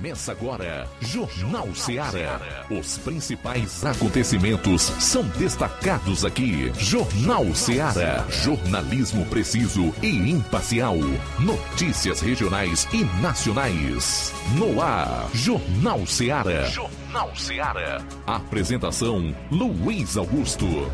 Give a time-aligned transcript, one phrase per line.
[0.00, 2.40] Começa agora, Jornal Ceará.
[2.70, 6.72] Os principais acontecimentos são destacados aqui.
[6.78, 8.24] Jornal Ceará.
[8.30, 10.96] Jornalismo preciso e imparcial.
[11.38, 14.32] Notícias regionais e nacionais.
[14.56, 16.64] No ar, Jornal Ceará.
[16.64, 18.02] Jornal Ceará.
[18.26, 20.90] Apresentação: Luiz Augusto.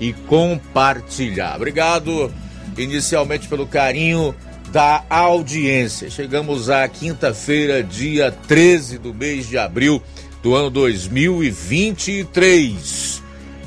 [0.00, 1.56] e compartilhar.
[1.56, 2.32] Obrigado
[2.76, 4.34] inicialmente pelo carinho
[4.70, 6.10] da audiência.
[6.10, 10.02] Chegamos à quinta-feira, dia 13 do mês de abril
[10.42, 13.22] do ano 2023.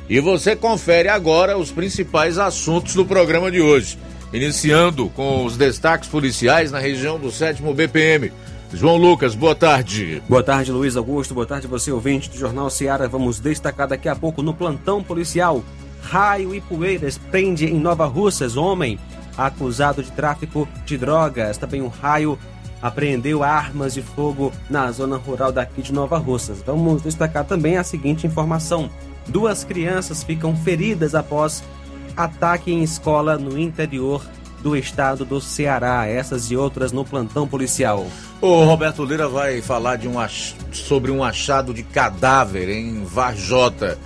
[0.09, 3.97] E você confere agora os principais assuntos do programa de hoje.
[4.33, 8.31] Iniciando com os destaques policiais na região do 7 BPM.
[8.73, 10.21] João Lucas, boa tarde.
[10.27, 11.33] Boa tarde, Luiz Augusto.
[11.33, 13.07] Boa tarde, você ouvinte do Jornal Seara.
[13.07, 15.63] Vamos destacar daqui a pouco no plantão policial
[16.01, 18.99] Raio e Poeiras prende em Nova Russas homem
[19.37, 21.57] acusado de tráfico de drogas.
[21.57, 22.37] Também um raio
[22.81, 26.61] apreendeu armas de fogo na zona rural daqui de Nova Russas.
[26.65, 28.89] Vamos destacar também a seguinte informação:
[29.27, 31.63] duas crianças ficam feridas após
[32.15, 34.25] ataque em escola no interior
[34.61, 36.07] do estado do Ceará.
[36.07, 38.07] Essas e outras no plantão policial.
[38.41, 40.15] O Roberto Lira vai falar de um
[40.71, 43.97] sobre um achado de cadáver em Varjota.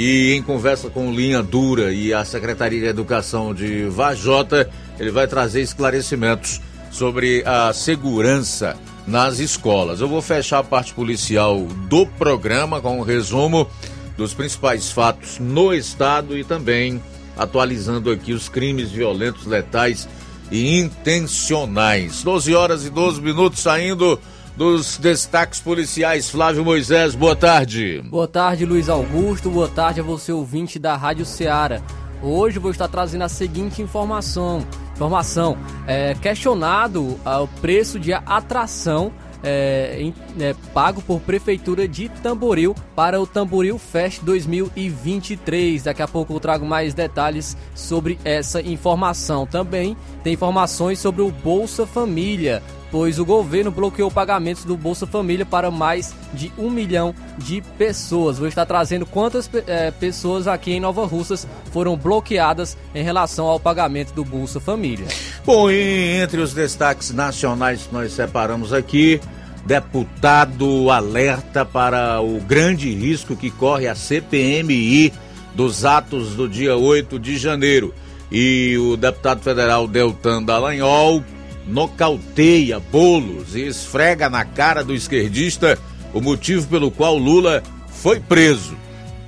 [0.00, 5.26] E em conversa com Linha Dura e a Secretaria de Educação de Vajota, ele vai
[5.26, 8.76] trazer esclarecimentos sobre a segurança
[9.08, 10.00] nas escolas.
[10.00, 13.68] Eu vou fechar a parte policial do programa com um resumo
[14.16, 17.02] dos principais fatos no estado e também
[17.36, 20.08] atualizando aqui os crimes violentos, letais
[20.48, 22.22] e intencionais.
[22.22, 24.16] 12 horas e 12 minutos saindo
[24.58, 26.28] dos destaques policiais.
[26.28, 28.02] Flávio Moisés, boa tarde.
[28.10, 29.48] Boa tarde, Luiz Augusto.
[29.48, 31.80] Boa tarde a você, ouvinte da Rádio Ceará.
[32.20, 34.66] Hoje vou estar trazendo a seguinte informação.
[34.96, 39.12] Informação, é, questionado ah, o preço de atração
[39.44, 45.84] é, em, é, pago por Prefeitura de Tamboril para o Tamboril Fest 2023.
[45.84, 49.46] Daqui a pouco eu trago mais detalhes sobre essa informação.
[49.46, 55.44] Também tem informações sobre o Bolsa Família pois o governo bloqueou pagamentos do Bolsa Família
[55.44, 58.38] para mais de um milhão de pessoas.
[58.38, 63.60] Vou estar trazendo quantas é, pessoas aqui em Nova Russas foram bloqueadas em relação ao
[63.60, 65.06] pagamento do Bolsa Família.
[65.44, 69.20] Bom, e entre os destaques nacionais que nós separamos aqui,
[69.66, 75.12] deputado alerta para o grande risco que corre a CPMI
[75.54, 77.94] dos atos do dia 8 de janeiro.
[78.30, 81.22] E o deputado federal Deltan Dallagnol
[81.68, 85.78] nocauteia Bolos e esfrega na cara do esquerdista
[86.12, 88.76] o motivo pelo qual Lula foi preso.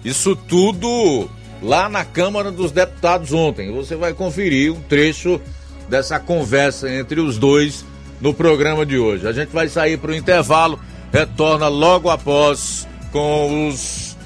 [0.05, 1.28] Isso tudo
[1.62, 3.71] lá na Câmara dos Deputados ontem.
[3.73, 5.41] Você vai conferir um trecho
[5.89, 7.84] dessa conversa entre os dois
[8.21, 9.27] no programa de hoje.
[9.27, 10.81] A gente vai sair para o intervalo,
[11.12, 14.17] retorna logo após com os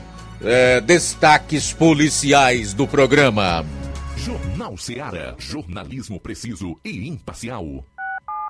[0.43, 3.65] é, destaques policiais do programa.
[4.17, 5.35] Jornal Seara.
[5.39, 7.85] Jornalismo preciso e imparcial.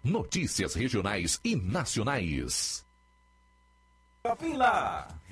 [0.05, 2.85] Notícias regionais e nacionais.
[4.55, 5.09] Lá.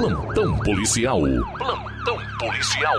[0.00, 1.20] Plantão policial.
[1.58, 2.96] Plantão policial.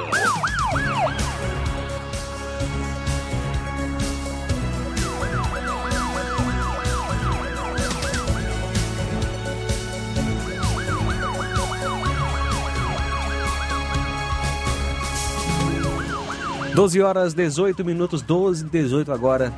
[16.76, 19.52] Doze horas 18 minutos, 12 e 18 agora.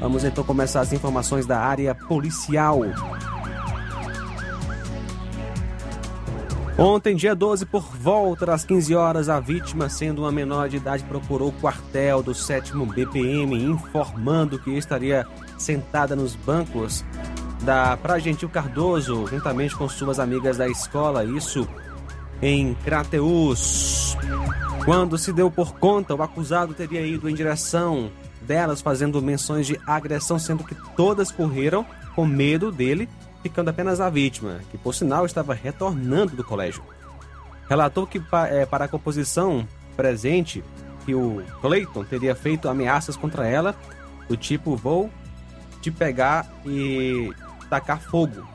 [0.00, 2.80] Vamos então começar as informações da área policial.
[6.76, 11.04] Ontem, dia 12, por volta das 15 horas, a vítima, sendo uma menor de idade,
[11.04, 15.24] procurou o quartel do 7 BPM, informando que estaria
[15.56, 17.04] sentada nos bancos
[17.62, 21.66] da Pra Gentil Cardoso, juntamente com suas amigas da escola, isso
[22.42, 24.16] em Crateus.
[24.84, 28.10] Quando se deu por conta, o acusado teria ido em direção
[28.42, 33.08] delas, fazendo menções de agressão, sendo que todas correram com medo dele
[33.44, 36.82] ficando apenas a vítima, que por sinal estava retornando do colégio.
[37.68, 40.64] Relatou que é, para a composição presente,
[41.04, 43.76] que o Clayton teria feito ameaças contra ela,
[44.26, 45.10] do tipo vou
[45.82, 47.34] te pegar e
[47.68, 48.48] tacar fogo.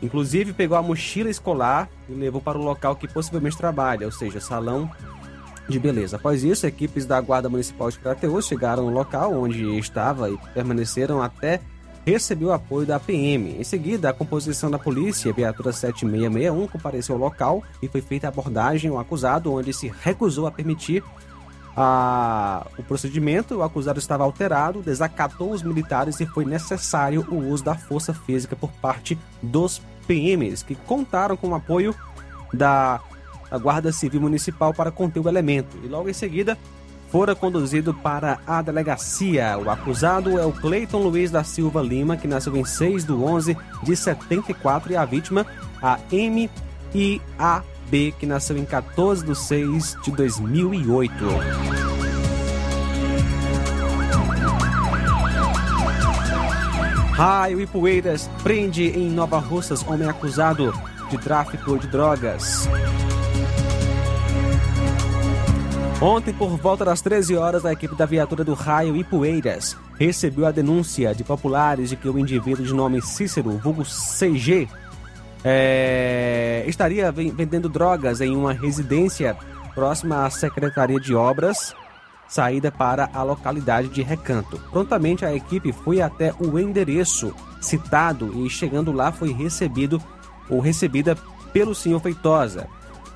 [0.00, 4.40] Inclusive pegou a mochila escolar e levou para o local que possivelmente trabalha, ou seja,
[4.40, 4.88] salão
[5.68, 6.14] de beleza.
[6.14, 11.20] Após isso, equipes da Guarda Municipal de Crateus chegaram no local onde estava e permaneceram
[11.20, 11.60] até
[12.08, 13.58] recebeu apoio da PM.
[13.58, 18.30] Em seguida, a composição da polícia, viatura 7661, compareceu ao local e foi feita a
[18.30, 21.04] abordagem ao acusado, onde se recusou a permitir
[21.76, 22.66] a...
[22.78, 23.56] o procedimento.
[23.56, 28.56] O acusado estava alterado, desacatou os militares e foi necessário o uso da força física
[28.56, 31.94] por parte dos PMs, que contaram com o apoio
[32.54, 33.00] da
[33.60, 35.78] Guarda Civil Municipal para conter o elemento.
[35.84, 36.56] E logo em seguida,
[37.10, 39.58] fora conduzido para a delegacia.
[39.58, 43.56] O acusado é o Cleiton Luiz da Silva Lima, que nasceu em 6 de 11
[43.82, 45.46] de 74, e a vítima,
[45.82, 46.48] a M
[46.94, 51.14] I A B, que nasceu em 14 de 6 de 2008.
[57.12, 60.72] Raio e Poeiras prende em Nova Russas homem acusado
[61.10, 62.68] de tráfico de drogas.
[66.00, 70.52] Ontem, por volta das 13 horas, a equipe da viatura do Raio Poeiras recebeu a
[70.52, 74.68] denúncia de populares de que o indivíduo de nome Cícero, vulgo CG,
[75.44, 79.36] é, estaria vendendo drogas em uma residência
[79.74, 81.74] próxima à Secretaria de Obras,
[82.28, 84.56] saída para a localidade de Recanto.
[84.70, 90.00] Prontamente a equipe foi até o endereço citado e chegando lá foi recebido
[90.48, 91.16] ou recebida
[91.52, 92.68] pelo senhor Feitosa.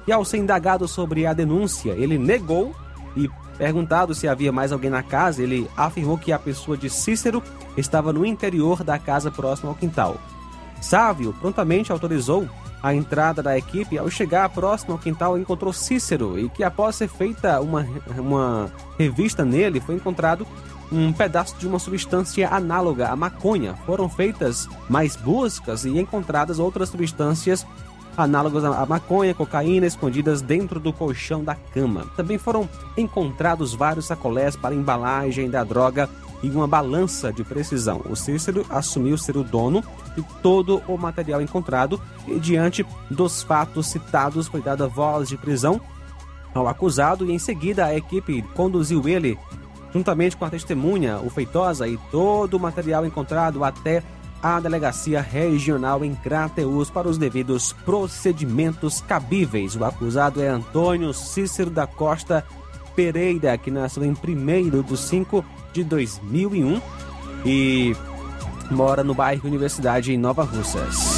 [0.06, 2.74] E ao ser indagado sobre a denúncia, ele negou
[3.16, 7.42] e perguntado se havia mais alguém na casa, ele afirmou que a pessoa de Cícero
[7.76, 10.16] estava no interior da casa próxima ao quintal.
[10.80, 12.48] Sávio prontamente autorizou
[12.82, 13.96] a entrada da equipe.
[13.96, 17.86] Ao chegar próximo ao quintal, encontrou Cícero e que, após ser feita uma,
[18.18, 20.46] uma revista nele, foi encontrado
[20.90, 23.74] um pedaço de uma substância análoga à maconha.
[23.86, 27.64] Foram feitas mais buscas e encontradas outras substâncias
[28.16, 32.06] análogas à maconha, cocaína, escondidas dentro do colchão da cama.
[32.16, 36.08] Também foram encontrados vários sacolés para embalagem da droga
[36.42, 38.02] e uma balança de precisão.
[38.08, 39.82] O Cícero assumiu ser o dono
[40.16, 45.80] de todo o material encontrado e, diante dos fatos citados, foi dada voz de prisão
[46.52, 49.38] ao acusado e, em seguida, a equipe conduziu ele,
[49.92, 54.02] juntamente com a testemunha, o Feitosa e todo o material encontrado até
[54.42, 59.76] a Delegacia Regional em Crateus para os devidos procedimentos cabíveis.
[59.76, 62.44] O acusado é Antônio Cícero da Costa
[62.96, 66.82] Pereira, que nasceu em 1 de 5 de 2001
[67.46, 67.96] e
[68.70, 71.11] mora no bairro Universidade em Nova Russas.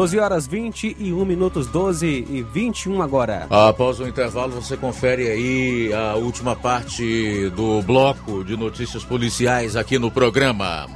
[0.00, 3.46] 12 horas 21 minutos, 12 e 21 agora.
[3.50, 9.98] Após o intervalo, você confere aí a última parte do bloco de notícias policiais aqui
[9.98, 10.86] no programa.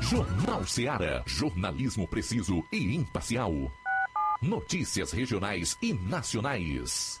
[0.00, 1.22] Jornal Seara.
[1.26, 3.52] Jornalismo preciso e imparcial.
[4.40, 7.20] Notícias regionais e nacionais.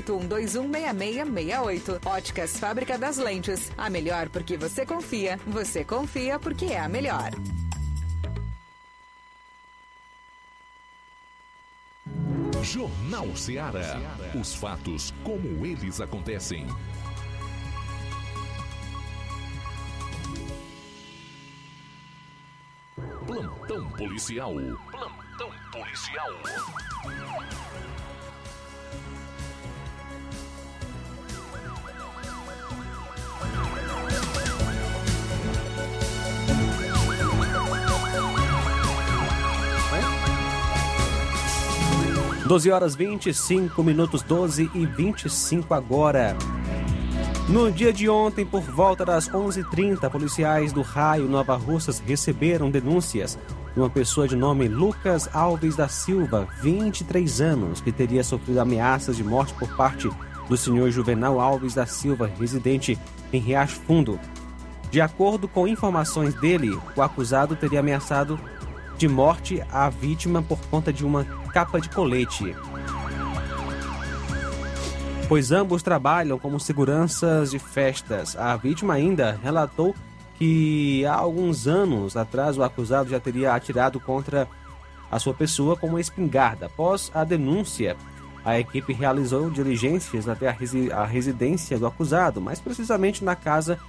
[0.01, 2.05] 981216668.
[2.05, 3.71] Óticas Fábrica das Lentes.
[3.77, 5.39] A melhor porque você confia.
[5.47, 7.31] Você confia porque é a melhor.
[12.63, 13.99] Jornal Ceará.
[14.39, 16.67] Os fatos como eles acontecem.
[23.25, 24.53] Plantão policial.
[24.91, 26.29] Plantão policial.
[42.51, 46.35] Doze horas 25 minutos, 12 e 25 agora.
[47.47, 53.39] No dia de ontem, por volta das 11h30, policiais do Raio Nova Russas receberam denúncias
[53.73, 59.15] de uma pessoa de nome Lucas Alves da Silva, 23 anos, que teria sofrido ameaças
[59.15, 60.09] de morte por parte
[60.49, 62.99] do senhor Juvenal Alves da Silva, residente
[63.31, 64.19] em Riacho Fundo.
[64.91, 68.37] De acordo com informações dele, o acusado teria ameaçado
[69.01, 72.55] de morte a vítima por conta de uma capa de colete
[75.27, 78.35] pois ambos trabalham como seguranças de festas.
[78.35, 79.95] A vítima ainda relatou
[80.35, 84.47] que há alguns anos atrás o acusado já teria atirado contra
[85.09, 86.67] a sua pessoa com uma espingarda.
[86.67, 87.97] Após a denúncia,
[88.45, 93.79] a equipe realizou diligências até a, resi a residência do acusado, mais precisamente na casa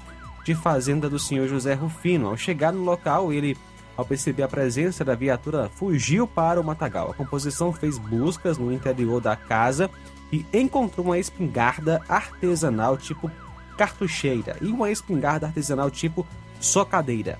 [0.44, 2.28] de fazenda do senhor José Rufino.
[2.28, 3.58] Ao chegar no local, ele,
[3.96, 7.10] ao perceber a presença da viatura, fugiu para o matagal.
[7.10, 9.90] A composição fez buscas no interior da casa
[10.32, 13.30] e encontrou uma espingarda artesanal tipo
[13.76, 16.26] cartucheira e uma espingarda artesanal tipo
[16.60, 17.38] socadeira.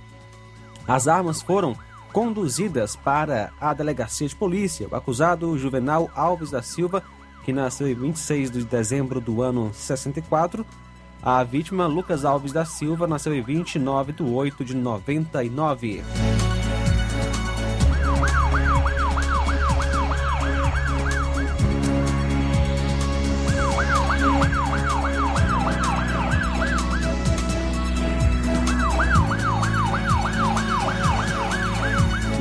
[0.87, 1.77] As armas foram
[2.13, 4.87] conduzidas para a delegacia de polícia.
[4.91, 7.03] O acusado Juvenal Alves da Silva,
[7.45, 10.67] que nasceu em 26 de dezembro do ano 64,
[11.23, 16.03] a vítima Lucas Alves da Silva nasceu em 29 de 8 de 99.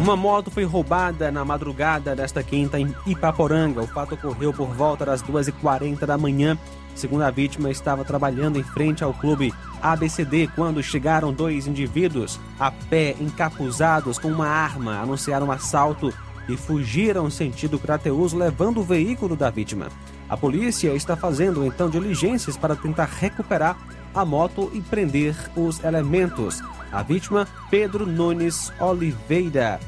[0.02, 3.84] Uma moto foi roubada na madrugada desta quinta em Ipaporanga.
[3.84, 6.58] O fato ocorreu por volta das 2h40 da manhã.
[6.96, 12.72] Segundo a vítima, estava trabalhando em frente ao clube ABCD quando chegaram dois indivíduos a
[12.72, 16.14] pé, encapuzados com uma arma, anunciaram um assalto
[16.48, 19.88] e fugiram sentido Crateus, levando o veículo da vítima.
[20.30, 23.77] A polícia está fazendo então diligências para tentar recuperar
[24.14, 26.62] a moto e prender os elementos.
[26.92, 29.80] A vítima, Pedro Nunes Oliveira.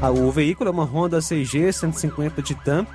[0.00, 2.86] Ah, o veículo é uma Honda CG 150 Titan,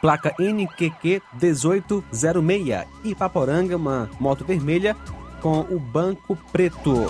[0.00, 4.96] placa NQQ 1806, Ipaporanga, uma moto vermelha
[5.40, 7.06] com o banco preto.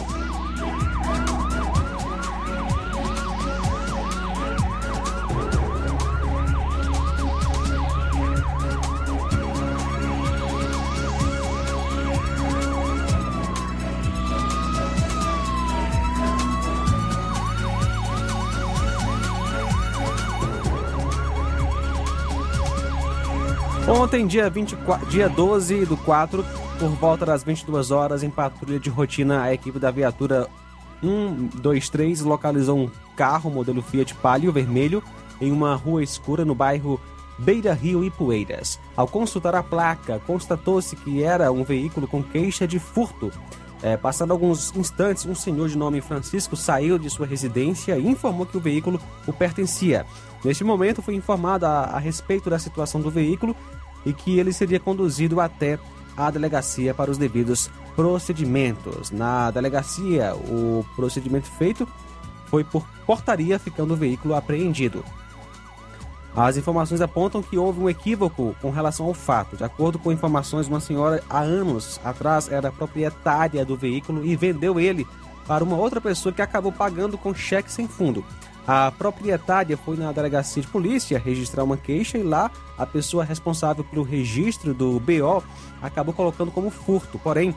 [23.99, 26.45] Ontem, dia, 24, dia 12 do 4,
[26.79, 30.47] por volta das 22 horas, em patrulha de rotina, a equipe da viatura
[31.01, 35.03] 123 localizou um carro modelo Fiat Palio vermelho
[35.41, 37.01] em uma rua escura no bairro
[37.39, 38.79] Beira Rio e Poeiras.
[38.95, 43.33] Ao consultar a placa, constatou-se que era um veículo com queixa de furto.
[43.83, 48.45] É, passando alguns instantes, um senhor de nome Francisco saiu de sua residência e informou
[48.45, 50.05] que o veículo o pertencia.
[50.45, 53.57] Neste momento, foi informado a, a respeito da situação do veículo
[54.07, 55.79] e que ele seria conduzido até
[56.17, 59.11] a delegacia para os devidos procedimentos.
[59.11, 61.87] Na delegacia, o procedimento feito
[62.47, 65.05] foi por portaria, ficando o veículo apreendido.
[66.35, 69.57] As informações apontam que houve um equívoco com relação ao fato.
[69.57, 74.79] De acordo com informações, uma senhora há anos atrás era proprietária do veículo e vendeu
[74.79, 75.07] ele
[75.47, 78.23] para uma outra pessoa que acabou pagando com cheque sem fundo.
[78.67, 83.85] A proprietária foi na delegacia de polícia registrar uma queixa e lá a pessoa responsável
[83.85, 85.43] pelo registro do BO
[85.81, 87.17] acabou colocando como furto.
[87.19, 87.55] Porém,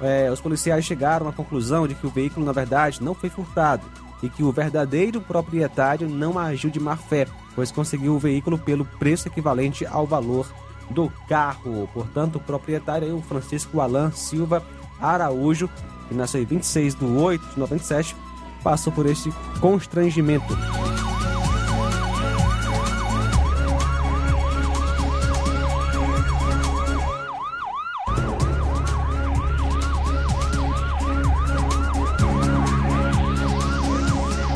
[0.00, 3.84] é, os policiais chegaram à conclusão de que o veículo, na verdade, não foi furtado
[4.22, 8.84] e que o verdadeiro proprietário não agiu de má fé, pois conseguiu o veículo pelo
[8.84, 10.46] preço equivalente ao valor
[10.90, 11.88] do carro.
[11.92, 14.62] Portanto, o proprietário é o Francisco Alan Silva
[15.00, 15.68] Araújo,
[16.06, 18.14] que nasceu em 26 de 8 de 97
[18.62, 20.56] passou por este constrangimento.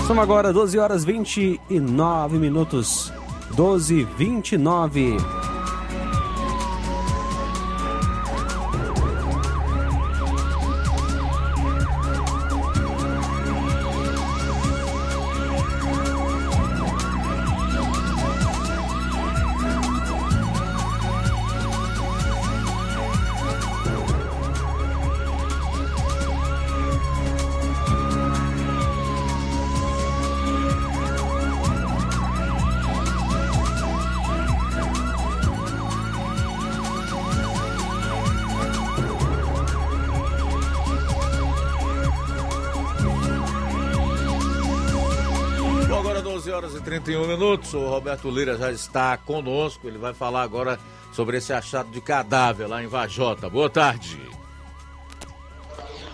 [0.07, 3.12] São agora 12 horas 29 minutos.
[3.57, 5.16] 12 29.
[47.76, 47.82] 31 minutos.
[47.82, 49.86] O Roberto Lira já está conosco.
[49.86, 50.78] Ele vai falar agora
[51.12, 53.48] sobre esse achado de cadáver lá em Vajota.
[53.48, 54.18] Boa tarde.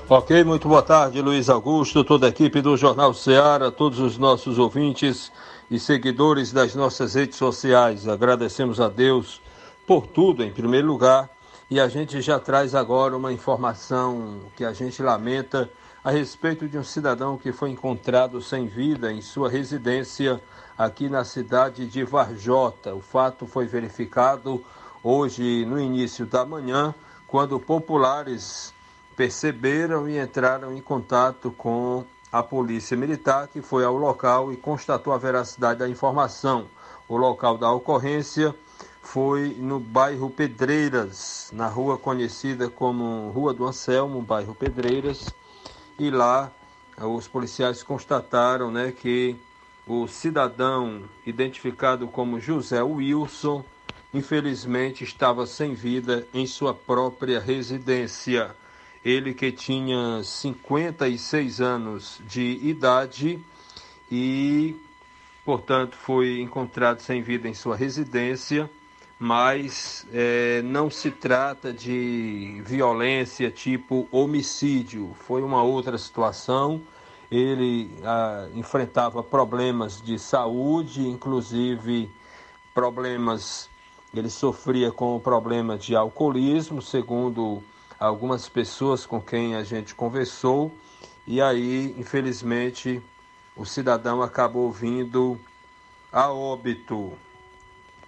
[0.09, 4.59] Ok, muito boa tarde, Luiz Augusto, toda a equipe do Jornal Ceará, todos os nossos
[4.59, 5.33] ouvintes
[5.71, 8.07] e seguidores das nossas redes sociais.
[8.07, 9.41] Agradecemos a Deus
[9.87, 11.31] por tudo, em primeiro lugar,
[11.71, 15.71] e a gente já traz agora uma informação que a gente lamenta
[16.05, 20.43] a respeito de um cidadão que foi encontrado sem vida em sua residência
[20.77, 22.95] aqui na cidade de Varjota.
[22.95, 24.65] O fato foi verificado
[25.03, 26.95] hoje no início da manhã,
[27.27, 28.73] quando populares
[29.17, 35.13] perceberam e entraram em contato com a Polícia Militar, que foi ao local e constatou
[35.13, 36.67] a veracidade da informação.
[37.09, 38.55] O local da ocorrência
[39.03, 45.29] foi no bairro Pedreiras, na rua conhecida como Rua do Anselmo, bairro Pedreiras,
[45.99, 46.51] e lá
[46.99, 49.37] os policiais constataram né, que
[49.87, 53.65] o cidadão identificado como José Wilson,
[54.15, 58.55] infelizmente estava sem vida em sua própria residência.
[59.05, 63.41] Ele que tinha 56 anos de idade
[64.11, 64.77] e,
[65.45, 68.71] portanto, foi encontrado sem vida em sua residência,
[69.19, 76.81] mas é, não se trata de violência tipo homicídio, foi uma outra situação.
[77.33, 82.11] Ele ah, enfrentava problemas de saúde, inclusive
[82.75, 83.71] problemas,
[84.15, 87.63] ele sofria com o problema de alcoolismo, segundo
[87.99, 90.71] algumas pessoas com quem a gente conversou,
[91.27, 93.01] e aí, infelizmente,
[93.57, 95.41] o cidadão acabou vindo
[96.13, 97.15] a óbito.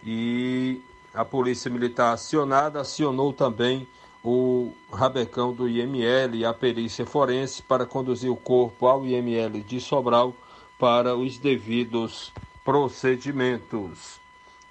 [0.05, 0.83] E
[1.15, 3.89] a Polícia Militar acionada acionou também
[4.25, 9.79] o rabecão do IML e a perícia forense para conduzir o corpo ao IML de
[9.79, 10.35] Sobral
[10.79, 12.33] para os devidos
[12.65, 14.19] procedimentos.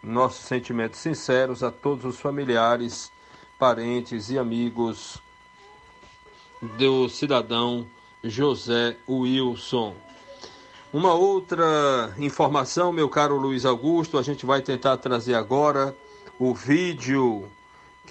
[0.02, 3.12] Nossos sentimentos sinceros a todos os familiares
[3.60, 5.22] parentes e amigos
[6.60, 7.86] do cidadão
[8.24, 9.94] José Wilson.
[10.92, 15.96] Uma outra informação, meu caro Luiz Augusto, a gente vai tentar trazer agora
[16.40, 17.48] o vídeo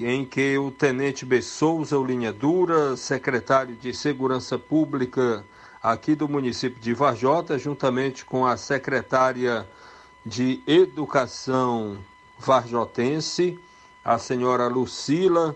[0.00, 1.42] em que o tenente B.
[1.42, 5.44] Souza, o Linha Dura, secretário de Segurança Pública
[5.82, 9.68] aqui do município de Varjota, juntamente com a secretária
[10.24, 11.98] de Educação
[12.38, 13.58] Varjotense,
[14.04, 15.54] a senhora Lucila,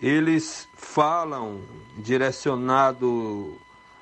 [0.00, 1.60] eles falam
[1.96, 3.54] direcionado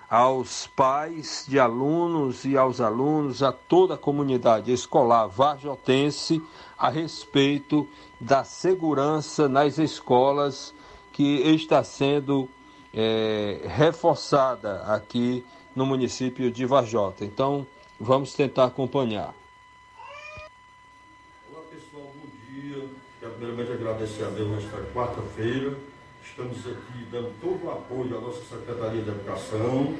[0.09, 6.43] aos pais de alunos e aos alunos, a toda a comunidade escolar varjotense
[6.79, 7.87] a respeito
[8.21, 10.75] da segurança nas escolas
[11.13, 12.49] que está sendo
[12.95, 15.45] é, reforçada aqui
[15.75, 17.25] no município de Varjota.
[17.25, 17.67] Então,
[18.01, 19.35] vamos tentar acompanhar.
[23.39, 25.77] primeiramente agradecer a Deus nesta quarta-feira.
[26.31, 29.95] Estamos aqui dando todo o apoio à nossa Secretaria de Educação,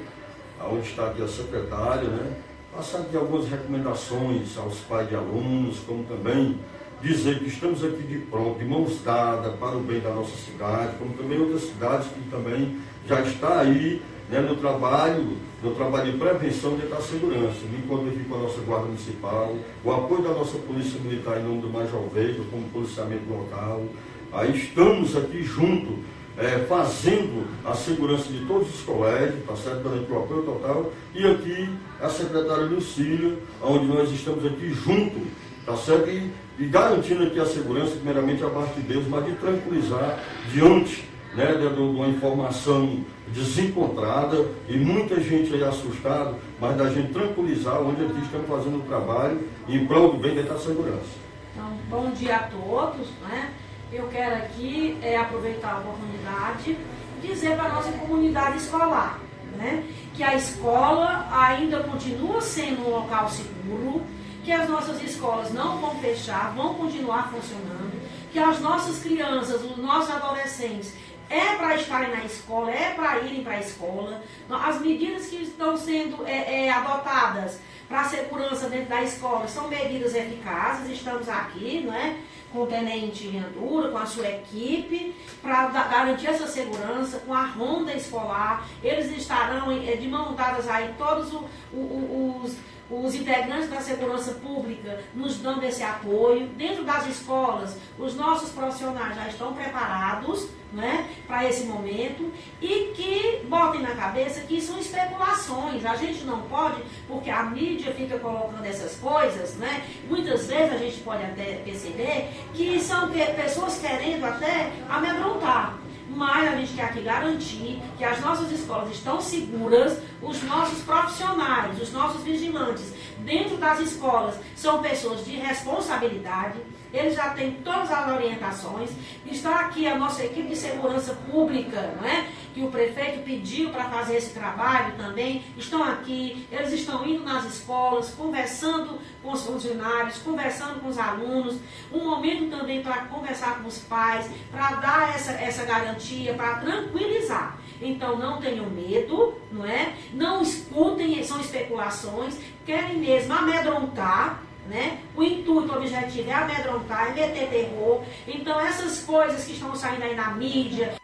[0.59, 2.37] aonde está aqui a secretária, né?
[2.73, 6.57] Passar aqui algumas recomendações aos pais de alunos, como também
[7.01, 10.95] dizer que estamos aqui de pronto, de mãos dadas para o bem da nossa cidade,
[10.97, 16.17] como também outras cidades que também já está aí né, no trabalho, no trabalho de
[16.17, 17.65] prevenção de da segurança.
[17.65, 17.77] Me
[18.09, 21.69] aqui com a nossa Guarda Municipal, o apoio da nossa Polícia Militar em nome do
[21.69, 23.83] Major Veiga, como policiamento local.
[24.31, 25.97] Aí estamos aqui junto,
[26.39, 29.83] é, fazendo a segurança de todos os colégios, tá certo?
[29.83, 30.91] Dando o apoio total.
[31.13, 31.69] E aqui
[32.01, 35.27] a secretária Lucília, onde nós estamos aqui junto,
[35.65, 36.09] tá certo?
[36.09, 41.03] E, e garantindo aqui a segurança, primeiramente, abaixo de Deus, mas de tranquilizar diante
[41.35, 47.81] né, de, de uma informação desencontrada e muita gente aí assustada, mas da gente tranquilizar
[47.81, 51.19] onde aqui estamos fazendo o trabalho em prol do bem da segurança.
[51.53, 53.07] Então, bom dia a todos.
[53.21, 53.51] Né?
[53.91, 56.77] Eu quero aqui é, aproveitar a oportunidade
[57.21, 59.19] dizer para a nossa comunidade escolar
[59.57, 64.03] né, que a escola ainda continua sendo um local seguro,
[64.43, 67.99] que as nossas escolas não vão fechar, vão continuar funcionando,
[68.31, 70.93] que as nossas crianças, os nossos adolescentes
[71.29, 74.23] é para estarem na escola, é para irem para a escola.
[74.49, 79.67] As medidas que estão sendo é, é, adotadas para a segurança dentro da escola são
[79.67, 82.15] medidas eficazes, estamos aqui, não é?
[82.51, 87.93] com o tenente Leandura, com a sua equipe, para garantir essa segurança, com a ronda
[87.93, 88.67] escolar.
[88.83, 92.57] Eles estarão eh, de mão dadas aí todos o, o, os
[92.89, 96.47] os integrantes da segurança pública nos dando esse apoio.
[96.49, 103.45] Dentro das escolas, os nossos profissionais já estão preparados né, para esse momento e que
[103.47, 105.85] botem na cabeça que são especulações.
[105.85, 109.83] A gente não pode, porque a mídia fica colocando essas coisas, né?
[110.07, 116.55] Muitas vezes a gente pode até perceber que são pessoas querendo até amedrontar mas a
[116.55, 122.23] gente quer aqui garantir que as nossas escolas estão seguras, os nossos profissionais, os nossos
[122.23, 126.59] vigilantes dentro das escolas são pessoas de responsabilidade,
[126.93, 128.91] eles já têm todas as orientações.
[129.25, 132.25] Está aqui a nossa equipe de segurança pública, não é?
[132.53, 137.45] que o prefeito pediu para fazer esse trabalho também, estão aqui, eles estão indo nas
[137.45, 141.57] escolas, conversando com os funcionários, conversando com os alunos,
[141.91, 147.57] um momento também para conversar com os pais, para dar essa, essa garantia, para tranquilizar.
[147.81, 149.93] Então não tenham medo, não é?
[150.13, 154.99] Não escutem, são especulações, querem mesmo amedrontar, né?
[155.15, 158.03] O intuito, o objetivo é amedrontar, é meter terror.
[158.27, 160.95] Então, essas coisas que estão saindo aí na mídia.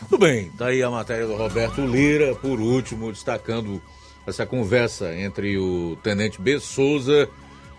[0.00, 3.82] Tudo bem, daí tá a matéria do Roberto Lira, por último, destacando
[4.26, 6.60] essa conversa entre o Tenente B.
[6.60, 7.28] Souza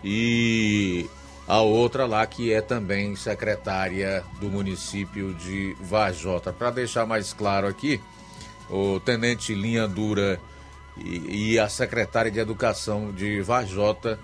[0.04, 1.08] e
[1.46, 6.52] a outra lá que é também secretária do município de Vajota.
[6.52, 8.00] Para deixar mais claro aqui,
[8.68, 10.40] o Tenente Linha Dura
[10.96, 14.18] e, e a secretária de Educação de Vajota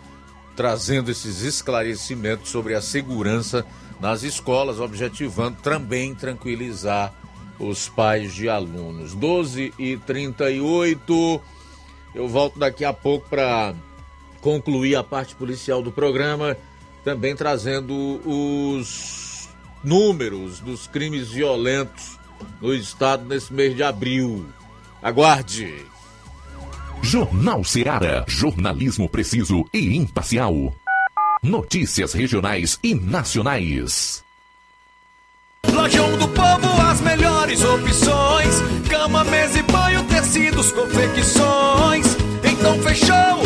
[0.57, 3.65] trazendo esses esclarecimentos sobre a segurança
[4.01, 7.13] nas escolas, objetivando também tranquilizar
[7.59, 9.15] os pais de alunos.
[9.15, 11.41] 12 e 38
[12.17, 13.75] eu volto daqui a pouco para
[14.41, 16.57] concluir a parte policial do programa,
[17.05, 17.93] também trazendo
[18.25, 19.51] os
[19.85, 22.19] números dos crimes violentos
[22.59, 24.47] no estado nesse mês de abril.
[25.03, 25.96] Aguarde!
[27.03, 28.25] Jornal Seara.
[28.27, 30.75] Jornalismo preciso e imparcial.
[31.43, 34.25] Notícias regionais e nacionais.
[35.73, 42.17] Lojão do Povo, as melhores opções: cama, mesa e banho, tecidos, confecções.
[42.45, 43.46] Então fechou,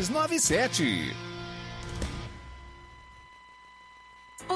[0.09, 1.30] 297.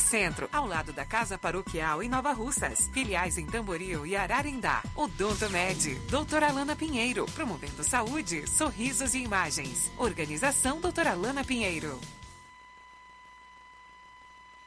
[0.00, 2.90] Centro, ao lado da Casa Paroquial em Nova Russas.
[2.92, 4.82] Filiais em Tamboril e Ararindá.
[4.96, 9.90] Odonto Med, doutora Alana Pinheiro, promovendo saúde, sorrisos e imagens.
[9.96, 12.00] Organização doutora Alana Pinheiro.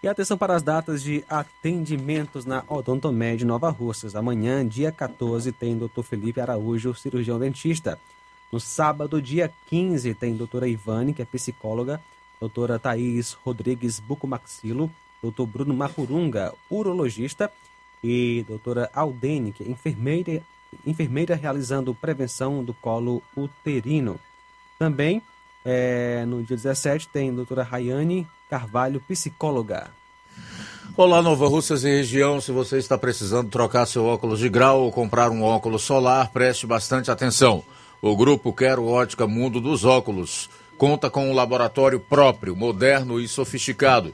[0.03, 4.17] E atenção para as datas de atendimentos na Odontomed Nova Russas.
[4.17, 6.03] Amanhã, dia 14, tem Dr.
[6.03, 7.97] Felipe Araújo, cirurgião dentista.
[8.51, 12.01] No sábado, dia 15, tem doutora Ivane, que é psicóloga,
[12.37, 14.91] doutora Thaís Rodrigues Bucomaxilo,
[15.23, 17.49] doutor Bruno Macurunga, urologista,
[18.03, 20.41] e doutora Aldene, que é enfermeira,
[20.85, 24.19] enfermeira realizando prevenção do colo uterino.
[24.77, 25.21] Também
[25.65, 29.89] É, no dia 17 tem a doutora Rayane Carvalho, psicóloga.
[30.97, 32.41] Olá, Nova Russas e região.
[32.41, 36.67] Se você está precisando trocar seu óculos de grau ou comprar um óculos solar, preste
[36.67, 37.63] bastante atenção.
[38.01, 44.13] O grupo Quero Ótica Mundo dos Óculos conta com um laboratório próprio, moderno e sofisticado,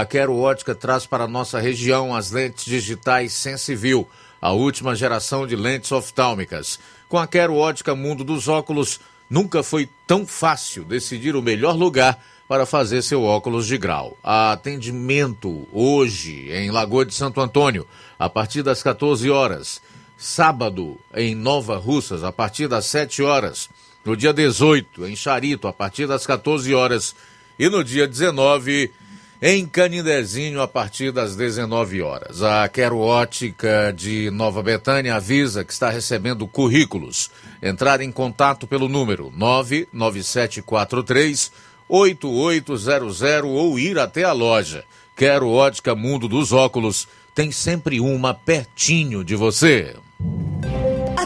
[0.00, 4.08] a Quero Ótica traz para a nossa região as lentes digitais Sensivil,
[4.40, 6.78] a última geração de lentes oftálmicas.
[7.08, 12.22] Com a Quero Ótica Mundo dos Óculos, nunca foi tão fácil decidir o melhor lugar
[12.46, 14.16] para fazer seu óculos de grau.
[14.22, 17.84] Atendimento hoje em Lagoa de Santo Antônio,
[18.16, 19.82] a partir das 14 horas.
[20.16, 23.68] Sábado em Nova Russas, a partir das 7 horas.
[24.04, 27.16] No dia 18, em Charito, a partir das 14 horas.
[27.58, 28.92] E no dia 19,
[29.40, 32.42] em Canindezinho, a partir das 19 horas.
[32.42, 37.30] A Quero Ótica de Nova Betânia avisa que está recebendo currículos.
[37.62, 41.52] Entrar em contato pelo número 99743
[41.88, 44.84] 8800 ou ir até a loja.
[45.16, 47.08] Quero Ótica Mundo dos Óculos.
[47.34, 49.94] Tem sempre uma pertinho de você.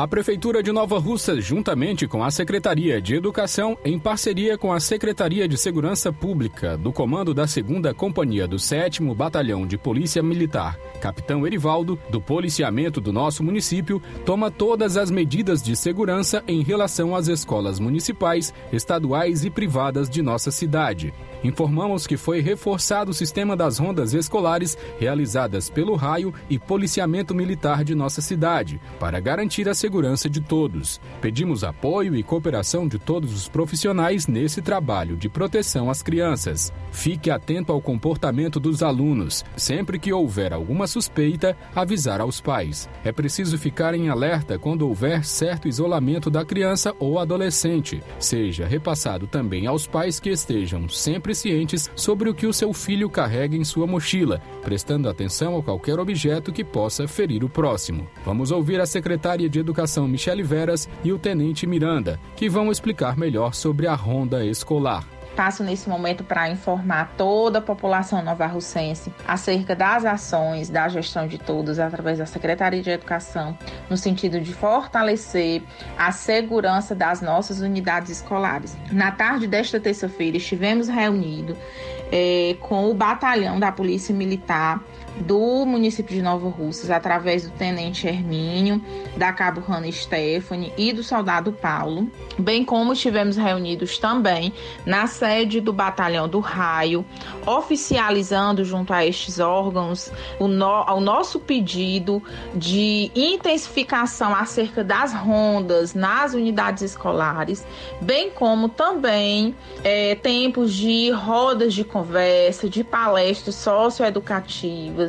[0.00, 4.80] A Prefeitura de Nova Russa, juntamente com a Secretaria de Educação, em parceria com a
[4.80, 10.78] Secretaria de Segurança Pública, do comando da 2 Companhia do 7 Batalhão de Polícia Militar,
[11.02, 17.14] Capitão Erivaldo, do policiamento do nosso município, toma todas as medidas de segurança em relação
[17.14, 21.12] às escolas municipais, estaduais e privadas de nossa cidade.
[21.42, 27.82] Informamos que foi reforçado o sistema das rondas escolares realizadas pelo Raio e Policiamento Militar
[27.82, 31.00] de nossa cidade, para garantir a segurança de todos.
[31.20, 36.72] Pedimos apoio e cooperação de todos os profissionais nesse trabalho de proteção às crianças.
[36.92, 39.44] Fique atento ao comportamento dos alunos.
[39.56, 42.88] Sempre que houver alguma suspeita, avisar aos pais.
[43.04, 48.02] É preciso ficar em alerta quando houver certo isolamento da criança ou adolescente.
[48.18, 51.29] Seja repassado também aos pais que estejam sempre
[51.94, 56.52] sobre o que o seu filho carrega em sua mochila, prestando atenção a qualquer objeto
[56.52, 58.08] que possa ferir o próximo.
[58.24, 63.16] Vamos ouvir a secretária de Educação Michele Veras e o tenente Miranda, que vão explicar
[63.16, 69.74] melhor sobre a ronda escolar passo nesse momento para informar toda a população nova-russense acerca
[69.74, 73.56] das ações da gestão de todos através da Secretaria de Educação,
[73.88, 75.62] no sentido de fortalecer
[75.96, 78.76] a segurança das nossas unidades escolares.
[78.90, 81.56] Na tarde desta terça-feira, estivemos reunidos
[82.12, 84.80] é, com o batalhão da Polícia Militar
[85.18, 88.82] do município de Nova Russas, através do tenente Hermínio,
[89.16, 94.52] da cabo Hanna Stephanie e do soldado Paulo, bem como estivemos reunidos também
[94.86, 97.04] na sede do batalhão do Raio,
[97.46, 102.22] oficializando junto a estes órgãos o no, nosso pedido
[102.54, 107.66] de intensificação acerca das rondas nas unidades escolares,
[108.00, 114.99] bem como também é, tempos de rodas de conversa, de palestras socioeducativas,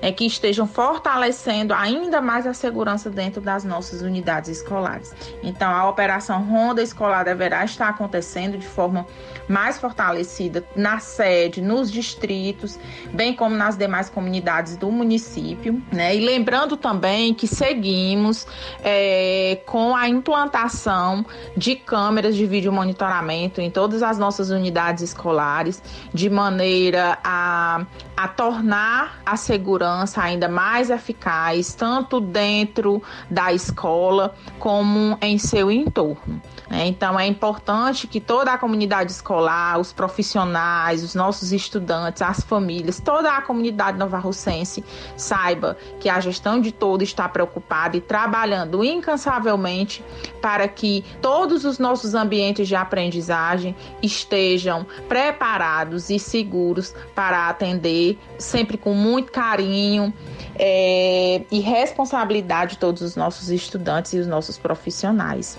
[0.00, 5.14] é, que estejam fortalecendo ainda mais a segurança dentro das nossas unidades escolares.
[5.42, 9.06] Então, a operação Ronda Escolar deverá estar acontecendo de forma
[9.48, 12.78] mais fortalecida na sede, nos distritos,
[13.12, 15.82] bem como nas demais comunidades do município.
[15.92, 16.14] Né?
[16.16, 18.46] E lembrando também que seguimos
[18.84, 25.82] é, com a implantação de câmeras de vídeo monitoramento em todas as nossas unidades escolares,
[26.14, 27.84] de maneira a,
[28.22, 36.42] a tornar a segurança ainda mais eficaz, tanto dentro da escola como em seu entorno.
[36.70, 36.86] Né?
[36.86, 43.00] Então é importante que toda a comunidade escolar, os profissionais, os nossos estudantes, as famílias,
[43.00, 44.84] toda a comunidade novarrocense
[45.16, 50.04] saiba que a gestão de todo está preocupada e trabalhando incansavelmente
[50.40, 58.78] para que todos os nossos ambientes de aprendizagem estejam preparados e seguros para atender sempre
[58.78, 60.14] com muito carinho
[60.54, 65.58] é, e responsabilidade todos os nossos estudantes e os nossos profissionais.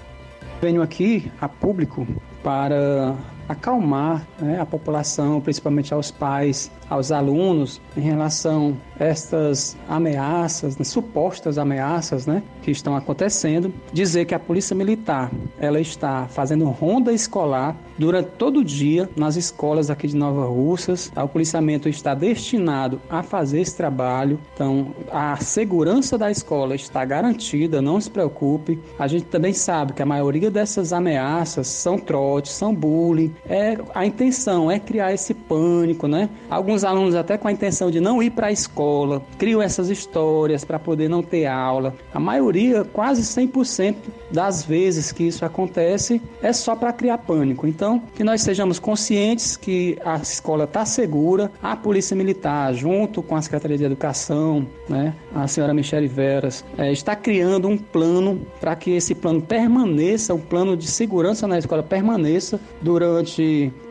[0.61, 2.05] Venho aqui a público
[2.43, 3.15] para
[3.51, 10.83] acalmar né, a população, principalmente aos pais, aos alunos, em relação a estas ameaças, né,
[10.83, 13.73] supostas ameaças né, que estão acontecendo.
[13.93, 19.35] Dizer que a Polícia Militar ela está fazendo ronda escolar durante todo o dia nas
[19.35, 21.11] escolas aqui de Nova Russas.
[21.15, 24.39] O policiamento está destinado a fazer esse trabalho.
[24.53, 28.79] Então, a segurança da escola está garantida, não se preocupe.
[28.97, 33.33] A gente também sabe que a maioria dessas ameaças são trotes, são bullying.
[33.47, 36.29] É, a intenção é criar esse pânico, né?
[36.49, 40.63] Alguns alunos até com a intenção de não ir para a escola, criam essas histórias
[40.63, 41.95] para poder não ter aula.
[42.13, 43.95] A maioria, quase 100%
[44.31, 47.67] das vezes que isso acontece, é só para criar pânico.
[47.67, 53.35] Então, que nós sejamos conscientes que a escola está segura, a Polícia Militar, junto com
[53.35, 58.75] a Secretaria de Educação, né, a senhora Michele Veras, é, está criando um plano para
[58.75, 63.30] que esse plano permaneça, um plano de segurança na escola permaneça durante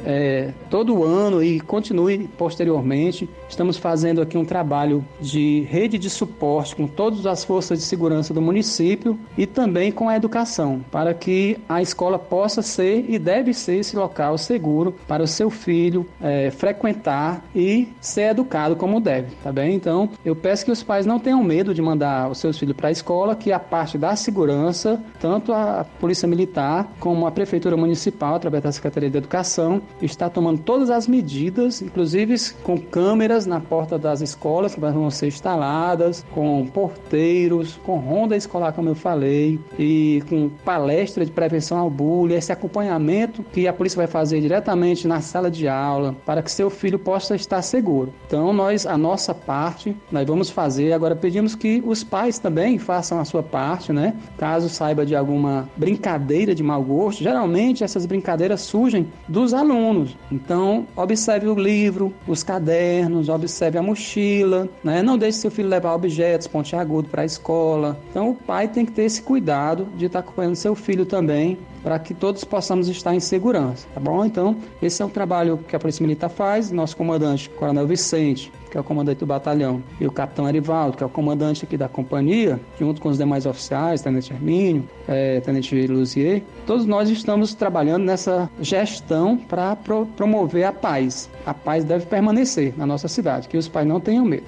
[0.04, 3.28] é, todo o ano e continue posteriormente.
[3.48, 8.34] Estamos fazendo aqui um trabalho de rede de suporte com todas as forças de segurança
[8.34, 13.52] do município e também com a educação, para que a escola possa ser e deve
[13.52, 19.34] ser esse local seguro para o seu filho é, frequentar e ser educado como deve,
[19.42, 19.74] tá bem?
[19.74, 22.88] Então, eu peço que os pais não tenham medo de mandar os seus filhos para
[22.88, 28.34] a escola, que a parte da segurança, tanto a Polícia Militar como a Prefeitura Municipal,
[28.34, 33.98] através da Secretaria de Educação, está tomando todas as medidas, inclusive com câmeras na porta
[33.98, 40.22] das escolas que vão ser instaladas, com porteiros, com ronda escolar, como eu falei, e
[40.28, 45.20] com palestra de prevenção ao bullying, esse acompanhamento que a polícia vai fazer diretamente na
[45.20, 48.12] sala de aula para que seu filho possa estar seguro.
[48.26, 50.92] Então, nós, a nossa parte, nós vamos fazer.
[50.92, 54.14] Agora, pedimos que os pais também façam a sua parte, né?
[54.38, 60.16] Caso saiba de alguma brincadeira de mau gosto, geralmente essas brincadeiras surgem dos alunos.
[60.30, 65.02] Então, observe o livro, os cadernos, observe a mochila, né?
[65.02, 67.98] Não deixe seu filho levar objetos pontiagudos para a escola.
[68.10, 71.98] Então, o pai tem que ter esse cuidado de estar acompanhando seu filho também para
[71.98, 74.24] que todos possamos estar em segurança, tá bom?
[74.24, 78.76] Então, esse é o trabalho que a Polícia Militar faz, nosso comandante, Coronel Vicente, que
[78.76, 81.88] é o comandante do batalhão, e o capitão Arivaldo, que é o comandante aqui da
[81.88, 88.04] companhia, junto com os demais oficiais, Tenente Hermínio, é, Tenente Luzier, todos nós estamos trabalhando
[88.04, 91.28] nessa gestão para pro promover a paz.
[91.44, 94.46] A paz deve permanecer na nossa cidade, que os pais não tenham medo.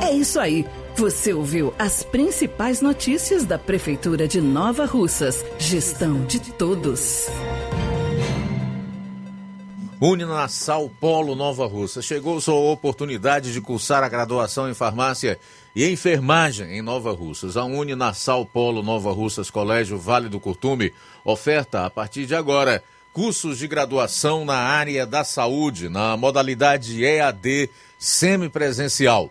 [0.00, 0.64] É isso aí.
[0.98, 5.44] Você ouviu as principais notícias da Prefeitura de Nova Russas.
[5.56, 7.28] Gestão de todos.
[10.00, 12.02] Uninasal Polo Nova Russa.
[12.02, 15.38] Chegou sua oportunidade de cursar a graduação em farmácia
[15.72, 17.56] e enfermagem em Nova Russas.
[17.56, 20.92] A Uninasal Polo Nova Russas Colégio Vale do Curtume
[21.24, 22.82] oferta a partir de agora
[23.12, 29.30] cursos de graduação na área da saúde, na modalidade EAD semipresencial.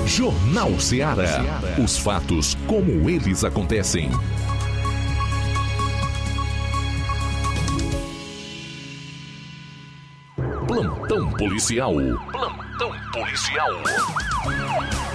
[0.05, 1.59] Jornal Ceará.
[1.83, 4.11] Os fatos como eles acontecem.
[10.67, 11.95] Plantão policial.
[12.73, 13.69] Plantão policial.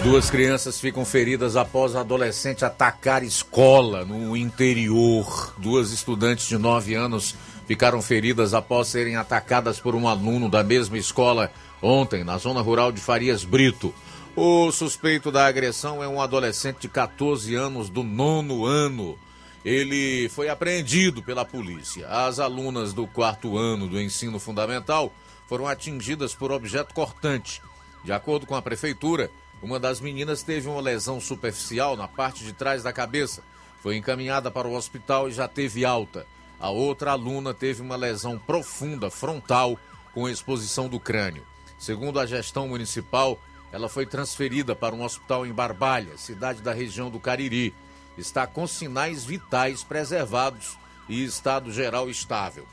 [0.03, 5.55] Duas crianças ficam feridas após adolescente atacar escola no interior.
[5.59, 7.35] Duas estudantes de 9 anos
[7.67, 11.51] ficaram feridas após serem atacadas por um aluno da mesma escola
[11.83, 13.93] ontem, na zona rural de Farias Brito.
[14.37, 19.19] O suspeito da agressão é um adolescente de 14 anos do nono ano.
[19.65, 22.07] Ele foi apreendido pela polícia.
[22.09, 25.13] As alunas do quarto ano do ensino fundamental
[25.49, 27.61] foram atingidas por objeto cortante.
[28.05, 29.31] De acordo com a prefeitura,
[29.61, 33.43] uma das meninas teve uma lesão superficial na parte de trás da cabeça.
[33.83, 36.27] Foi encaminhada para o hospital e já teve alta.
[36.61, 39.79] A outra aluna teve uma lesão profunda frontal
[40.13, 41.45] com exposição do crânio.
[41.79, 43.41] Segundo a gestão municipal,
[43.73, 47.75] ela foi transferida para um hospital em Barbalha, cidade da região do Cariri.
[48.17, 50.77] Está com sinais vitais preservados
[51.09, 52.67] e estado geral estável.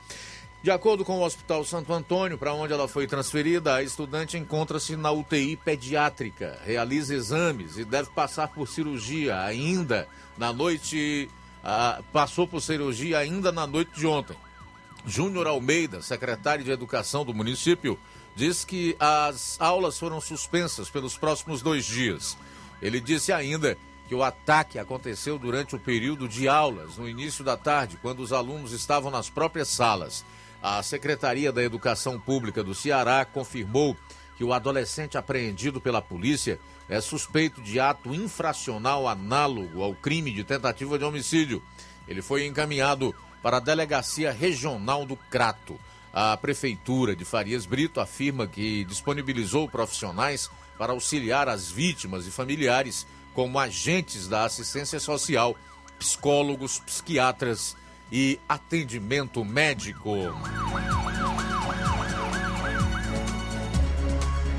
[0.66, 4.96] De acordo com o Hospital Santo Antônio, para onde ela foi transferida, a estudante encontra-se
[4.96, 11.30] na UTI pediátrica, realiza exames e deve passar por cirurgia ainda na noite.
[11.64, 14.36] Ah, passou por cirurgia ainda na noite de ontem.
[15.06, 17.96] Júnior Almeida, secretário de Educação do município,
[18.36, 22.36] diz que as aulas foram suspensas pelos próximos dois dias.
[22.82, 27.56] Ele disse ainda que o ataque aconteceu durante o período de aulas, no início da
[27.56, 30.26] tarde, quando os alunos estavam nas próprias salas.
[30.62, 33.96] A Secretaria da Educação Pública do Ceará confirmou
[34.38, 40.44] que o adolescente apreendido pela polícia é suspeito de ato infracional análogo ao crime de
[40.44, 41.64] tentativa de homicídio.
[42.08, 45.80] Ele foi encaminhado para a Delegacia Regional do Crato.
[46.14, 53.06] A Prefeitura de Farias Brito afirma que disponibilizou profissionais para auxiliar as vítimas e familiares,
[53.34, 55.56] como agentes da assistência social,
[56.00, 57.76] psicólogos, psiquiatras
[58.12, 60.12] e atendimento médico.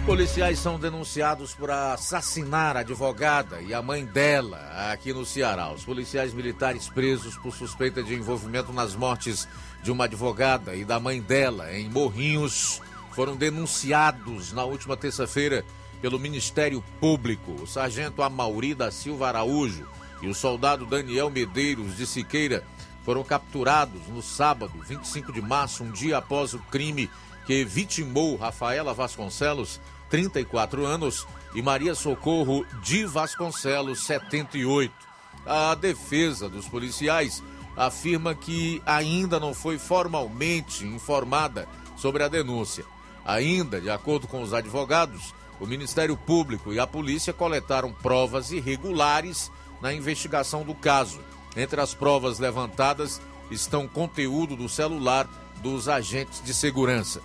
[0.06, 5.72] Policiais são denunciados por assassinar a advogada e a mãe dela aqui no Ceará.
[5.72, 9.48] Os policiais militares presos por suspeita de envolvimento nas mortes
[9.82, 12.80] de uma advogada e da mãe dela em Morrinhos
[13.10, 15.64] foram denunciados na última terça-feira
[16.00, 17.52] pelo Ministério Público.
[17.60, 19.88] O sargento Amauri da Silva Araújo
[20.22, 22.62] e o soldado Daniel Medeiros de Siqueira
[23.06, 27.08] foram capturados no sábado, 25 de março, um dia após o crime
[27.46, 29.80] que vitimou Rafaela Vasconcelos,
[30.10, 34.92] 34 anos, e Maria Socorro de Vasconcelos, 78.
[35.46, 37.44] A defesa dos policiais
[37.76, 42.84] afirma que ainda não foi formalmente informada sobre a denúncia.
[43.24, 49.48] Ainda, de acordo com os advogados, o Ministério Público e a polícia coletaram provas irregulares
[49.80, 51.20] na investigação do caso
[51.56, 55.28] entre as provas levantadas estão conteúdo do celular
[55.62, 57.22] dos agentes de segurança.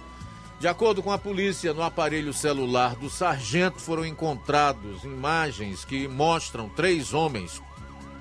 [0.59, 6.69] De acordo com a polícia, no aparelho celular do sargento foram encontrados imagens que mostram
[6.69, 7.61] três homens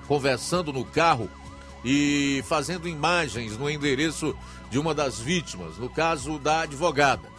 [0.07, 1.29] conversando no carro
[1.85, 4.35] e fazendo imagens no endereço
[4.69, 7.29] de uma das vítimas, no caso da advogada.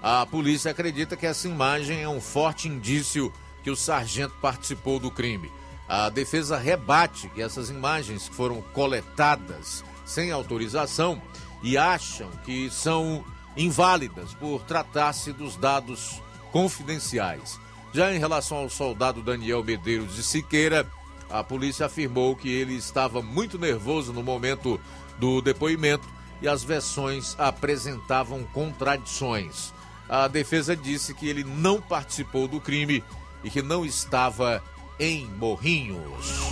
[0.00, 3.32] A polícia acredita que essa imagem é um forte indício
[3.64, 5.50] que o sargento participou do crime.
[5.88, 11.20] A defesa rebate que essas imagens foram coletadas sem autorização
[11.62, 13.24] e acham que são
[13.56, 16.22] inválidas por tratar-se dos dados
[16.52, 17.58] confidenciais.
[17.92, 20.86] Já em relação ao soldado Daniel Medeiros de Siqueira,
[21.30, 24.78] a polícia afirmou que ele estava muito nervoso no momento
[25.18, 26.06] do depoimento
[26.40, 29.72] e as versões apresentavam contradições.
[30.08, 33.02] A defesa disse que ele não participou do crime
[33.42, 34.62] e que não estava
[34.98, 36.48] em Morrinhos.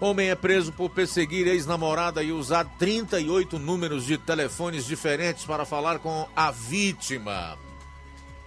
[0.00, 5.98] Homem é preso por perseguir ex-namorada e usar 38 números de telefones diferentes para falar
[5.98, 7.58] com a vítima.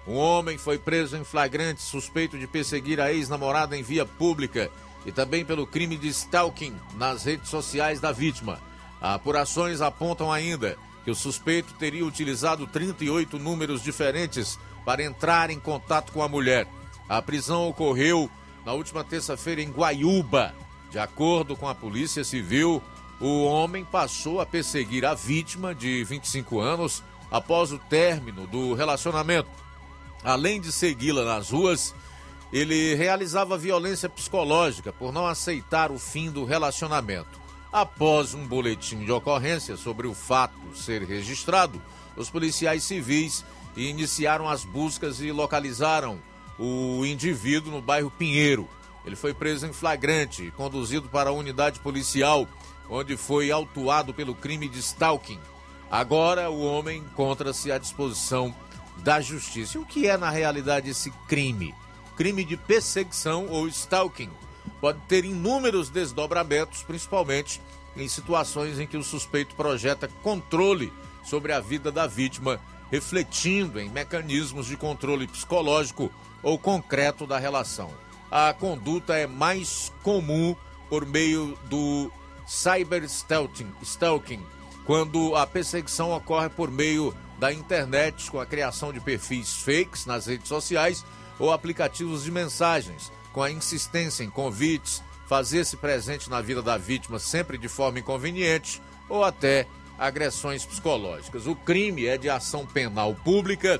[0.08, 4.72] Um homem foi preso em flagrante suspeito de perseguir a ex-namorada em via pública
[5.06, 8.60] e também pelo crime de stalking nas redes sociais da vítima.
[9.02, 16.12] Apurações apontam ainda que o suspeito teria utilizado 38 números diferentes para entrar em contato
[16.12, 16.68] com a mulher.
[17.08, 18.30] A prisão ocorreu
[18.66, 20.54] na última terça-feira em Guaiúba.
[20.90, 22.82] De acordo com a Polícia Civil,
[23.20, 29.50] o homem passou a perseguir a vítima de 25 anos após o término do relacionamento.
[30.24, 31.96] Além de segui-la nas ruas,
[32.52, 37.40] ele realizava violência psicológica por não aceitar o fim do relacionamento.
[37.72, 41.82] Após um boletim de ocorrência sobre o fato ser registrado,
[42.18, 46.20] os policiais civis e iniciaram as buscas e localizaram
[46.58, 48.68] o indivíduo no bairro Pinheiro.
[49.06, 52.48] Ele foi preso em flagrante e conduzido para a unidade policial,
[52.90, 55.40] onde foi autuado pelo crime de stalking.
[55.90, 58.54] Agora o homem encontra-se à disposição
[58.98, 59.78] da justiça.
[59.78, 61.74] E o que é na realidade esse crime?
[62.16, 64.30] Crime de perseguição ou stalking.
[64.80, 67.62] Pode ter inúmeros desdobramentos, principalmente
[67.96, 70.94] em situações em que o suspeito projeta controle
[71.24, 72.60] sobre a vida da vítima
[72.92, 76.12] refletindo em mecanismos de controle psicológico
[76.44, 77.90] ou concreto da relação.
[78.30, 80.56] A conduta é mais comum
[80.90, 82.12] por meio do
[82.46, 84.42] cyberstalking, stalking,
[84.86, 90.26] quando a perseguição ocorre por meio da internet com a criação de perfis fakes nas
[90.26, 91.06] redes sociais
[91.40, 97.18] ou aplicativos de mensagens, com a insistência em convites, fazer-se presente na vida da vítima
[97.20, 99.66] sempre de forma inconveniente ou até
[100.02, 101.46] agressões psicológicas.
[101.46, 103.80] O crime é de ação penal pública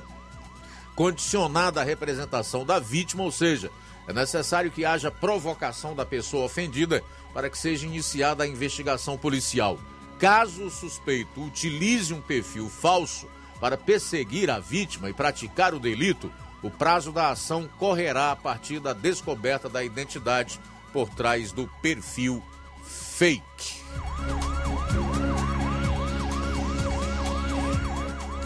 [0.94, 3.72] condicionada à representação da vítima, ou seja,
[4.06, 7.02] é necessário que haja provocação da pessoa ofendida
[7.34, 9.78] para que seja iniciada a investigação policial.
[10.18, 16.32] Caso o suspeito utilize um perfil falso para perseguir a vítima e praticar o delito,
[16.62, 20.60] o prazo da ação correrá a partir da descoberta da identidade
[20.92, 22.40] por trás do perfil
[22.84, 24.51] fake.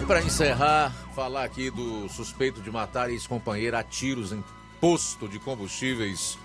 [0.07, 4.43] Para encerrar, falar aqui do suspeito de matar ex-companheira a tiros em
[4.81, 6.39] posto de combustíveis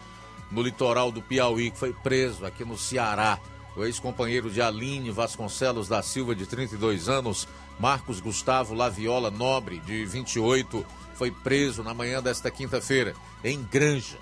[0.49, 3.39] no litoral do Piauí, que foi preso aqui no Ceará.
[3.75, 7.47] O ex-companheiro de Aline Vasconcelos da Silva, de 32 anos,
[7.79, 10.83] Marcos Gustavo Laviola Nobre, de 28,
[11.13, 14.17] foi preso na manhã desta quinta-feira, em Granja.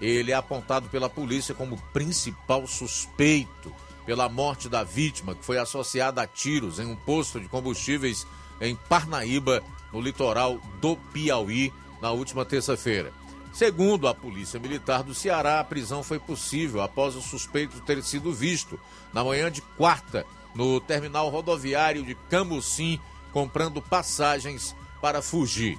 [0.00, 3.74] Ele é apontado pela polícia como principal suspeito
[4.06, 8.24] pela morte da vítima, que foi associada a tiros em um posto de combustíveis
[8.60, 13.12] em Parnaíba, no litoral do Piauí, na última terça-feira.
[13.52, 18.32] Segundo a Polícia Militar do Ceará, a prisão foi possível após o suspeito ter sido
[18.32, 18.80] visto
[19.12, 22.98] na manhã de quarta no terminal rodoviário de Camusim,
[23.32, 25.78] comprando passagens para fugir.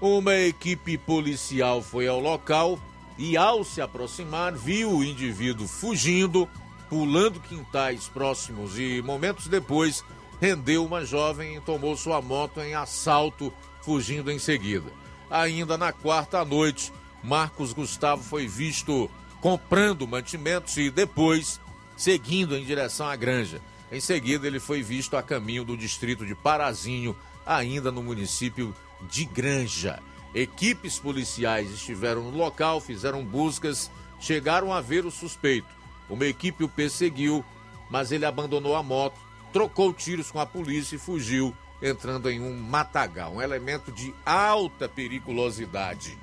[0.00, 2.78] Uma equipe policial foi ao local
[3.16, 6.48] e, ao se aproximar, viu o indivíduo fugindo,
[6.88, 10.04] pulando quintais próximos e, momentos depois,
[10.40, 14.90] rendeu uma jovem e tomou sua moto em assalto, fugindo em seguida.
[15.30, 19.10] Ainda na quarta noite, Marcos Gustavo foi visto
[19.40, 21.60] comprando mantimentos e depois
[21.96, 23.60] seguindo em direção à granja.
[23.90, 28.74] Em seguida, ele foi visto a caminho do distrito de Parazinho, ainda no município
[29.10, 30.00] de Granja.
[30.34, 35.68] Equipes policiais estiveram no local, fizeram buscas, chegaram a ver o suspeito.
[36.08, 37.44] Uma equipe o perseguiu,
[37.90, 39.18] mas ele abandonou a moto,
[39.52, 44.88] trocou tiros com a polícia e fugiu entrando em um matagal, um elemento de alta
[44.88, 46.18] periculosidade.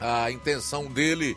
[0.00, 1.36] A intenção dele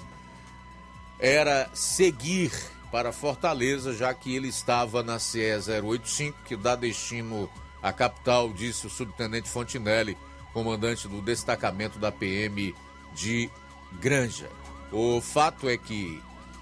[1.20, 2.52] era seguir
[2.92, 5.42] para Fortaleza, já que ele estava na CE
[5.84, 7.50] 085, que dá destino
[7.82, 10.18] à capital, disse o subtenente Fontinelli,
[10.54, 12.74] comandante do destacamento da PM
[13.14, 13.50] de
[14.00, 14.50] Granja.
[14.92, 16.22] O fato é que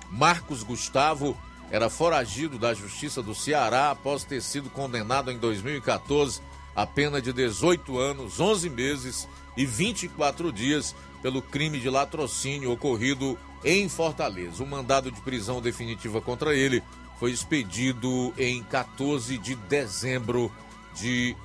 [0.09, 1.37] Marcos Gustavo
[1.71, 6.41] era foragido da Justiça do Ceará após ter sido condenado em 2014
[6.75, 13.37] a pena de 18 anos, 11 meses e 24 dias pelo crime de latrocínio ocorrido
[13.63, 14.63] em Fortaleza.
[14.63, 16.83] O mandado de prisão definitiva contra ele
[17.19, 20.51] foi expedido em 14 de dezembro
[20.93, 21.35] de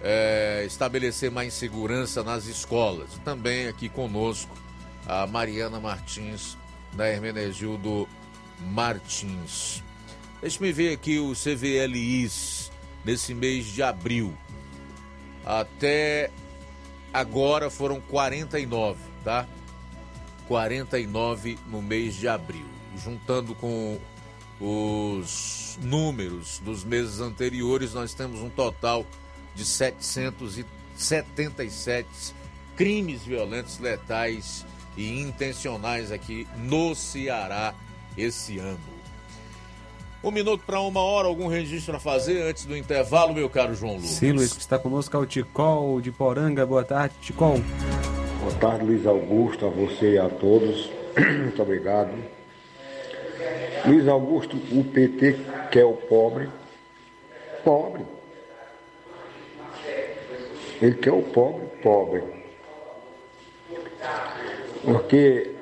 [0.00, 3.10] é, estabelecer mais segurança nas escolas.
[3.24, 4.56] Também aqui conosco
[5.06, 6.56] a Mariana Martins,
[6.92, 8.08] da Hermenegildo
[8.60, 9.82] Martins.
[10.40, 12.70] Deixe-me ver aqui o CVLIs
[13.04, 14.36] nesse mês de abril.
[15.44, 16.30] Até
[17.18, 19.46] agora foram 49, tá?
[20.46, 22.66] 49 no mês de abril.
[22.96, 23.98] Juntando com
[24.60, 29.04] os números dos meses anteriores, nós temos um total
[29.54, 32.08] de 777
[32.76, 34.66] crimes violentos, letais
[34.96, 37.74] e intencionais aqui no Ceará
[38.16, 38.97] esse ano.
[40.22, 43.94] Um minuto para uma hora, algum registro a fazer antes do intervalo, meu caro João
[43.94, 44.10] Lucas?
[44.10, 46.66] Sim, Luiz, que está conosco é o Ticol de Poranga.
[46.66, 47.60] Boa tarde, Ticol.
[48.40, 50.90] Boa tarde, Luiz Augusto, a você e a todos.
[51.16, 52.12] Muito obrigado.
[53.86, 55.38] Luiz Augusto, o PT
[55.70, 56.48] quer o pobre.
[57.64, 58.18] Pobre
[60.80, 62.22] ele quer o pobre pobre.
[64.84, 65.54] Porque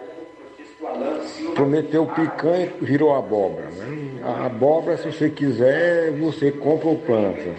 [1.55, 3.71] prometeu picanha e virou abóbora.
[3.71, 4.21] Né?
[4.23, 7.55] A abóbora, se você quiser, você compra ou planta.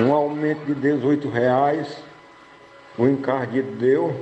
[0.00, 2.02] Um aumento de 18 reais,
[2.98, 4.14] o encardido deu,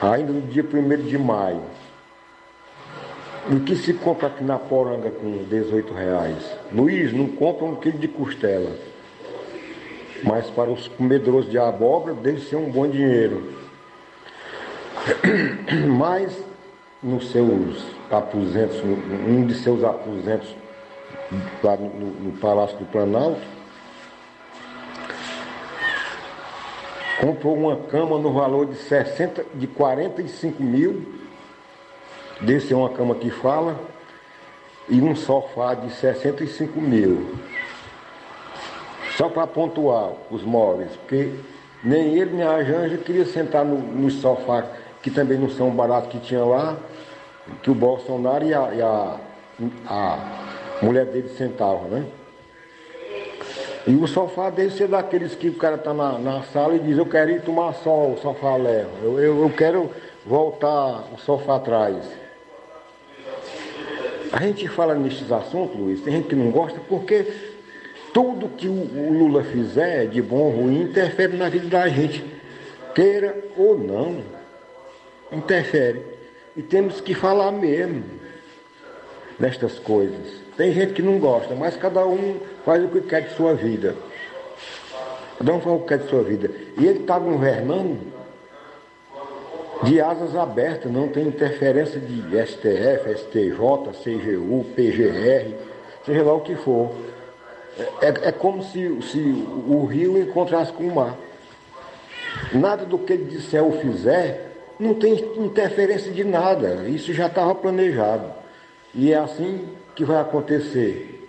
[0.00, 1.62] ainda no dia 1 de maio.
[3.50, 6.38] O que se compra aqui na poranga com 18 reais?
[6.72, 8.70] Luiz, não compra um quilo de costela.
[10.22, 13.61] Mas para os comedores de abóbora deve ser um bom dinheiro.
[15.98, 16.36] Mas
[17.02, 20.54] nos seus aposentos, um de seus aposentos
[21.62, 23.40] lá no, no Palácio do Planalto,
[27.20, 31.06] comprou uma cama no valor de 60, de 45 mil,
[32.40, 33.78] desse é uma cama que fala,
[34.88, 37.36] e um sofá de 65 mil.
[39.16, 41.32] Só para pontuar os móveis, porque
[41.84, 44.64] nem ele nem a Janja queria sentar no, no sofá,
[45.02, 46.76] que também não são baratos que tinha lá,
[47.62, 49.16] que o Bolsonaro e a, e a,
[49.86, 50.18] a
[50.80, 52.06] mulher dele sentavam, né?
[53.84, 56.96] E o sofá dele ser daqueles que o cara tá na, na sala e diz,
[56.96, 58.90] eu quero ir tomar sol, o sofá leva.
[59.02, 59.90] Eu, eu, eu quero
[60.24, 61.96] voltar o sofá atrás.
[64.32, 67.26] A gente fala nesses assuntos, Luiz, tem gente que não gosta porque
[68.14, 72.24] tudo que o, o Lula fizer, de bom ou ruim, interfere na vida da gente.
[72.94, 74.22] Queira ou não,
[75.32, 76.02] interfere.
[76.56, 78.04] E temos que falar mesmo
[79.38, 80.40] nestas coisas.
[80.56, 83.96] Tem gente que não gosta, mas cada um faz o que quer de sua vida.
[85.38, 86.50] Cada um faz o que quer de sua vida.
[86.78, 88.12] E ele está governando
[89.82, 93.58] de asas abertas, não tem interferência de STF, STJ,
[94.04, 95.54] CGU, PGR,
[96.06, 96.92] seja lá o que for.
[98.00, 99.18] É, é como se, se
[99.66, 101.16] o rio encontrasse com o mar.
[102.52, 104.51] Nada do que ele disser ou fizer
[104.82, 106.88] não tem interferência de nada.
[106.88, 108.32] Isso já estava planejado.
[108.92, 111.28] E é assim que vai acontecer.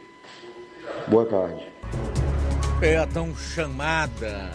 [1.07, 1.67] Boa tarde.
[2.81, 4.51] É a tão chamada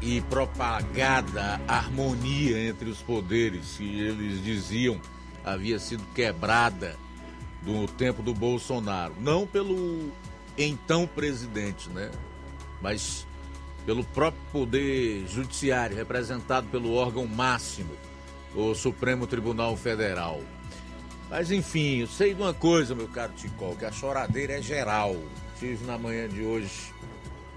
[0.00, 5.00] e propagada harmonia entre os poderes que eles diziam
[5.44, 6.94] havia sido quebrada
[7.62, 9.14] no tempo do Bolsonaro.
[9.20, 10.12] Não pelo
[10.56, 12.10] então presidente, né?
[12.80, 13.26] Mas
[13.84, 17.90] pelo próprio poder judiciário, representado pelo órgão máximo,
[18.54, 20.40] o Supremo Tribunal Federal.
[21.30, 25.14] Mas enfim, eu sei de uma coisa, meu caro Ticol, que a choradeira é geral.
[25.54, 26.92] Estive na manhã de hoje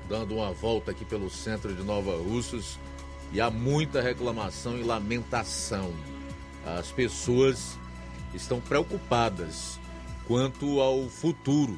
[0.10, 2.78] dando uma volta aqui pelo centro de Nova Russas
[3.32, 5.94] e há muita reclamação e lamentação.
[6.66, 7.80] As pessoas
[8.34, 9.80] estão preocupadas
[10.28, 11.78] quanto ao futuro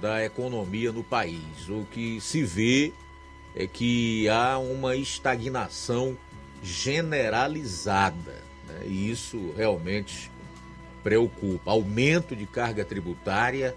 [0.00, 1.68] da economia no país.
[1.68, 2.92] O que se vê
[3.54, 6.16] é que há uma estagnação
[6.62, 8.43] generalizada.
[8.74, 8.86] Né?
[8.86, 10.30] E isso realmente
[11.02, 11.70] preocupa.
[11.70, 13.74] Aumento de carga tributária.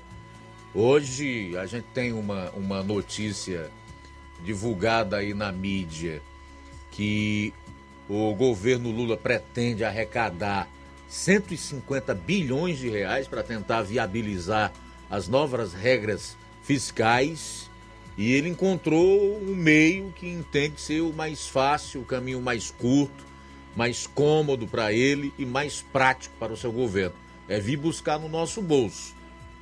[0.74, 3.70] Hoje a gente tem uma, uma notícia
[4.44, 6.22] divulgada aí na mídia
[6.92, 7.54] que
[8.10, 10.68] o governo Lula pretende arrecadar
[11.10, 14.72] 150 bilhões de reais para tentar viabilizar
[15.10, 17.70] as novas regras fiscais
[18.18, 23.27] e ele encontrou um meio que entende ser o mais fácil, o caminho mais curto,
[23.78, 27.16] mais cômodo para ele e mais prático para o seu governo.
[27.48, 29.16] É vir buscar no nosso bolso.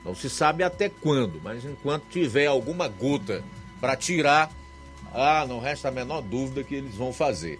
[0.05, 3.43] Não se sabe até quando, mas enquanto tiver alguma gota
[3.81, 4.49] para tirar,
[5.13, 7.59] ah, não resta a menor dúvida que eles vão fazer.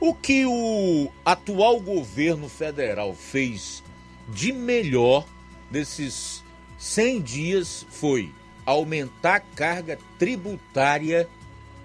[0.00, 3.80] O que o atual governo federal fez
[4.28, 5.24] de melhor
[5.70, 6.42] nesses
[6.76, 8.32] 100 dias foi
[8.66, 11.28] aumentar a carga tributária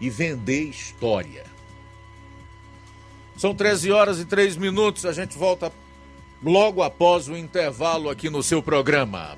[0.01, 1.49] e vender história.
[3.40, 5.72] São 13 horas e 3 minutos, a gente volta
[6.44, 9.38] logo após o intervalo aqui no seu programa.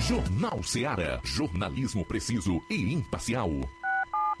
[0.00, 1.20] Jornal Seara.
[1.22, 3.48] Jornalismo preciso e imparcial.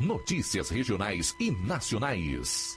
[0.00, 2.76] Notícias regionais e nacionais.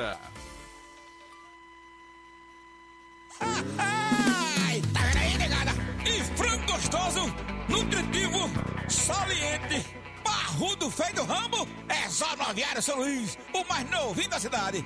[3.77, 5.71] Ai, tá vendo aí, negada?
[6.05, 7.35] E frango gostoso,
[7.69, 8.49] nutritivo,
[8.89, 9.85] saliente,
[10.23, 14.85] barrudo feio do rambo, é só no Aviário São Luís, o mais novinho da cidade.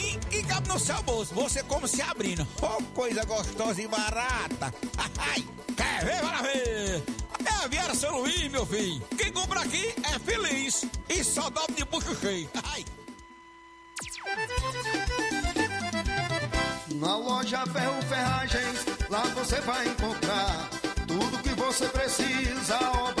[0.29, 1.33] que cabe no seu bolso.
[1.35, 2.47] Você como se abrindo.
[2.61, 4.73] Oh, coisa gostosa e barata.
[5.17, 5.45] Ai,
[5.75, 6.19] quer ver?
[6.21, 7.03] Para ver.
[7.45, 9.01] É a Viara São Luís, meu filho.
[9.17, 10.85] Quem compra aqui é feliz.
[11.09, 12.49] E só dobra de bucho cheio.
[12.71, 12.85] Ai.
[16.95, 20.69] Na loja Ferro Ferragens, lá você vai encontrar
[21.07, 23.20] tudo que você precisa, obra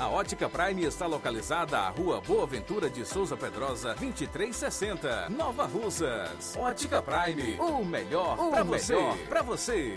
[0.00, 6.56] A Ótica Prime está localizada à Rua Boa Ventura de Souza Pedrosa, 2360, Nova Russas.
[6.56, 8.96] Ótica Prime, o melhor para você.
[9.28, 9.94] Pra você.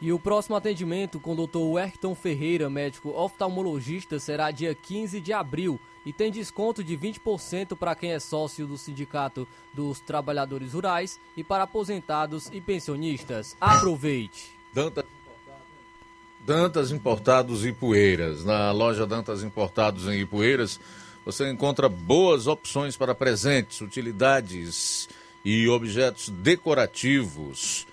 [0.00, 1.58] E o próximo atendimento com o Dr.
[1.58, 7.96] Werton Ferreira, médico oftalmologista, será dia 15 de abril e tem desconto de 20% para
[7.96, 13.56] quem é sócio do Sindicato dos Trabalhadores Rurais e para aposentados e pensionistas.
[13.60, 14.56] Aproveite!
[14.72, 15.04] Dantas
[16.46, 18.44] Dantas Importados e Poeiras.
[18.44, 20.78] Na loja Dantas Importados em Ipueiras,
[21.24, 25.08] você encontra boas opções para presentes, utilidades
[25.44, 27.84] e objetos decorativos,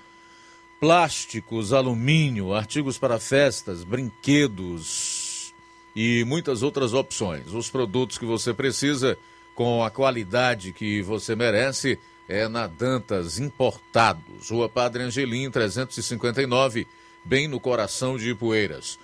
[0.79, 5.51] plásticos, alumínio, artigos para festas, brinquedos
[5.95, 7.51] e muitas outras opções.
[7.53, 9.17] Os produtos que você precisa
[9.55, 11.97] com a qualidade que você merece
[12.29, 16.85] é na Dantas Importados, Rua Padre Angelim 359
[17.23, 18.99] bem no coração de Ipueiras.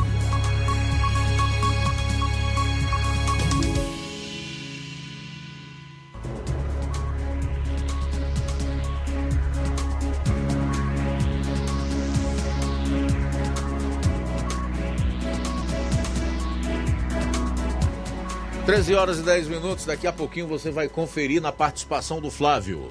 [18.70, 22.90] Treze horas e 10 minutos, daqui a pouquinho você vai conferir na participação do Flávio.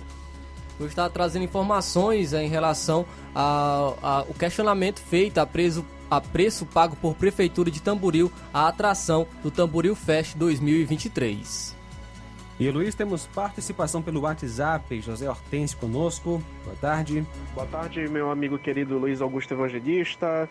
[0.80, 6.96] Eu estava trazendo informações eh, em relação ao questionamento feito a, preso, a preço pago
[6.96, 11.76] por Prefeitura de Tamboril a atração do Tamboril Fest 2023.
[12.58, 15.00] E Luiz, temos participação pelo WhatsApp.
[15.00, 16.42] José Hortêncio conosco.
[16.64, 17.24] Boa tarde.
[17.54, 20.50] Boa tarde, meu amigo querido Luiz Augusto Evangelista.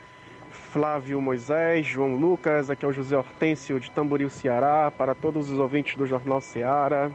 [0.77, 5.57] Flávio Moisés, João Lucas, aqui é o José Hortêncio de Tamboril, Ceará, para todos os
[5.57, 7.09] ouvintes do Jornal Ceará.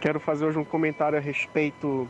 [0.00, 2.08] Quero fazer hoje um comentário a respeito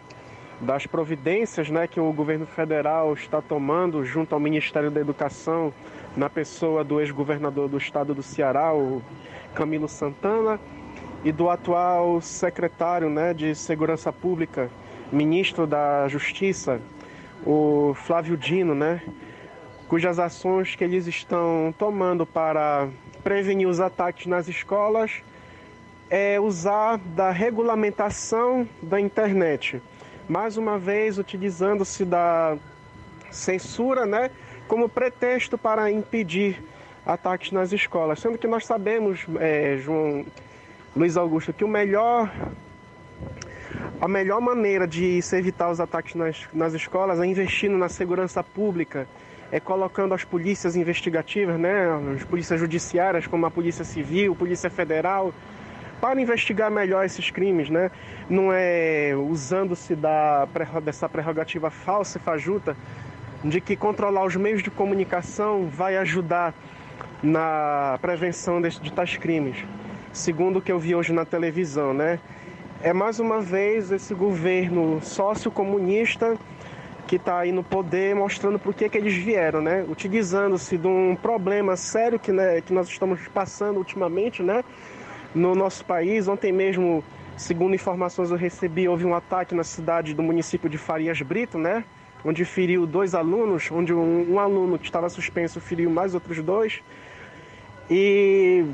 [0.61, 5.75] das providências né, que o governo federal está tomando junto ao Ministério da Educação,
[6.17, 9.03] na pessoa do ex-governador do estado do Ceará, o
[9.57, 10.61] Camilo Santana,
[11.25, 14.71] e do atual secretário né, de Segurança Pública,
[15.11, 16.81] ministro da Justiça,
[17.45, 19.03] o Flávio Dino, né,
[19.93, 22.89] cujas ações que eles estão tomando para
[23.23, 25.23] prevenir os ataques nas escolas
[26.09, 29.83] é usar da regulamentação da internet.
[30.27, 32.57] Mais uma vez, utilizando-se da
[33.31, 34.31] censura, né,
[34.67, 36.65] como pretexto para impedir
[37.05, 38.19] ataques nas escolas.
[38.19, 40.25] Sendo que nós sabemos, é, João
[40.97, 42.33] Luiz Augusto, que o melhor
[44.01, 48.43] a melhor maneira de se evitar os ataques nas, nas escolas é investindo na segurança
[48.43, 49.07] pública,
[49.53, 51.87] é colocando as polícias investigativas, né,
[52.17, 55.33] as polícias judiciárias, como a Polícia Civil, Polícia Federal,
[56.01, 57.89] para investigar melhor esses crimes, né?
[58.29, 60.49] Não é usando-se da,
[60.83, 62.77] dessa prerrogativa falsa e fajuta
[63.45, 66.55] de que controlar os meios de comunicação vai ajudar
[67.23, 69.65] na prevenção de, de tais crimes.
[70.13, 72.19] Segundo o que eu vi hoje na televisão, né?
[72.83, 76.37] É mais uma vez esse governo sociocomunista
[77.13, 79.85] que está aí no poder mostrando por que, que eles vieram, né?
[79.87, 84.65] Utilizando-se de um problema sério que, né, que nós estamos passando ultimamente, né?
[85.35, 86.27] no nosso país.
[86.27, 87.05] Ontem mesmo,
[87.37, 91.85] segundo informações eu recebi, houve um ataque na cidade do município de Farias Brito, né?
[92.25, 96.81] Onde feriu dois alunos, onde um, um aluno que estava suspenso feriu mais outros dois.
[97.91, 98.65] E,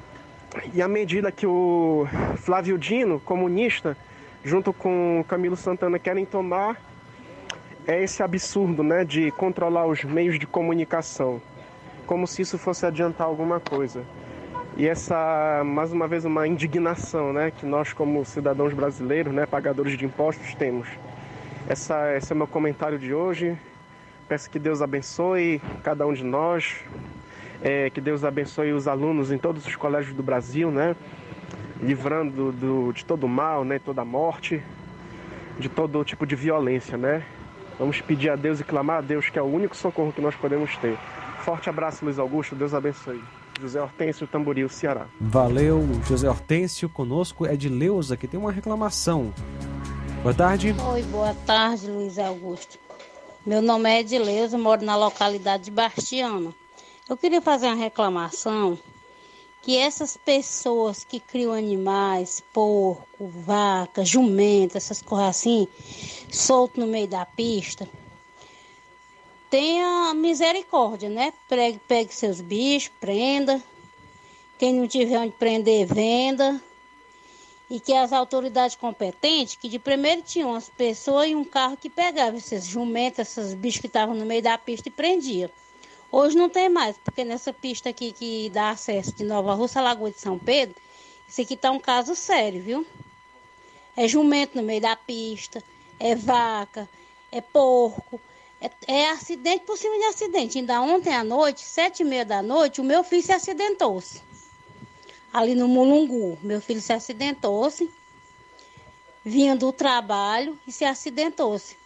[0.72, 3.96] e à medida que o Flávio Dino, comunista,
[4.44, 6.80] junto com Camilo Santana, querem tomar,
[7.88, 9.02] é esse absurdo, né?
[9.02, 11.40] De controlar os meios de comunicação.
[12.06, 14.04] Como se isso fosse adiantar alguma coisa.
[14.76, 19.98] E essa, mais uma vez, uma indignação né, que nós, como cidadãos brasileiros, né, pagadores
[19.98, 20.86] de impostos, temos.
[21.66, 23.58] Essa, esse é o meu comentário de hoje.
[24.28, 26.76] Peço que Deus abençoe cada um de nós,
[27.62, 30.94] é, que Deus abençoe os alunos em todos os colégios do Brasil, né,
[31.82, 34.62] livrando do, de todo mal, né, toda morte,
[35.58, 36.96] de todo tipo de violência.
[36.96, 37.24] Né.
[37.78, 40.34] Vamos pedir a Deus e clamar a Deus, que é o único socorro que nós
[40.34, 40.98] podemos ter.
[41.44, 42.56] Forte abraço, Luiz Augusto.
[42.56, 43.22] Deus abençoe.
[43.60, 45.06] José Hortêncio Tamboril, Ceará.
[45.20, 46.88] Valeu, José Hortêncio.
[46.88, 49.32] Conosco é de Leusa, que tem uma reclamação.
[50.22, 50.74] Boa tarde.
[50.92, 52.78] Oi, boa tarde, Luiz Augusto.
[53.46, 56.52] Meu nome é Edileuza, moro na localidade de Bastiana.
[57.08, 58.78] Eu queria fazer uma reclamação
[59.68, 65.68] que essas pessoas que criam animais, porco, vaca, jumenta, essas coisas assim,
[66.32, 67.86] solto no meio da pista,
[69.50, 71.34] tenha misericórdia, né?
[71.46, 73.62] Pegue, pegue seus bichos, prenda.
[74.58, 76.58] Quem não tiver onde prender, venda.
[77.68, 81.90] E que as autoridades competentes, que de primeiro tinham as pessoas e um carro que
[81.90, 85.52] pegava esses jumentos, esses bichos que estavam no meio da pista e prendia.
[86.10, 90.10] Hoje não tem mais, porque nessa pista aqui que dá acesso de Nova Rússia, Lagoa
[90.10, 90.74] de São Pedro,
[91.28, 92.86] isso aqui tá um caso sério, viu?
[93.94, 95.62] É jumento no meio da pista,
[96.00, 96.88] é vaca,
[97.30, 98.18] é porco,
[98.60, 100.58] é, é, acidente por cima de acidente.
[100.58, 104.22] Ainda ontem à noite, sete e meia da noite, o meu filho se acidentou-se.
[105.32, 106.38] Ali no Mulungu.
[106.42, 107.90] Meu filho se acidentou-se.
[109.24, 111.76] Vinha do trabalho e se acidentou-se.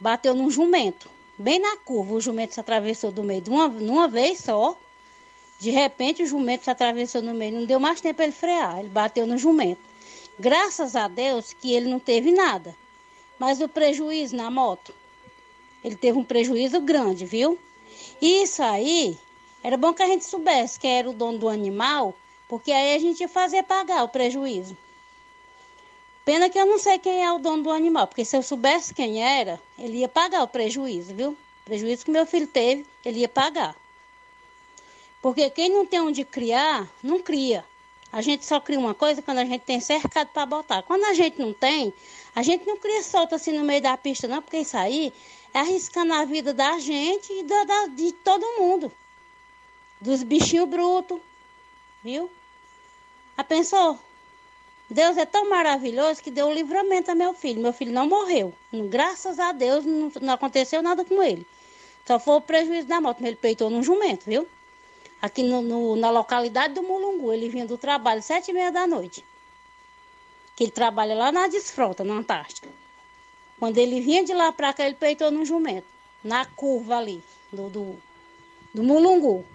[0.00, 1.08] Bateu num jumento.
[1.38, 4.76] Bem na curva, o jumento se atravessou do meio de uma, vez só.
[5.58, 7.60] De repente, o jumento se atravessou no meio.
[7.60, 8.80] Não deu mais tempo ele frear.
[8.80, 9.80] Ele bateu no jumento.
[10.38, 12.74] Graças a Deus que ele não teve nada.
[13.38, 14.92] Mas o prejuízo na moto
[15.82, 17.58] ele teve um prejuízo grande, viu?
[18.20, 19.16] Isso aí,
[19.62, 22.14] era bom que a gente soubesse quem era o dono do animal,
[22.48, 24.76] porque aí a gente ia fazer pagar o prejuízo.
[26.28, 28.92] Pena que eu não sei quem é o dono do animal, porque se eu soubesse
[28.92, 31.30] quem era, ele ia pagar o prejuízo, viu?
[31.30, 33.74] O prejuízo que meu filho teve, ele ia pagar.
[35.22, 37.64] Porque quem não tem onde criar, não cria.
[38.12, 40.82] A gente só cria uma coisa quando a gente tem cercado para botar.
[40.82, 41.94] Quando a gente não tem,
[42.34, 45.10] a gente não cria solto assim no meio da pista, não, porque isso aí
[45.54, 48.92] é arriscando a vida da gente e da, da, de todo mundo.
[49.98, 51.18] Dos bichinhos brutos,
[52.04, 52.30] viu?
[53.34, 53.98] A pensou?
[54.90, 57.60] Deus é tão maravilhoso que deu o livramento a meu filho.
[57.60, 58.54] Meu filho não morreu.
[58.72, 61.46] Graças a Deus não, não aconteceu nada com ele.
[62.06, 63.22] Só foi o prejuízo da moto.
[63.22, 64.46] Ele peitou num jumento, viu?
[65.20, 67.32] Aqui no, no, na localidade do Mulungu.
[67.32, 69.22] Ele vinha do trabalho sete e meia da noite
[70.58, 72.68] que ele trabalha lá na Desfrota, na Antártica.
[73.60, 75.86] Quando ele vinha de lá para cá, ele peitou num jumento,
[76.22, 77.22] na curva ali,
[77.52, 77.96] do, do,
[78.74, 79.46] do Mulungu.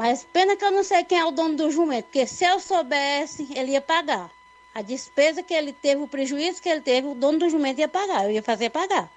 [0.00, 2.58] Mas pena que eu não sei quem é o dono do jumento, porque se eu
[2.58, 4.30] soubesse, ele ia pagar.
[4.74, 7.86] A despesa que ele teve, o prejuízo que ele teve, o dono do jumento ia
[7.86, 9.12] pagar, eu ia fazer pagar.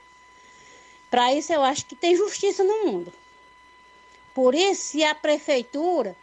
[1.10, 3.14] Para isso, eu acho que tem justiça no mundo.
[4.34, 6.18] Por isso, se a prefeitura,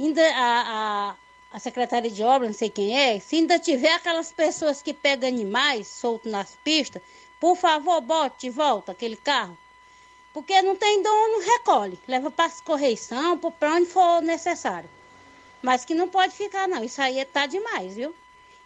[0.00, 1.14] ainda a, a,
[1.52, 5.28] a secretária de obras, não sei quem é, se ainda tiver aquelas pessoas que pegam
[5.28, 7.00] animais soltos nas pistas,
[7.38, 9.56] por favor, bote de volta aquele carro.
[10.32, 11.98] Porque não tem dono, recolhe.
[12.06, 14.88] Leva para correição, para onde for necessário.
[15.60, 16.82] Mas que não pode ficar, não.
[16.84, 18.14] Isso aí tá demais, viu?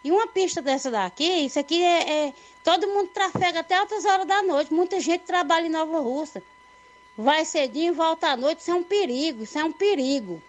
[0.03, 2.33] E uma pista dessa daqui, isso aqui é, é,
[2.65, 4.73] Todo mundo trafega até altas horas da noite.
[4.73, 6.41] Muita gente trabalha em Nova Russa.
[7.15, 8.61] Vai cedinho volta à noite.
[8.61, 10.41] Isso é um perigo, isso é um perigo.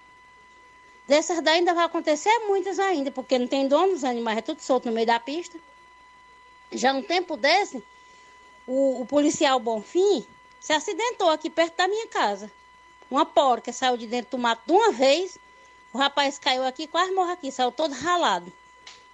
[1.07, 4.63] Dessas daí ainda vai acontecer muitas ainda, porque não tem dono, os animais é tudo
[4.63, 5.59] solto no meio da pista.
[6.73, 7.85] Já um tempo desse,
[8.67, 10.27] o, o policial Bonfim
[10.67, 12.51] se acidentou aqui perto da minha casa.
[13.09, 15.39] Uma porca saiu de dentro do mato de uma vez.
[15.93, 18.53] O rapaz caiu aqui, quase morreu aqui, saiu todo ralado.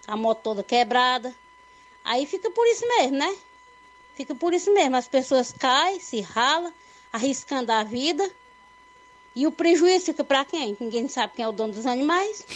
[0.06, 1.34] A moto toda quebrada.
[2.02, 3.36] Aí fica por isso mesmo, né?
[4.14, 4.96] Fica por isso mesmo.
[4.96, 6.72] As pessoas caem, se ralam,
[7.12, 8.30] arriscando a vida.
[9.36, 10.74] E o prejuízo fica para quem?
[10.80, 12.46] Ninguém sabe quem é o dono dos animais.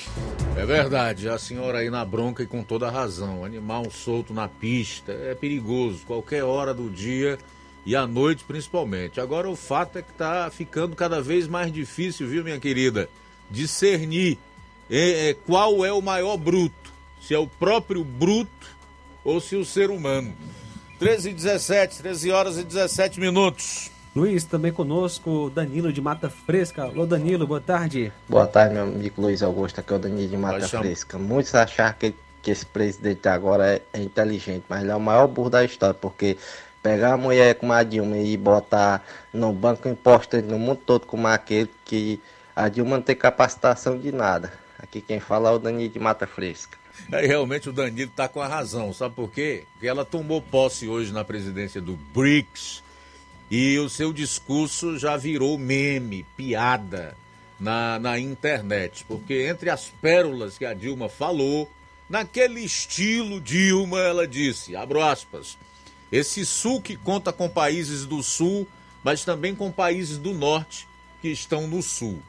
[0.57, 3.45] É verdade, a senhora aí na bronca e com toda razão.
[3.45, 7.39] Animal solto na pista é perigoso, qualquer hora do dia
[7.87, 9.21] e à noite principalmente.
[9.21, 13.09] Agora o fato é que está ficando cada vez mais difícil, viu, minha querida,
[13.49, 14.37] discernir
[14.91, 16.93] é, é, qual é o maior bruto.
[17.23, 18.77] Se é o próprio bruto
[19.25, 20.35] ou se o ser humano.
[20.99, 23.91] 13 e 17, 13 horas e 17 minutos.
[24.15, 26.85] Luiz, também conosco, Danilo de Mata Fresca.
[26.85, 28.11] Alô, Danilo, boa tarde.
[28.29, 31.19] Boa tarde, meu amigo Luiz Augusto, aqui é o Danilo de Mata Fresca.
[31.19, 35.27] Muitos acharam que, que esse presidente agora é, é, inteligente, mas ele é o maior
[35.27, 36.39] burro da história, porque
[36.87, 41.27] pegar a mulher como a Dilma e botar no banco imposto no mundo todo como
[41.27, 42.21] aquele que
[42.55, 44.53] a Dilma não tem capacitação de nada.
[44.79, 46.79] Aqui quem fala é o Danilo de Mata Fresca.
[47.11, 49.65] Aí realmente o Danilo está com a razão, sabe por quê?
[49.73, 52.85] Porque ela tomou posse hoje na presidência do BRICS
[53.51, 57.17] e o seu discurso já virou meme, piada
[57.59, 59.05] na, na internet.
[59.09, 61.69] Porque entre as pérolas que a Dilma falou,
[62.09, 65.59] naquele estilo Dilma, ela disse, abro aspas,
[66.11, 68.67] esse sul que conta com países do sul,
[69.03, 70.87] mas também com países do norte
[71.21, 72.21] que estão no sul.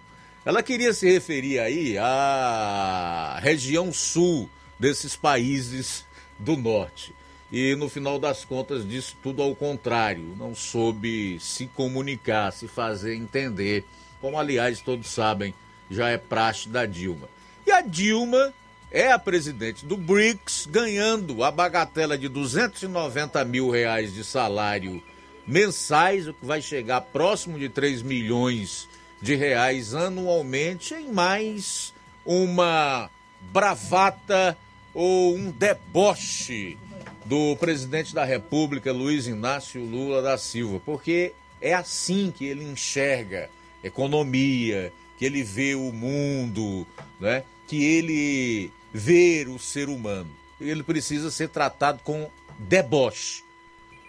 [0.46, 4.50] Ela queria se referir aí à região sul
[4.80, 6.06] desses países
[6.40, 7.14] do norte.
[7.52, 13.16] E no final das contas disse tudo ao contrário, não soube se comunicar, se fazer
[13.16, 13.86] entender,
[14.20, 15.54] como aliás todos sabem,
[15.90, 17.30] já é praxe da Dilma.
[17.66, 18.54] E a Dilma
[18.92, 25.04] é a presidente do BRICS, ganhando a bagatela de 290 mil reais de salário
[25.46, 28.88] mensais, o que vai chegar próximo de 3 milhões
[29.22, 31.94] de reais anualmente, em mais
[32.26, 33.10] uma
[33.52, 34.58] bravata
[34.94, 36.78] ou um deboche
[37.26, 43.50] do presidente da República, Luiz Inácio Lula da Silva, porque é assim que ele enxerga
[43.84, 46.86] economia, que ele vê o mundo,
[47.20, 47.44] né?
[47.68, 50.30] que ele vê o ser humano.
[50.60, 53.44] Ele precisa ser tratado com deboche.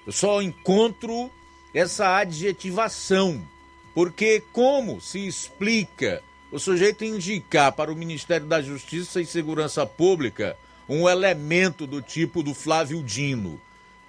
[0.06, 1.30] Eu só encontro
[1.74, 3.42] essa adjetivação,
[3.94, 10.56] porque como se explica o sujeito indicar para o Ministério da Justiça e Segurança Pública
[10.88, 13.60] um elemento do tipo do Flávio Dino,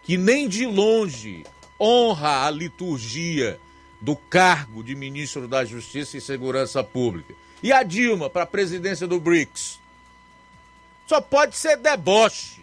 [0.02, 1.44] que nem de longe
[1.80, 3.60] honra a liturgia
[4.00, 7.34] do cargo de ministro da Justiça e Segurança Pública.
[7.62, 9.80] E a Dilma para a presidência do BRICS.
[11.10, 12.62] Só pode ser deboche.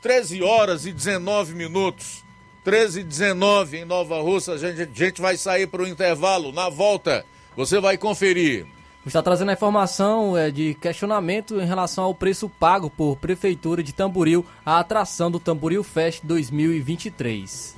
[0.00, 2.24] 13 horas e 19 minutos.
[2.64, 4.52] 13 e 19 em Nova Russa.
[4.52, 6.50] A gente, a gente vai sair para o intervalo.
[6.50, 8.64] Na volta, você vai conferir.
[9.04, 13.92] Está trazendo a informação é, de questionamento em relação ao preço pago por Prefeitura de
[13.92, 17.76] Tamboril à atração do Tamboril Fest 2023.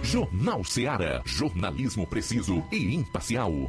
[0.00, 1.22] Jornal Seara.
[1.24, 3.68] Jornalismo preciso e imparcial.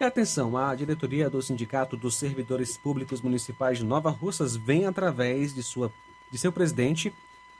[0.00, 5.54] E atenção, a diretoria do Sindicato dos Servidores Públicos Municipais de Nova Russas vem, através
[5.54, 5.92] de, sua,
[6.30, 7.12] de seu presidente,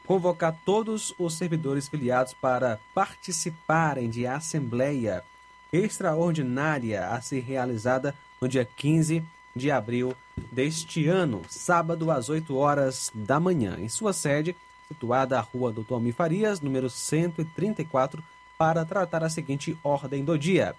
[0.07, 5.23] convocar todos os servidores filiados para participarem de assembleia
[5.71, 9.23] extraordinária a ser realizada no dia 15
[9.55, 10.15] de abril
[10.51, 14.57] deste ano, sábado às 8 horas da manhã, em sua sede,
[14.89, 18.25] situada à Rua Doutor Almir Farias, número 134,
[18.57, 20.75] para tratar a seguinte ordem do dia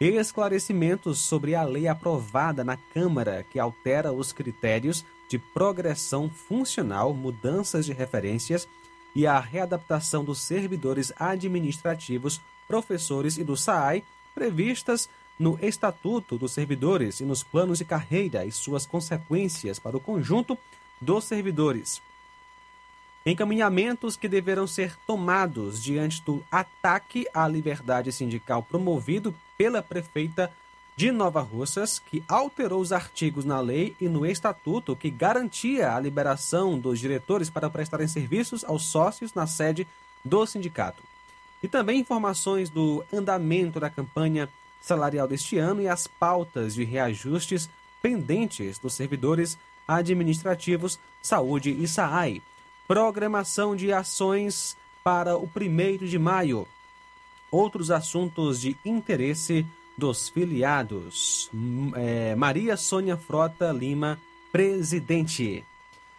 [0.00, 7.86] esclarecimentos sobre a lei aprovada na Câmara que altera os critérios de progressão funcional, mudanças
[7.86, 8.68] de referências
[9.14, 14.04] e a readaptação dos servidores administrativos, professores e do SAAI
[14.34, 15.08] previstas
[15.38, 20.58] no Estatuto dos Servidores e nos planos de carreira e suas consequências para o conjunto
[21.00, 22.02] dos servidores.
[23.26, 30.52] Encaminhamentos que deverão ser tomados diante do ataque à liberdade sindical promovido pela prefeita
[30.94, 35.98] de Nova Russas, que alterou os artigos na lei e no estatuto que garantia a
[35.98, 39.88] liberação dos diretores para prestarem serviços aos sócios na sede
[40.24, 41.02] do sindicato.
[41.60, 44.48] E também informações do andamento da campanha
[44.80, 47.68] salarial deste ano e as pautas de reajustes
[48.00, 49.58] pendentes dos servidores
[49.88, 52.40] administrativos, saúde e SAAI.
[52.86, 56.66] Programação de ações para o primeiro de maio
[57.50, 61.50] outros assuntos de interesse dos filiados.
[61.94, 64.18] É, Maria Sônia Frota Lima,
[64.52, 65.64] presidente.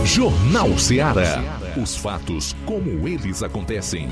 [0.02, 1.42] Jornal Ceará.
[1.76, 4.08] Os fatos como eles acontecem.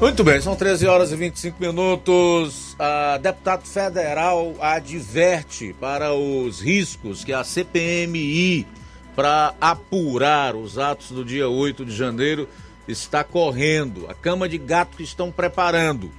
[0.00, 2.74] Muito bem, são 13 horas e 25 minutos.
[2.76, 8.66] A deputado federal adverte para os riscos que a CPMI,
[9.14, 12.48] para apurar os atos do dia 8 de janeiro,
[12.86, 14.06] está correndo.
[14.08, 16.10] A cama de gato que estão preparando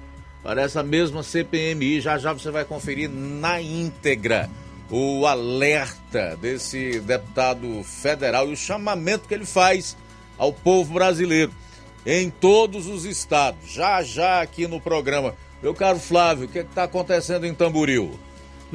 [0.42, 2.02] para essa mesma CPMI.
[2.02, 4.50] Já já você vai conferir na íntegra
[4.90, 9.98] o alerta desse deputado federal e o chamamento que ele faz
[10.38, 11.52] ao povo brasileiro
[12.06, 13.72] em todos os estados.
[13.72, 15.34] Já já aqui no programa.
[15.64, 18.20] Meu caro Flávio, o que é está acontecendo em Tamboril?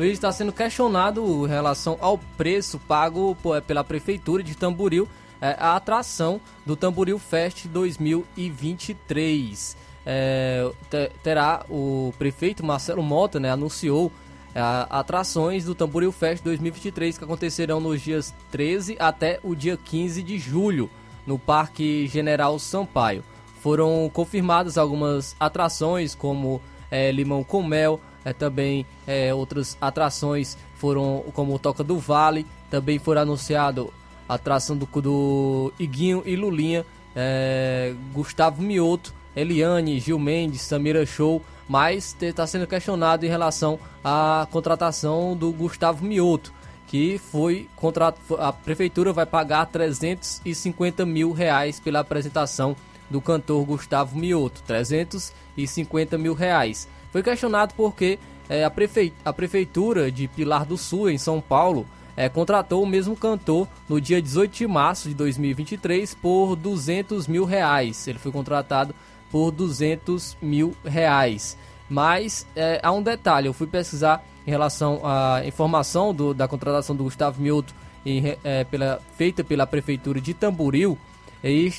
[0.01, 3.37] Luiz está sendo questionado em relação ao preço pago
[3.67, 5.07] pela Prefeitura de Tamboril,
[5.43, 9.77] é, a atração do Tamboril Fest 2023.
[10.07, 10.71] É,
[11.23, 14.11] terá o prefeito Marcelo Mota, né, anunciou
[14.55, 20.23] é, atrações do Tamboril Fest 2023 que acontecerão nos dias 13 até o dia 15
[20.23, 20.89] de julho
[21.27, 23.23] no Parque General Sampaio.
[23.61, 26.59] Foram confirmadas algumas atrações, como
[26.91, 32.99] é, Limão com Mel, é, também é, outras atrações foram como Toca do Vale, também
[32.99, 33.93] foram anunciado
[34.29, 36.85] a atração do, do Iguinho e Lulinha,
[37.15, 44.47] é, Gustavo Mioto, Eliane, Gil Mendes, Samira Show, mas está sendo questionado em relação à
[44.51, 46.53] contratação do Gustavo Mioto
[46.91, 52.75] que foi contra a prefeitura vai pagar 350 mil reais pela apresentação
[53.09, 56.89] do cantor Gustavo Mioto, 350 mil reais.
[57.13, 58.19] Foi questionado porque
[58.49, 59.13] é, a, prefe...
[59.25, 64.01] a prefeitura de Pilar do Sul, em São Paulo, é, contratou o mesmo cantor no
[64.01, 68.07] dia 18 de março de 2023 por 200 mil reais.
[68.07, 68.95] Ele foi contratado
[69.31, 71.57] por 200 mil reais.
[71.89, 76.95] Mas é, há um detalhe, eu fui pesquisar em relação à informação do, da contratação
[76.95, 77.75] do Gustavo Mioto
[78.05, 80.99] em, é, pela, feita pela Prefeitura de Tamboril,
[81.43, 81.73] e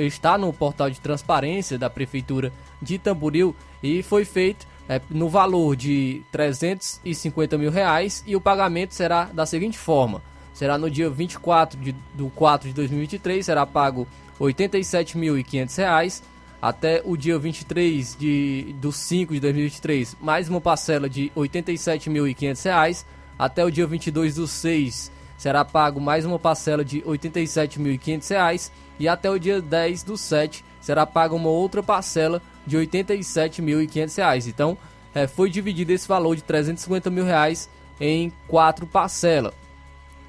[0.00, 2.52] está no portal de transparência da Prefeitura
[2.82, 8.94] de Tamboril e foi feito é, no valor de 350 mil reais e o pagamento
[8.94, 10.22] será da seguinte forma:
[10.54, 14.06] será no dia 24 de, do 4 de 2023, será pago
[14.40, 16.22] 87.500 reais
[16.60, 23.04] até o dia 23 de, do 5 de 2023, mais uma parcela de R$ 87.500.
[23.38, 28.70] Até o dia 22 do 6 será pago mais uma parcela de R$ 87.500.
[28.98, 34.46] E até o dia 10 do 7 será paga uma outra parcela de R$ 87.500.
[34.46, 34.78] Então,
[35.12, 37.68] é, foi dividido esse valor de 350 mil reais
[38.00, 39.52] em quatro parcelas.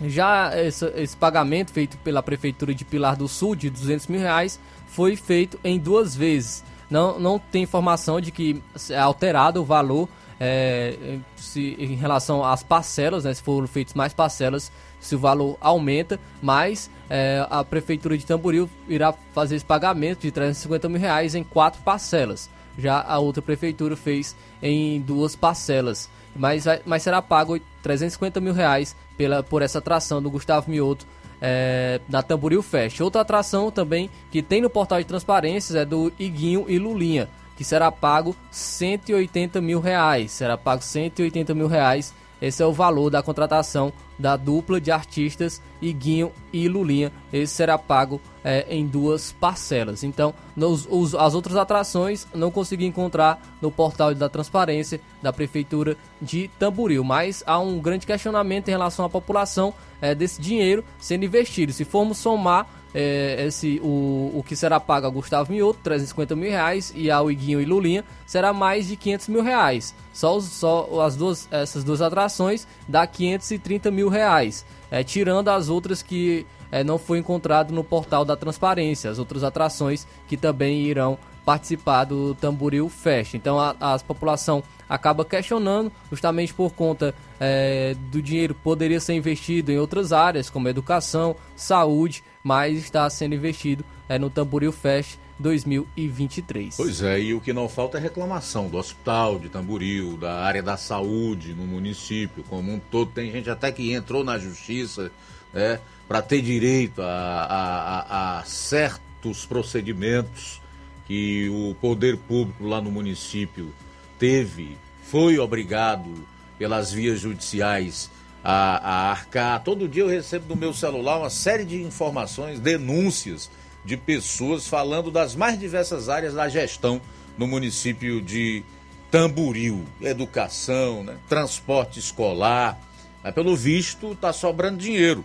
[0.01, 4.59] Já esse, esse pagamento feito pela Prefeitura de Pilar do Sul de 200 mil reais
[4.87, 6.63] foi feito em duas vezes.
[6.89, 10.09] Não, não tem informação de que é alterado o valor
[10.39, 14.71] é, se, em relação às parcelas, né, se foram feitas mais parcelas,
[15.07, 20.31] se o valor aumenta, mas é, a Prefeitura de Tamboril irá fazer esse pagamento de
[20.31, 22.49] 350 mil reais em quatro parcelas.
[22.77, 26.09] Já a outra prefeitura fez em duas parcelas.
[26.35, 31.05] Mas, mas será pago 350 mil reais pela, por essa atração do Gustavo Mioto
[31.41, 32.99] é, da Tamboril Fest.
[33.01, 37.63] Outra atração também que tem no portal de transparências é do Iguinho e Lulinha, que
[37.63, 40.31] será pago 180 mil reais.
[40.31, 42.13] Será pago 180 mil reais.
[42.41, 47.11] Esse é o valor da contratação da dupla de artistas Iguinho e Lulinha.
[47.31, 50.03] Esse será pago é, em duas parcelas.
[50.03, 55.95] Então, nos, os, as outras atrações não consegui encontrar no portal da transparência da Prefeitura
[56.21, 57.03] de Tamboril.
[57.03, 61.73] Mas há um grande questionamento em relação à população é, desse dinheiro sendo investido.
[61.73, 62.67] Se formos somar
[62.99, 67.29] é, esse, o, o que será pago a Gustavo Mioto, 350 mil reais, e ao
[67.29, 69.93] Iguinho e Lulinha, será mais de 500 mil reais.
[70.11, 76.01] Só, só as duas, essas duas atrações dá 530 mil reais, é, tirando as outras
[76.01, 81.19] que é, não foi encontrado no portal da transparência, as outras atrações que também irão
[81.45, 83.35] participar do Tamboril Fest.
[83.35, 89.71] Então a, a população acaba questionando justamente por conta é, do dinheiro poderia ser investido
[89.71, 96.77] em outras áreas como educação, saúde, mas está sendo investido é, no Tamboril Fest 2023.
[96.77, 100.63] Pois é, e o que não falta é reclamação do hospital de Tamboril, da área
[100.63, 103.11] da saúde no município como um todo.
[103.11, 105.11] Tem gente até que entrou na justiça
[105.53, 110.61] né, para ter direito a, a, a, a certos procedimentos
[111.05, 113.73] que o poder público lá no município
[114.17, 116.25] teve, foi obrigado
[116.57, 118.09] pelas vias judiciais
[118.43, 119.63] a, a, arcar.
[119.63, 123.49] Todo dia eu recebo no meu celular uma série de informações, denúncias
[123.83, 127.01] de pessoas falando das mais diversas áreas da gestão
[127.37, 128.63] no município de
[129.09, 131.15] Tamburil, educação, né?
[131.29, 132.77] transporte escolar.
[133.23, 135.23] Mas pelo visto está sobrando dinheiro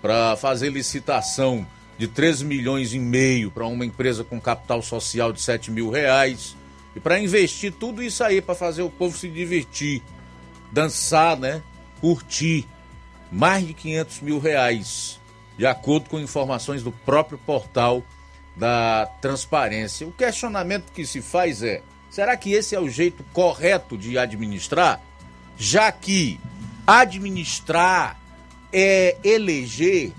[0.00, 1.66] para fazer licitação
[1.96, 6.56] de 3 milhões e meio para uma empresa com capital social de 7 mil reais.
[6.96, 10.02] E para investir tudo isso aí, para fazer o povo se divertir,
[10.72, 11.62] dançar, né?
[12.02, 12.66] Curtir.
[13.30, 15.18] Mais de 500 mil reais,
[15.56, 18.04] de acordo com informações do próprio portal
[18.54, 20.06] da transparência.
[20.06, 25.00] O questionamento que se faz é: será que esse é o jeito correto de administrar?
[25.56, 26.38] Já que
[26.86, 28.20] administrar
[28.70, 30.12] é eleger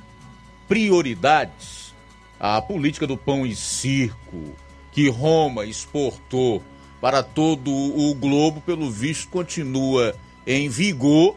[0.67, 1.93] prioridades.
[2.39, 4.55] A política do pão e circo
[4.91, 6.63] que Roma exportou
[6.99, 10.15] para todo o globo, pelo visto, continua
[10.45, 11.35] em vigor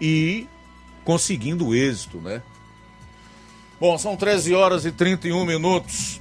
[0.00, 0.46] e
[1.04, 2.42] conseguindo êxito, né?
[3.80, 6.20] Bom, são 13 horas e 31 minutos.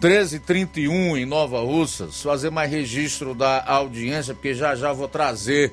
[0.00, 2.22] 13 e 31 em Nova Russas.
[2.22, 5.72] Fazer mais registro da audiência, porque já já vou trazer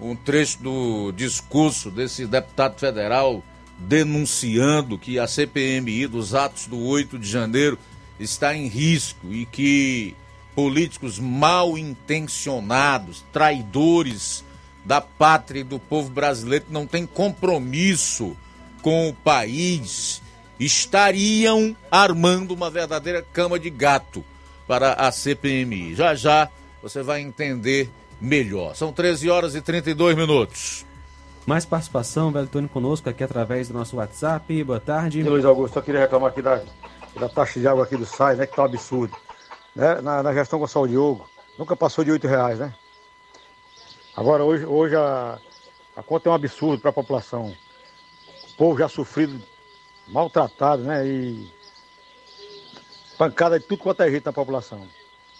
[0.00, 3.42] um trecho do discurso desse deputado federal
[3.78, 7.78] denunciando que a CPMI dos atos do 8 de janeiro
[8.18, 10.14] está em risco e que
[10.54, 14.44] políticos mal intencionados, traidores
[14.84, 18.36] da pátria e do povo brasileiro que não têm compromisso
[18.82, 20.22] com o país,
[20.60, 24.24] estariam armando uma verdadeira cama de gato
[24.66, 25.94] para a CPMI.
[25.94, 26.50] Já já
[26.82, 27.90] você vai entender
[28.20, 28.74] melhor.
[28.76, 30.84] São 13 horas e 32 minutos.
[31.46, 34.64] Mais participação, Velho Tony, conosco aqui através do nosso WhatsApp.
[34.64, 35.20] Boa tarde.
[35.20, 36.62] E Luiz Augusto, eu queria reclamar aqui da,
[37.18, 38.46] da taxa de água aqui do SAI, né?
[38.46, 39.14] Que tá um absurdo.
[39.74, 40.00] Né?
[40.00, 41.28] Na, na gestão Gonçalo Diogo,
[41.58, 42.72] nunca passou de 8 reais, né?
[44.16, 45.40] Agora hoje, hoje a,
[45.96, 47.54] a conta é um absurdo para a população.
[48.52, 49.42] O povo já sofrido,
[50.06, 51.04] maltratado, né?
[51.04, 51.52] E
[53.18, 54.86] pancada de tudo quanto é jeito na população.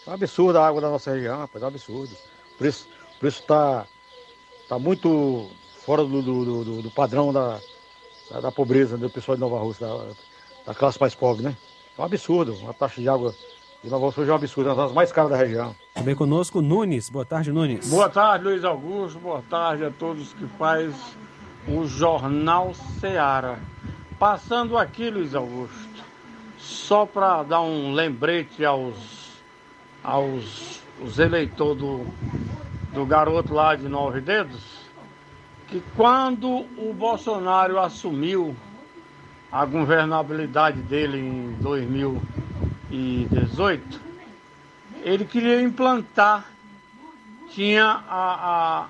[0.05, 2.17] É um absurdo a água da nossa região, rapaz, é um absurdo.
[2.55, 3.87] O preço, o preço tá,
[4.69, 5.49] tá muito
[5.85, 7.61] fora do, do, do, do padrão da,
[8.29, 10.07] da, da, pobreza do pessoal de Nova Rússia, da,
[10.67, 11.57] da, classe mais pobre, né?
[11.97, 13.33] É um absurdo, uma taxa de água
[13.85, 15.77] de Nova Rússia é um absurdo, é uma das mais caras da região.
[15.93, 17.11] Também conosco, Nunes.
[17.11, 17.91] Boa tarde, Nunes.
[17.91, 19.19] Boa tarde, Luiz Augusto.
[19.19, 20.95] Boa tarde a todos que faz
[21.69, 23.59] o Jornal Seara.
[24.19, 26.03] Passando aqui, Luiz Augusto,
[26.57, 28.97] só para dar um lembrete aos,
[30.03, 32.07] aos os eleitores do,
[32.95, 34.63] do garoto lá de Nove Dedos,
[35.69, 36.49] que quando
[36.79, 38.57] o Bolsonaro assumiu
[39.53, 41.55] a governabilidade dele em
[42.95, 44.01] 2018,
[45.03, 46.47] ele queria implantar,
[47.51, 48.87] tinha a,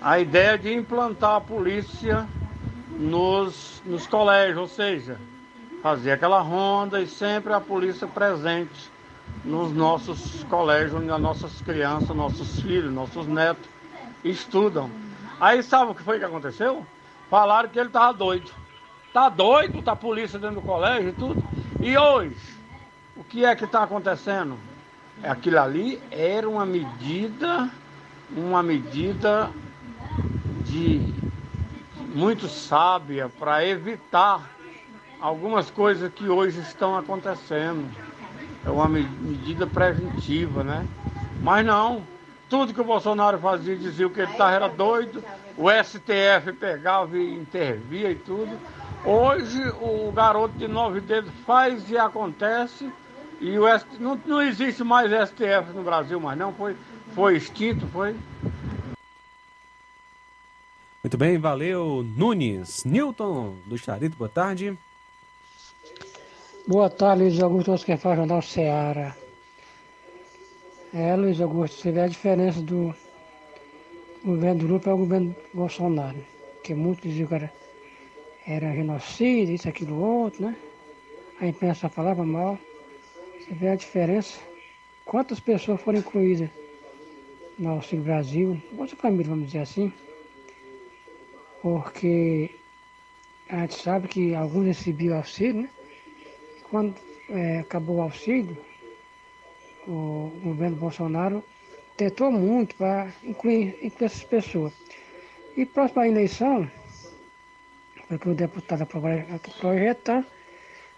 [0.00, 2.26] a, a ideia de implantar a polícia
[2.90, 5.18] nos, nos colégios, ou seja,
[5.82, 8.90] fazer aquela ronda e sempre a polícia presente
[9.44, 13.68] nos nossos colégios, onde as nossas crianças, nossos filhos, nossos netos
[14.22, 14.90] estudam.
[15.40, 16.86] Aí sabe o que foi que aconteceu?
[17.28, 18.50] Falaram que ele tava doido.
[19.12, 21.44] Tá doido, tá a polícia dentro do colégio e tudo.
[21.80, 22.53] E hoje,
[23.16, 24.58] o que é que está acontecendo?
[25.22, 27.70] Aquilo ali era uma medida,
[28.36, 29.50] uma medida
[30.64, 31.14] de
[32.14, 34.50] muito sábia para evitar
[35.20, 37.88] algumas coisas que hoje estão acontecendo.
[38.64, 40.86] É uma medida preventiva, né?
[41.40, 42.02] Mas não,
[42.48, 45.22] tudo que o Bolsonaro fazia dizia que ele estava era doido,
[45.56, 48.58] o STF pegava e intervia e tudo.
[49.04, 52.90] Hoje o garoto de nove dedos faz e acontece
[53.40, 53.64] e o
[54.00, 56.76] não, não existe mais STF no Brasil, mas não foi,
[57.14, 58.16] foi extinto, foi.
[61.02, 62.84] Muito bem, valeu Nunes.
[62.84, 64.76] Newton do Charito, boa tarde.
[66.66, 69.14] Boa tarde, Luiz Augusto, quem faz Jornal Ceará.
[70.94, 72.94] É, Luiz Augusto, você vê a diferença do
[74.24, 76.24] governo do Lula para o governo Bolsonaro.
[76.62, 77.52] Que muitos diziam que era,
[78.46, 80.56] era genocídio, isso, aquilo, outro, né?
[81.38, 82.58] A imprensa falava mal.
[83.44, 84.40] Você vê a diferença.
[85.04, 86.48] Quantas pessoas foram incluídas
[87.58, 89.92] no Auxílio Brasil, outra família, vamos dizer assim.
[91.60, 92.50] Porque
[93.50, 95.70] a gente sabe que alguns recebiam auxílio, né?
[96.70, 96.94] Quando
[97.28, 98.56] é, acabou o auxílio,
[99.86, 101.44] o governo Bolsonaro
[101.98, 104.72] tentou muito para incluir, incluir essas pessoas.
[105.54, 106.68] E próxima eleição,
[108.08, 110.24] para o deputado aprovar o projeto,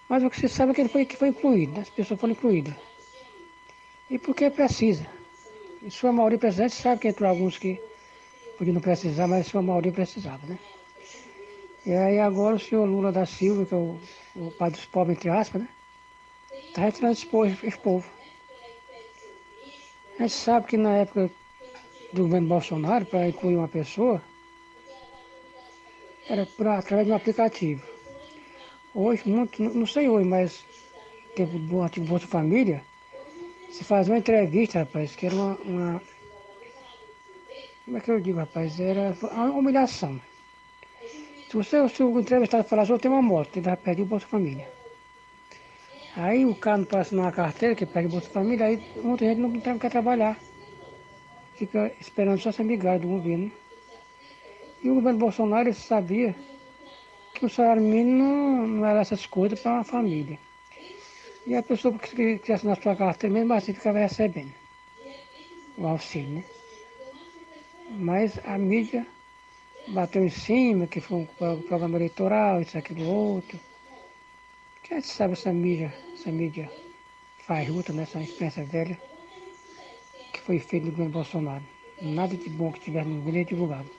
[0.08, 1.80] mas o que se sabe é que ele foi, que foi incluído, né?
[1.80, 2.74] as pessoas foram incluídas.
[4.08, 5.06] E porque precisa.
[5.82, 7.80] Em sua maioria precisa, sabe que entrou alguns que
[8.56, 10.58] podiam não precisar, mas sua maioria precisava, né?
[11.84, 13.98] E aí agora o senhor Lula da Silva, que é o,
[14.34, 15.68] o pai dos pobres, entre aspas, né?
[16.52, 18.08] Está retirando esse povo, esse povo.
[20.18, 21.30] A gente sabe que na época
[22.12, 24.22] do governo Bolsonaro, para incluir uma pessoa,
[26.28, 27.95] era por, através de um aplicativo.
[28.98, 30.64] Hoje, muito, não sei hoje, mas
[31.34, 32.82] tempo do antigo Bolsa Família,
[33.70, 36.02] se fazia uma entrevista, rapaz, que era uma, uma,
[37.84, 38.80] Como é que eu digo, rapaz?
[38.80, 40.18] Era uma humilhação.
[41.46, 44.26] Se você, se o entrevistado falasse, eu tenho uma moto, ele vai perder o Bolsa
[44.26, 44.66] Família.
[46.16, 49.40] Aí o cara não passa numa carteira, que pega o Bolsa Família, aí muita gente
[49.42, 50.38] não quer trabalhar.
[51.54, 53.52] Fica esperando só ser migalha do governo.
[54.82, 56.34] E o governo Bolsonaro sabia
[57.38, 60.38] que o salário mínimo não, não era essas coisas para uma família.
[61.46, 64.52] E a pessoa que quisesse na sua carteira, mesmo assim, ficava recebendo
[65.76, 66.44] o auxílio, né?
[67.90, 69.06] Mas a mídia
[69.88, 71.26] bateu em cima, que foi um
[71.62, 73.60] programa eleitoral, isso, aquilo, outro.
[74.82, 76.70] Que a gente sabe essa mídia, essa mídia
[77.46, 78.02] fajuta, né?
[78.02, 78.98] essa imprensa velha,
[80.32, 81.64] que foi feita no governo Bolsonaro.
[82.02, 83.90] Nada de bom que tiver no governo é divulgado.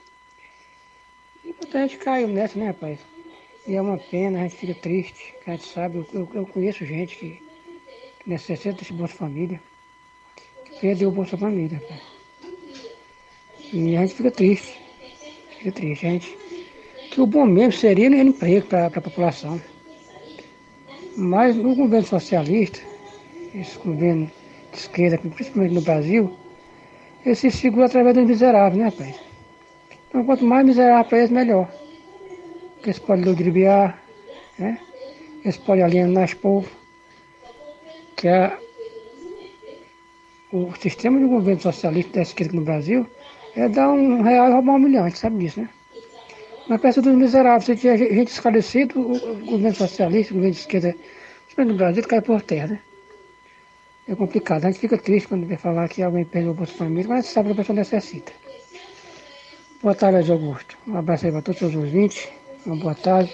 [1.44, 2.98] E muita gente caiu nessa, né, rapaz?
[3.68, 7.18] E é uma pena, a gente fica triste, a gente sabe, eu, eu conheço gente
[7.18, 7.42] que,
[8.24, 9.60] necessita desse Bolsa Família,
[10.64, 11.78] que perdeu o Bolsa Família.
[11.78, 12.00] Rapaz.
[13.70, 14.80] E a gente fica triste,
[15.58, 16.06] fica triste.
[16.06, 16.38] A gente,
[17.10, 19.60] que o bom mesmo seria ele emprego para a população.
[21.14, 22.80] Mas no governo socialista,
[23.54, 24.30] esse governo
[24.72, 26.34] de esquerda, principalmente no Brasil,
[27.22, 29.20] ele se segura através dos miseráveis, né, rapaz?
[30.08, 31.77] Então quanto mais miserável para eles, melhor
[32.82, 34.00] que eles podem ludibriar,
[34.58, 34.80] né?
[35.44, 36.68] eles podem alienar esse povo,
[38.16, 38.56] que é
[40.52, 43.06] o sistema de governo socialista da esquerda no Brasil
[43.54, 45.68] é dar um real e roubar um milhão, a gente sabe disso, né?
[46.68, 50.94] Mas peça dos miseráveis, se tinha gente esclarecida, o governo socialista, o governo de esquerda,
[51.56, 52.80] no Brasil, cai por terra, né?
[54.06, 57.08] É complicado, a gente fica triste quando vê falar que alguém perdeu o Bolsa Família,
[57.08, 58.32] mas sabe que a pessoa necessita.
[59.82, 60.78] Boa tarde, Augusto.
[60.86, 62.28] Um abraço aí para todos os ouvintes.
[62.68, 63.32] Uma boa tarde.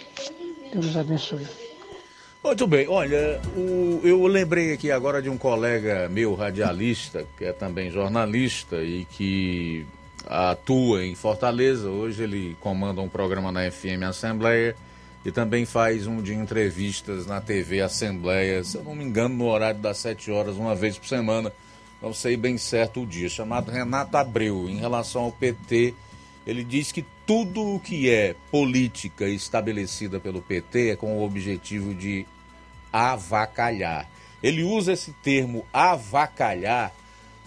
[0.73, 1.44] Deus nos abençoe.
[2.44, 7.52] Muito bem, olha, o, eu lembrei aqui agora de um colega meu, radialista, que é
[7.52, 9.85] também jornalista e que
[10.24, 11.90] atua em Fortaleza.
[11.90, 14.77] Hoje ele comanda um programa na FM Assembleia
[15.24, 19.47] e também faz um de entrevistas na TV Assembleia, se eu não me engano, no
[19.47, 21.52] horário das 7 horas, uma vez por semana.
[22.01, 25.93] Não sei bem certo o dia, chamado Renato Abreu, em relação ao PT
[26.47, 31.94] ele diz que tudo o que é política estabelecida pelo PT é com o objetivo
[31.94, 32.26] de
[32.92, 34.09] avacalhar.
[34.42, 36.92] Ele usa esse termo avacalhar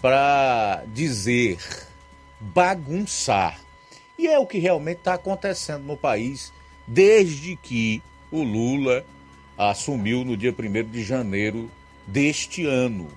[0.02, 1.58] para dizer
[2.40, 3.60] bagunçar.
[4.18, 6.52] E é o que realmente está acontecendo no país
[6.86, 9.04] desde que o Lula
[9.56, 11.70] assumiu no dia 1 de janeiro
[12.06, 13.08] deste ano.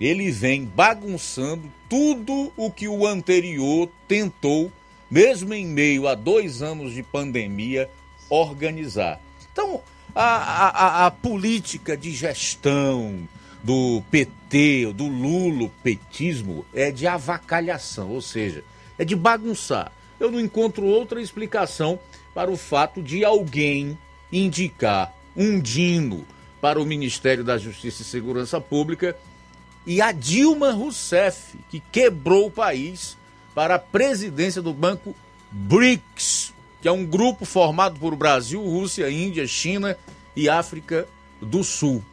[0.00, 4.70] Ele vem bagunçando tudo o que o anterior tentou
[5.10, 7.88] mesmo em meio a dois anos de pandemia,
[8.28, 9.20] organizar.
[9.52, 9.80] Então,
[10.14, 13.28] a, a, a política de gestão
[13.62, 18.64] do PT, do Lulo petismo, é de avacalhação, ou seja,
[18.98, 19.92] é de bagunçar.
[20.18, 21.98] Eu não encontro outra explicação
[22.34, 23.98] para o fato de alguém
[24.32, 26.24] indicar um Dino
[26.60, 29.16] para o Ministério da Justiça e Segurança Pública
[29.86, 33.16] e a Dilma Rousseff, que quebrou o país
[33.56, 35.16] para a presidência do Banco
[35.50, 36.52] BRICS,
[36.82, 39.96] que é um grupo formado por Brasil, Rússia, Índia, China
[40.36, 41.08] e África
[41.40, 42.04] do Sul,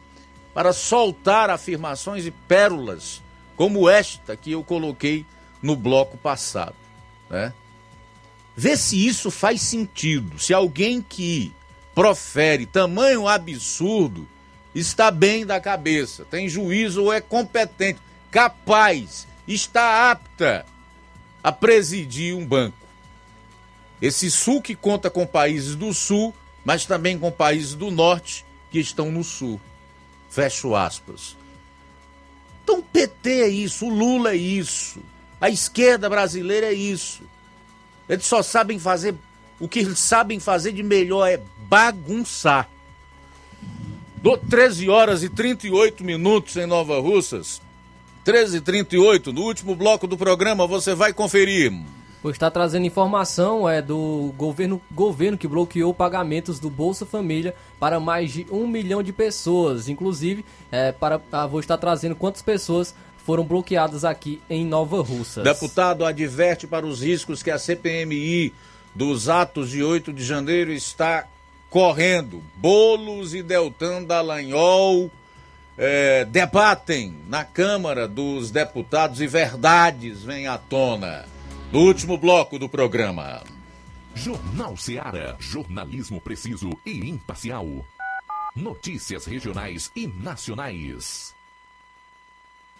[0.54, 3.20] para soltar afirmações e pérolas
[3.56, 5.26] como esta que eu coloquei
[5.60, 6.76] no bloco passado.
[7.28, 7.52] Né?
[8.56, 10.38] Vê se isso faz sentido.
[10.38, 11.52] Se alguém que
[11.94, 14.26] profere tamanho absurdo
[14.74, 18.00] está bem da cabeça, tem juízo ou é competente,
[18.30, 20.64] capaz, está apta
[21.44, 22.78] a presidir um banco.
[24.00, 26.34] Esse sul que conta com países do sul,
[26.64, 29.60] mas também com países do norte que estão no sul.
[30.30, 31.36] Fecho aspas.
[32.62, 35.00] Então o PT é isso, o Lula é isso,
[35.38, 37.22] a esquerda brasileira é isso.
[38.08, 39.14] Eles só sabem fazer,
[39.60, 41.38] o que eles sabem fazer de melhor é
[41.68, 42.70] bagunçar.
[44.16, 47.60] Do 13 horas e 38 minutos em Nova Russas.
[48.24, 51.72] 13h38, no último bloco do programa, você vai conferir.
[52.22, 58.00] Vou estar trazendo informação é do governo, governo que bloqueou pagamentos do Bolsa Família para
[58.00, 59.90] mais de um milhão de pessoas.
[59.90, 60.42] Inclusive,
[60.72, 65.44] é, para, ah, vou estar trazendo quantas pessoas foram bloqueadas aqui em Nova Russas.
[65.44, 68.54] Deputado adverte para os riscos que a CPMI
[68.94, 71.26] dos atos de 8 de janeiro está
[71.68, 72.42] correndo.
[72.56, 75.10] Bolos e Deltan Dallagnol
[75.76, 81.24] é, debatem na Câmara dos Deputados e verdades vêm à tona.
[81.72, 83.42] No último bloco do programa.
[84.14, 85.36] Jornal Seara.
[85.40, 87.66] Jornalismo preciso e imparcial.
[88.54, 91.33] Notícias regionais e nacionais.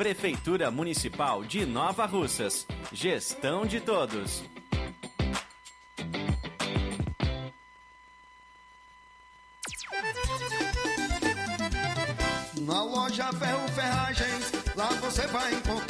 [0.00, 2.66] Prefeitura Municipal de Nova Russas.
[2.90, 4.42] Gestão de todos.
[12.62, 15.89] Na loja Ferro Ferragens, lá você vai encontrar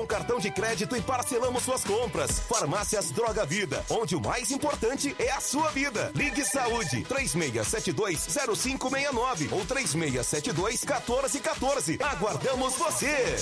[0.05, 2.39] cartão de crédito e parcelamos suas compras.
[2.39, 6.11] Farmácias Droga Vida, onde o mais importante é a sua vida.
[6.15, 12.01] Ligue Saúde 36720569 ou 36721414.
[12.01, 13.37] Aguardamos você.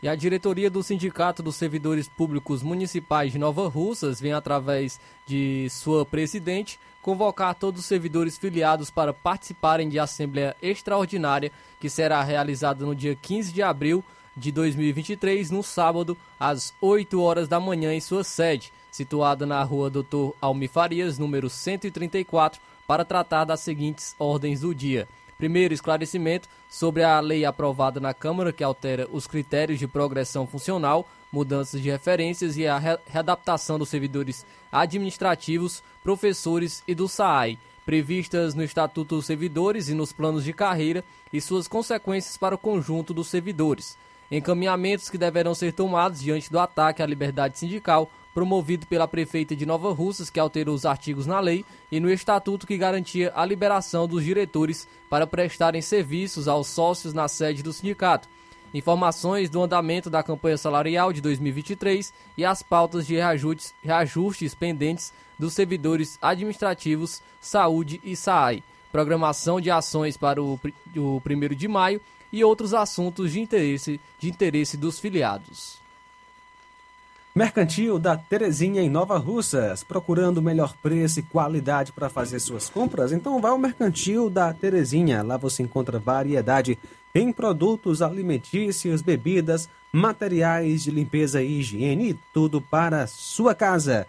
[0.00, 5.66] E a diretoria do Sindicato dos Servidores Públicos Municipais de Nova Russas vem, através de
[5.70, 6.78] sua presidente,
[7.08, 13.14] convocar todos os servidores filiados para participarem de Assembleia Extraordinária, que será realizada no dia
[13.14, 14.04] 15 de abril
[14.36, 19.88] de 2023, no sábado, às 8 horas da manhã, em sua sede, situada na rua
[19.88, 25.08] Doutor Almi Farias, número 134, para tratar das seguintes ordens do dia.
[25.38, 31.08] Primeiro, esclarecimento sobre a lei aprovada na Câmara que altera os critérios de progressão funcional,
[31.32, 38.54] mudanças de referências e a re readaptação dos servidores administrativos, professores e do SAAI, previstas
[38.54, 43.14] no Estatuto dos Servidores e nos planos de carreira e suas consequências para o conjunto
[43.14, 43.96] dos servidores.
[44.30, 49.66] Encaminhamentos que deverão ser tomados diante do ataque à liberdade sindical promovido pela prefeita de
[49.66, 54.06] Nova Russas, que alterou os artigos na lei, e no estatuto que garantia a liberação
[54.06, 58.28] dos diretores para prestarem serviços aos sócios na sede do sindicato.
[58.74, 65.12] Informações do andamento da campanha salarial de 2023 e as pautas de reajustes, reajustes pendentes
[65.38, 68.62] dos servidores administrativos, saúde e SAAI.
[68.92, 70.60] Programação de ações para o,
[70.96, 72.00] o 1 de maio
[72.32, 75.78] e outros assuntos de interesse, de interesse dos filiados.
[77.34, 82.68] Mercantil da Terezinha em Nova Russas, procurando o melhor preço e qualidade para fazer suas
[82.68, 83.12] compras?
[83.12, 85.22] Então vá ao Mercantil da Terezinha.
[85.22, 86.76] Lá você encontra variedade
[87.18, 94.06] em produtos alimentícios, bebidas, materiais de limpeza e higiene tudo para sua casa.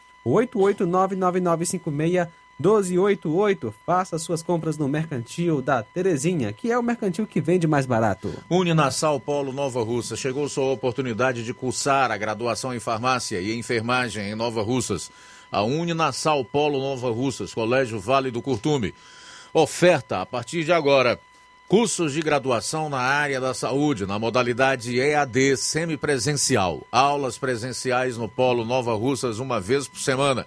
[2.63, 3.73] 88999561288.
[3.87, 8.33] Faça suas compras no Mercantil da Terezinha, que é o mercantil que vende mais barato.
[8.51, 10.17] Uninassal Polo Nova Russa.
[10.17, 15.11] Chegou sua oportunidade de cursar a graduação em farmácia e enfermagem em Nova Russas.
[15.51, 18.95] A Uninassal Polo Nova Russas, Colégio Vale do Curtume.
[19.53, 21.19] Oferta a partir de agora.
[21.69, 26.87] Cursos de graduação na área da saúde, na modalidade EAD semipresencial.
[26.91, 30.47] Aulas presenciais no Polo Nova Russas uma vez por semana.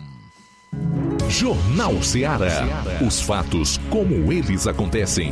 [1.29, 2.65] Jornal Ceará.
[3.05, 5.31] Os fatos como eles acontecem.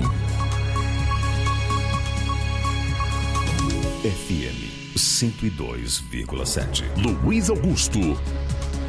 [4.04, 6.84] FM 102,7.
[6.98, 8.00] Luiz Augusto.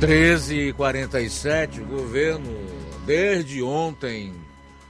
[0.00, 2.50] 13h47, o governo,
[3.04, 4.32] desde ontem,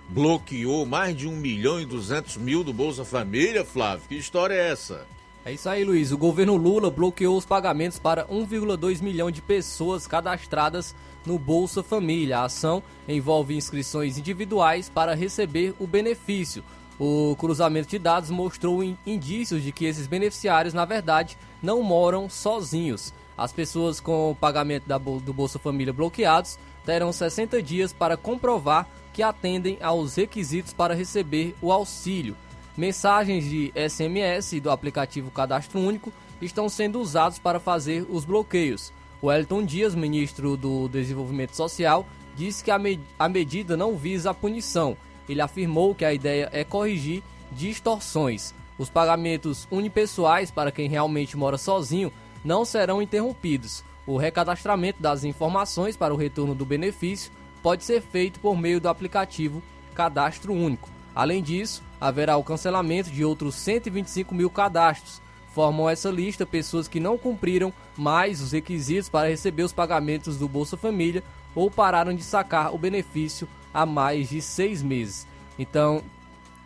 [0.08, 4.04] bloqueou mais de 1 milhão e 200 mil do Bolsa Família, Flávio.
[4.08, 5.06] Que história é essa?
[5.48, 6.12] É isso aí, Luiz.
[6.12, 10.94] O governo Lula bloqueou os pagamentos para 1,2 milhão de pessoas cadastradas
[11.24, 12.40] no Bolsa Família.
[12.40, 16.62] A ação envolve inscrições individuais para receber o benefício.
[17.00, 23.14] O cruzamento de dados mostrou indícios de que esses beneficiários, na verdade, não moram sozinhos.
[23.34, 24.84] As pessoas com o pagamento
[25.24, 31.54] do Bolsa Família bloqueados terão 60 dias para comprovar que atendem aos requisitos para receber
[31.62, 32.36] o auxílio.
[32.78, 38.92] Mensagens de SMS do aplicativo Cadastro Único estão sendo usados para fazer os bloqueios.
[39.20, 42.06] O Elton Dias, ministro do Desenvolvimento Social,
[42.36, 42.78] disse que a,
[43.18, 44.96] a medida não visa a punição.
[45.28, 48.54] Ele afirmou que a ideia é corrigir distorções.
[48.78, 52.12] Os pagamentos unipessoais para quem realmente mora sozinho
[52.44, 53.82] não serão interrompidos.
[54.06, 58.88] O recadastramento das informações para o retorno do benefício pode ser feito por meio do
[58.88, 59.60] aplicativo
[59.96, 60.97] Cadastro Único.
[61.14, 65.20] Além disso, haverá o cancelamento de outros 125 mil cadastros.
[65.54, 70.48] Formam essa lista pessoas que não cumpriram mais os requisitos para receber os pagamentos do
[70.48, 71.22] Bolsa Família
[71.54, 75.26] ou pararam de sacar o benefício há mais de seis meses.
[75.58, 76.02] Então,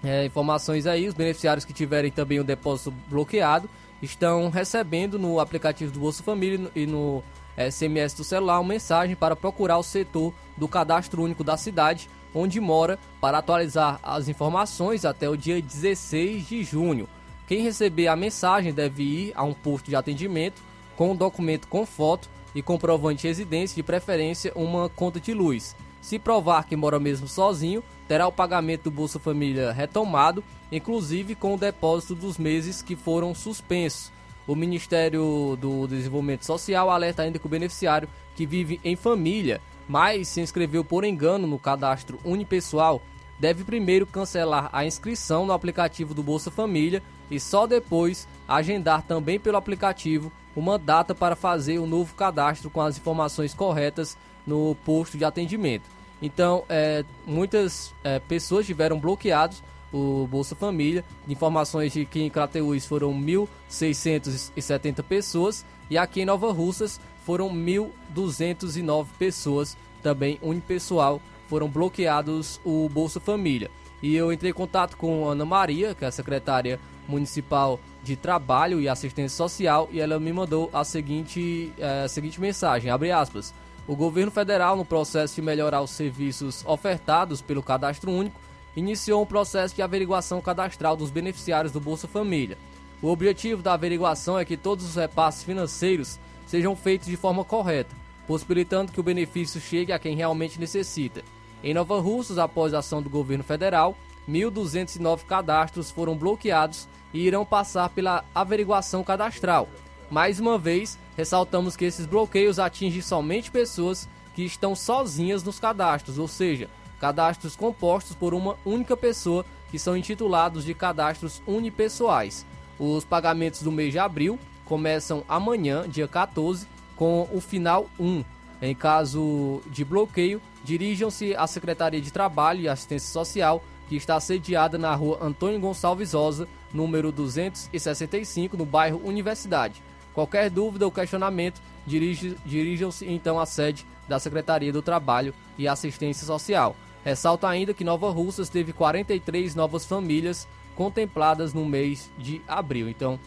[0.05, 3.71] é, informações aí, os beneficiários que tiverem também o depósito bloqueado
[4.03, 7.23] estão recebendo no aplicativo do Bolsa Família e no
[7.57, 12.61] SMS do celular uma mensagem para procurar o setor do cadastro único da cidade onde
[12.61, 17.09] mora para atualizar as informações até o dia 16 de junho.
[17.47, 20.63] Quem receber a mensagem deve ir a um posto de atendimento
[20.97, 25.75] com um documento com foto e comprovante de residência, de preferência uma conta de luz.
[26.01, 31.55] Se provar que mora mesmo sozinho, terá o pagamento do Bolsa Família retomado, inclusive com
[31.55, 34.11] o depósito dos meses que foram suspensos.
[34.47, 40.29] O Ministério do Desenvolvimento Social alerta ainda que o beneficiário que vive em família, mas
[40.29, 43.03] se inscreveu por engano no cadastro unipessoal,
[43.39, 49.39] deve primeiro cancelar a inscrição no aplicativo do Bolsa Família e só depois agendar também
[49.41, 55.17] pelo aplicativo uma data para fazer o novo cadastro com as informações corretas no posto
[55.17, 55.85] de atendimento.
[56.21, 61.05] Então, é, muitas é, pessoas tiveram bloqueados o Bolsa Família.
[61.29, 69.07] Informações de que em Crateús foram 1.670 pessoas e aqui em Nova Russas foram 1.209
[69.19, 73.71] pessoas, também unipessoal, foram bloqueados o Bolsa Família.
[74.03, 78.81] E eu entrei em contato com Ana Maria, que é a secretária municipal de Trabalho
[78.81, 83.55] e Assistência Social, e ela me mandou a seguinte, é, a seguinte mensagem, abre aspas,
[83.87, 88.41] o governo federal, no processo de melhorar os serviços ofertados pelo Cadastro Único,
[88.77, 92.57] iniciou um processo de averiguação cadastral dos beneficiários do Bolsa Família.
[93.01, 96.19] O objetivo da averiguação é que todos os repasses financeiros
[96.53, 97.97] sejam feitos de forma correta,
[98.27, 101.23] possibilitando que o benefício chegue a quem realmente necessita.
[101.65, 103.97] Em Nova Russas, após a ação do governo federal,
[104.29, 109.67] 1.209 cadastros foram bloqueados e irão passar pela averiguação cadastral.
[110.11, 116.19] Mais uma vez, ressaltamos que esses bloqueios atingem somente pessoas que estão sozinhas nos cadastros,
[116.19, 116.69] ou seja,
[117.01, 122.45] cadastros compostos por uma única pessoa que são intitulados de cadastros unipessoais.
[122.79, 126.67] Os pagamentos do mês de abril começam amanhã, dia 14,
[126.97, 128.25] com o final 1.
[128.61, 134.79] Em caso de bloqueio, dirijam-se à Secretaria de Trabalho e Assistência Social, que está sediada
[134.79, 139.83] na rua Antônio Gonçalves Rosa, número 265, no bairro Universidade.
[140.15, 146.77] Qualquer dúvida ou questionamento, dirijam-se então à sede da Secretaria do Trabalho e Assistência Social.
[147.05, 152.89] Ressalta ainda que Nova Russas teve 43 novas famílias contempladas no mês de abril.
[152.89, 153.19] Então,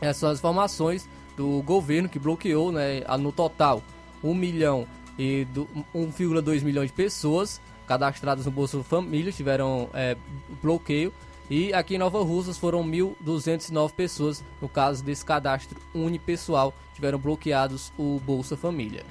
[0.00, 3.82] essas informações do governo que bloqueou, né, no total,
[4.22, 4.86] 1 milhão
[5.18, 5.46] e
[5.94, 10.16] 1,2 milhões de pessoas cadastradas no Bolsa Família tiveram é,
[10.62, 11.12] bloqueio
[11.50, 17.90] e aqui em Nova Russas foram 1.209 pessoas, no caso desse cadastro unipessoal, tiveram bloqueados
[17.98, 19.02] o Bolsa Família.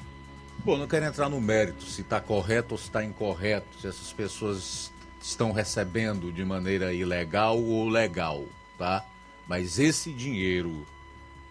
[0.63, 4.13] Bom, não quero entrar no mérito se está correto ou se está incorreto, se essas
[4.13, 8.43] pessoas estão recebendo de maneira ilegal ou legal,
[8.77, 9.03] tá?
[9.47, 10.85] Mas esse dinheiro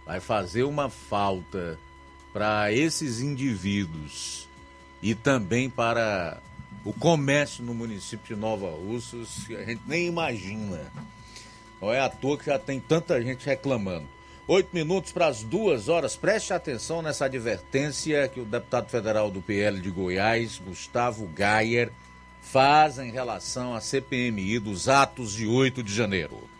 [0.04, 1.78] vai fazer uma falta
[2.32, 4.46] para esses indivíduos
[5.02, 6.40] e também para
[6.84, 10.92] o comércio no município de Nova Russas que a gente nem imagina.
[11.80, 14.06] Não é à toa que já tem tanta gente reclamando.
[14.48, 16.14] Oito minutos para as duas horas.
[16.14, 21.90] Preste atenção nessa advertência que o deputado federal do PL de Goiás, Gustavo Gayer,
[22.40, 26.55] faz em relação à CPMI dos atos de 8 de janeiro.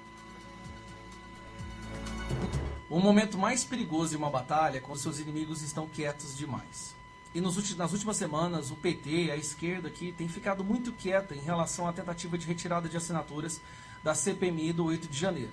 [2.89, 6.95] O momento mais perigoso de uma batalha é quando seus inimigos estão quietos demais.
[7.35, 11.41] E nos, nas últimas semanas, o PT, a esquerda aqui, tem ficado muito quieta em
[11.41, 13.61] relação à tentativa de retirada de assinaturas
[14.05, 15.51] da CPMI do 8 de janeiro.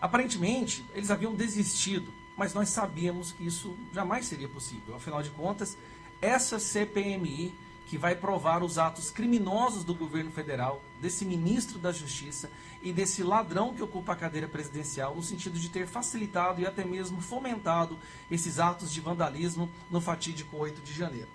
[0.00, 4.94] Aparentemente, eles haviam desistido, mas nós sabíamos que isso jamais seria possível.
[4.94, 5.76] Afinal de contas,
[6.20, 7.52] essa CPMI
[7.88, 12.48] que vai provar os atos criminosos do governo federal, desse ministro da Justiça
[12.82, 16.84] e desse ladrão que ocupa a cadeira presidencial, no sentido de ter facilitado e até
[16.84, 17.98] mesmo fomentado
[18.30, 21.28] esses atos de vandalismo no fatídico 8 de janeiro.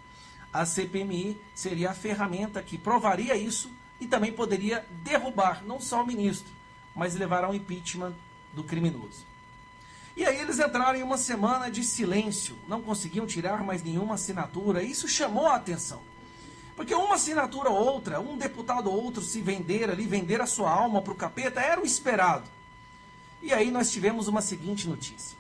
[0.52, 6.08] A CPMI seria a ferramenta que provaria isso e também poderia derrubar não só o
[6.08, 6.52] ministro,
[6.96, 8.14] mas levar ao impeachment
[8.54, 9.26] do criminoso.
[10.16, 14.84] E aí eles entraram em uma semana de silêncio, não conseguiam tirar mais nenhuma assinatura,
[14.84, 16.02] isso chamou a atenção.
[16.78, 20.70] Porque uma assinatura ou outra, um deputado ou outro se vender ali, vender a sua
[20.70, 22.48] alma para o capeta, era o esperado.
[23.42, 25.36] E aí nós tivemos uma seguinte notícia.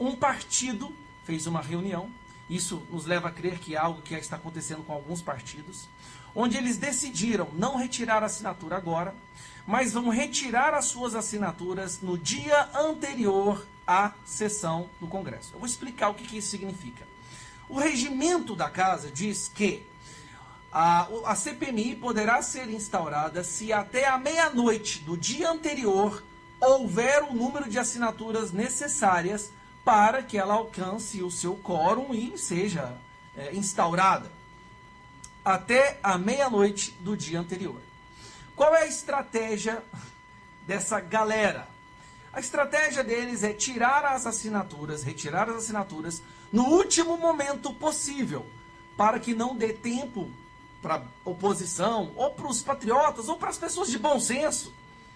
[0.00, 0.92] Um partido
[1.24, 2.10] fez uma reunião,
[2.50, 5.88] isso nos leva a crer que é algo que está acontecendo com alguns partidos,
[6.34, 9.14] onde eles decidiram não retirar a assinatura agora,
[9.64, 15.50] mas vão retirar as suas assinaturas no dia anterior à sessão do Congresso.
[15.54, 17.06] Eu vou explicar o que, que isso significa.
[17.68, 19.86] O regimento da casa diz que
[20.76, 26.20] a, a CPMI poderá ser instaurada se até a meia-noite do dia anterior
[26.60, 29.52] houver o número de assinaturas necessárias
[29.84, 32.92] para que ela alcance o seu quórum e seja
[33.36, 34.28] é, instaurada
[35.44, 37.80] até a meia-noite do dia anterior.
[38.56, 39.80] Qual é a estratégia
[40.66, 41.68] dessa galera?
[42.32, 46.20] A estratégia deles é tirar as assinaturas, retirar as assinaturas
[46.52, 48.44] no último momento possível,
[48.96, 50.28] para que não dê tempo
[50.84, 54.70] para oposição, ou para os patriotas, ou para as pessoas de bom senso,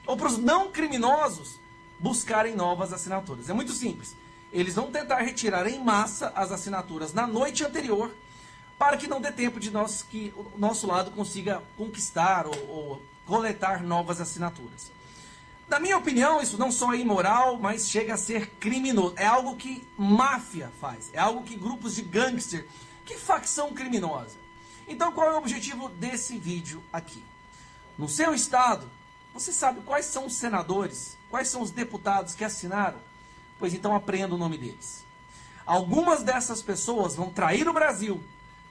[0.07, 1.61] ou para os não criminosos
[2.01, 3.51] buscarem novas assinaturas.
[3.51, 4.17] É muito simples.
[4.51, 8.11] Eles vão tentar retirar em massa as assinaturas na noite anterior,
[8.79, 13.03] para que não dê tempo de nós que o nosso lado consiga conquistar ou, ou
[13.27, 14.91] coletar novas assinaturas.
[15.69, 19.13] Na minha opinião, isso não só é imoral, mas chega a ser criminoso.
[19.19, 22.67] É algo que máfia faz, é algo que grupos de gangster,
[23.05, 24.48] que facção criminosa.
[24.89, 27.23] Então, qual é o objetivo desse vídeo aqui?
[27.99, 28.91] No seu estado,
[29.35, 32.99] você sabe quais são os senadores, quais são os deputados que assinaram?
[33.59, 35.05] Pois então aprenda o nome deles.
[35.67, 38.23] Algumas dessas pessoas vão trair o Brasil,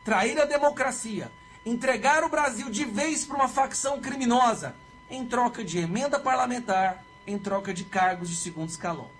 [0.03, 1.31] trair a democracia,
[1.63, 4.75] entregar o Brasil de vez para uma facção criminosa,
[5.09, 9.11] em troca de emenda parlamentar, em troca de cargos de segundo escalão.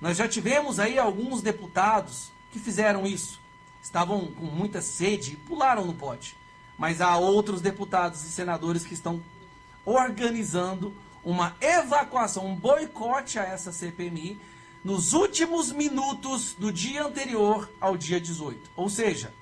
[0.00, 3.40] Nós já tivemos aí alguns deputados que fizeram isso
[3.82, 6.36] estavam com muita sede e pularam no pote.
[6.78, 9.20] Mas há outros deputados e senadores que estão
[9.84, 10.94] organizando
[11.24, 14.40] uma evacuação, um boicote a essa CPMI
[14.82, 18.70] nos últimos minutos do dia anterior ao dia 18.
[18.74, 19.32] Ou seja,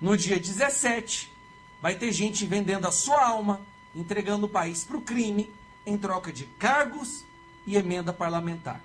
[0.00, 1.32] no dia 17,
[1.80, 3.60] vai ter gente vendendo a sua alma,
[3.94, 5.50] entregando o país para o crime,
[5.86, 7.24] em troca de cargos
[7.66, 8.80] e emenda parlamentar.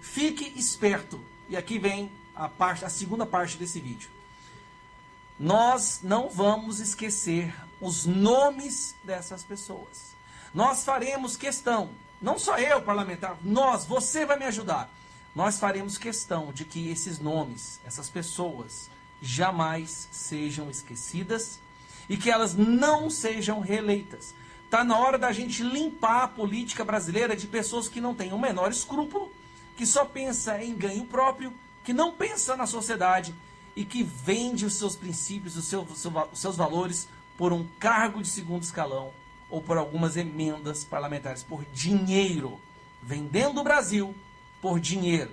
[0.00, 1.20] Fique esperto.
[1.48, 4.10] E aqui vem a, parte, a segunda parte desse vídeo.
[5.38, 10.14] Nós não vamos esquecer os nomes dessas pessoas.
[10.52, 11.90] Nós faremos questão,
[12.22, 14.88] não só eu, parlamentar, nós, você vai me ajudar.
[15.34, 18.88] Nós faremos questão de que esses nomes, essas pessoas,
[19.20, 21.58] jamais sejam esquecidas
[22.08, 24.34] e que elas não sejam reeleitas.
[24.64, 28.38] Está na hora da gente limpar a política brasileira de pessoas que não têm o
[28.38, 29.32] menor escrúpulo,
[29.76, 31.52] que só pensa em ganho próprio,
[31.84, 33.34] que não pensa na sociedade
[33.76, 35.86] e que vende os seus princípios, os seus,
[36.32, 39.12] os seus valores por um cargo de segundo escalão
[39.50, 42.58] ou por algumas emendas parlamentares, por dinheiro.
[43.02, 44.14] Vendendo o Brasil
[44.62, 45.30] por dinheiro.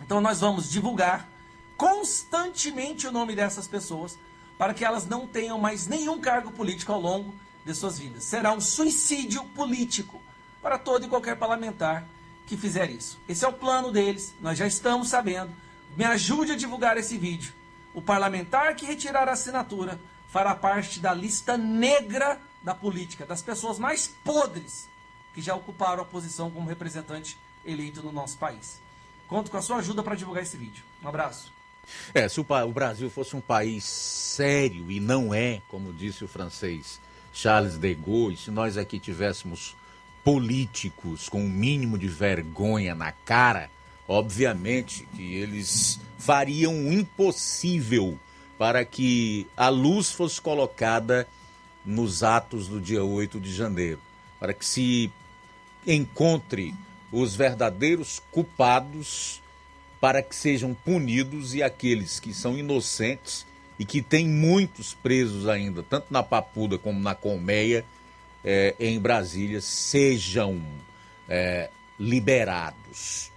[0.00, 1.28] Então nós vamos divulgar
[1.76, 4.18] constantemente o nome dessas pessoas
[4.58, 7.32] para que elas não tenham mais nenhum cargo político ao longo
[7.64, 8.24] de suas vidas.
[8.24, 10.20] Será um suicídio político
[10.60, 12.04] para todo e qualquer parlamentar
[12.46, 13.18] que fizer isso.
[13.28, 15.52] Esse é o plano deles, nós já estamos sabendo.
[15.98, 17.52] Me ajude a divulgar esse vídeo.
[17.92, 19.98] O parlamentar que retirar a assinatura
[20.28, 24.88] fará parte da lista negra da política, das pessoas mais podres
[25.34, 28.80] que já ocuparam a posição como representante eleito no nosso país.
[29.26, 30.84] Conto com a sua ajuda para divulgar esse vídeo.
[31.02, 31.52] Um abraço.
[32.14, 36.28] É, se o, o, Brasil fosse um país sério, e não é, como disse o
[36.28, 37.00] francês
[37.32, 39.74] Charles de Gaulle, se nós aqui tivéssemos
[40.22, 43.68] políticos com o um mínimo de vergonha na cara,
[44.08, 48.18] obviamente que eles fariam o impossível
[48.56, 51.28] para que a luz fosse colocada
[51.84, 54.00] nos atos do dia 8 de janeiro,
[54.40, 55.12] para que se
[55.86, 56.74] encontre
[57.12, 59.40] os verdadeiros culpados
[60.00, 63.46] para que sejam punidos e aqueles que são inocentes
[63.78, 67.84] e que têm muitos presos ainda, tanto na Papuda como na Colmeia,
[68.44, 70.60] é, em Brasília, sejam
[71.28, 73.30] é, liberados.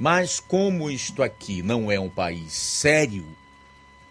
[0.00, 3.26] Mas como isto aqui não é um país sério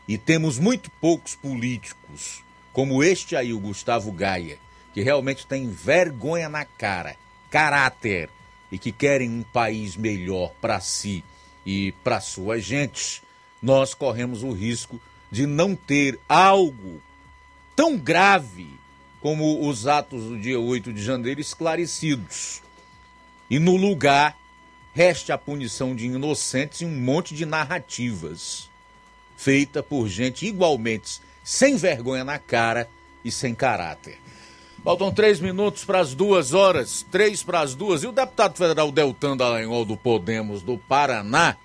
[0.07, 4.59] e temos muito poucos políticos, como este aí, o Gustavo Gaia,
[4.93, 7.15] que realmente tem vergonha na cara,
[7.49, 8.29] caráter
[8.71, 11.23] e que querem um país melhor para si
[11.65, 13.23] e para sua gente,
[13.59, 15.01] nós corremos o risco
[15.31, 17.01] de não ter algo
[17.75, 18.69] tão grave
[19.19, 22.61] como os atos do dia 8 de janeiro esclarecidos.
[23.49, 24.38] E no lugar
[24.99, 28.69] reste a punição de inocentes e um monte de narrativas
[29.37, 32.85] feita por gente igualmente sem vergonha na cara
[33.23, 34.17] e sem caráter.
[34.83, 38.03] Faltam três minutos para as duas horas, três para as duas.
[38.03, 41.55] E o deputado federal Deltan Dallagnol do Podemos do Paraná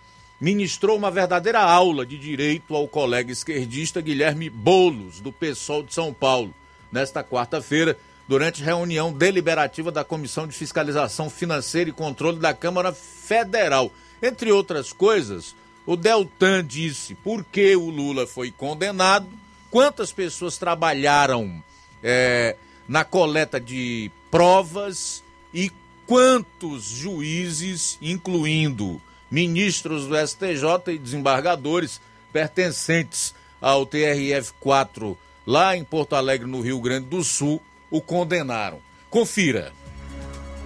[0.41, 6.15] ministrou uma verdadeira aula de direito ao colega esquerdista Guilherme Bolos, do PSOL de São
[6.15, 6.55] Paulo,
[6.93, 7.99] nesta quarta-feira,
[8.29, 13.93] durante reunião deliberativa da Comissão de Fiscalização Financeira e Controle da Câmara Federal.
[14.23, 15.55] Entre outras coisas,
[15.87, 19.29] o Deltan disse por que o Lula foi condenado,
[19.71, 21.63] quantas pessoas trabalharam.
[22.03, 22.57] É,
[22.89, 25.23] na coleta de provas
[25.53, 25.71] e
[26.07, 32.01] quantos juízes, incluindo ministros do STJ e desembargadores
[32.33, 37.61] pertencentes ao TRF-4 lá em Porto Alegre, no Rio Grande do Sul,
[37.95, 38.83] o condenaram.
[39.09, 39.73] Confira.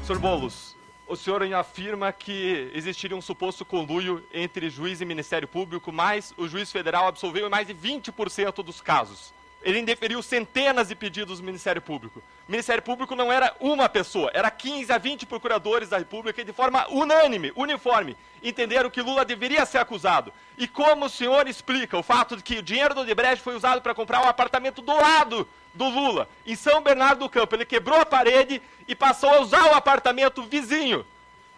[0.07, 0.19] Sr.
[0.19, 0.75] Boulos,
[1.07, 6.49] o senhor afirma que existiria um suposto conluio entre juiz e Ministério Público, mas o
[6.49, 11.45] juiz federal absolveu em mais de 20% dos casos ele indeferiu centenas de pedidos do
[11.45, 12.23] Ministério Público.
[12.49, 16.45] O Ministério Público não era uma pessoa, era 15 a 20 procuradores da República e
[16.45, 20.33] de forma unânime, uniforme, entenderam que Lula deveria ser acusado.
[20.57, 23.83] E como o senhor explica o fato de que o dinheiro do Odebrecht foi usado
[23.83, 27.55] para comprar um apartamento do lado do Lula, em São Bernardo do Campo?
[27.55, 31.05] Ele quebrou a parede e passou a usar o apartamento vizinho.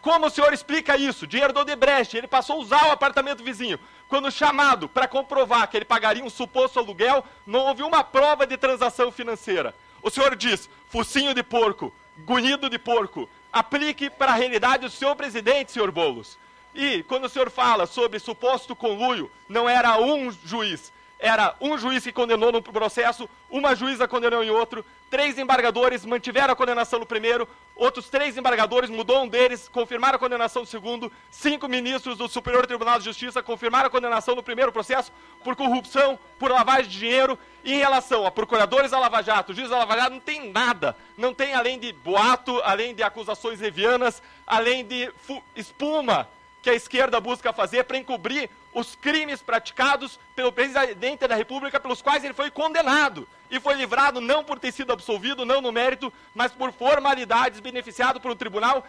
[0.00, 1.26] Como o senhor explica isso?
[1.26, 3.78] Dinheiro do Odebrecht, ele passou a usar o apartamento vizinho.
[4.10, 8.56] Quando chamado para comprovar que ele pagaria um suposto aluguel, não houve uma prova de
[8.56, 9.72] transação financeira.
[10.02, 15.14] O senhor diz, focinho de porco, gunido de porco, aplique para a realidade do senhor
[15.14, 16.36] presidente, senhor Boulos.
[16.74, 22.02] E quando o senhor fala sobre suposto conluio, não era um juiz, era um juiz
[22.02, 27.04] que condenou no processo, uma juíza condenou em outro, três embargadores mantiveram a condenação no
[27.04, 32.26] primeiro, outros três embargadores mudou um deles, confirmaram a condenação no segundo, cinco ministros do
[32.26, 35.12] Superior Tribunal de Justiça confirmaram a condenação no primeiro processo
[35.44, 37.38] por corrupção, por lavagem de dinheiro.
[37.62, 40.96] Em relação a procuradores da Lava Jato, juiz da Lava Jato, não tem nada.
[41.18, 45.12] Não tem além de boato, além de acusações levianas, além de
[45.54, 46.26] espuma
[46.62, 52.00] que a esquerda busca fazer para encobrir os crimes praticados pelo presidente da República pelos
[52.00, 56.12] quais ele foi condenado e foi livrado não por ter sido absolvido, não no mérito,
[56.34, 58.84] mas por formalidades, beneficiado por um tribunal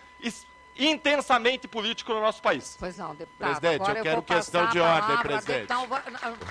[0.78, 2.78] intensamente político no nosso país.
[2.80, 3.60] Pois não, deputado.
[3.60, 5.64] Presidente, Agora eu quero vou questão de ordem, presidente.
[5.64, 5.84] Então,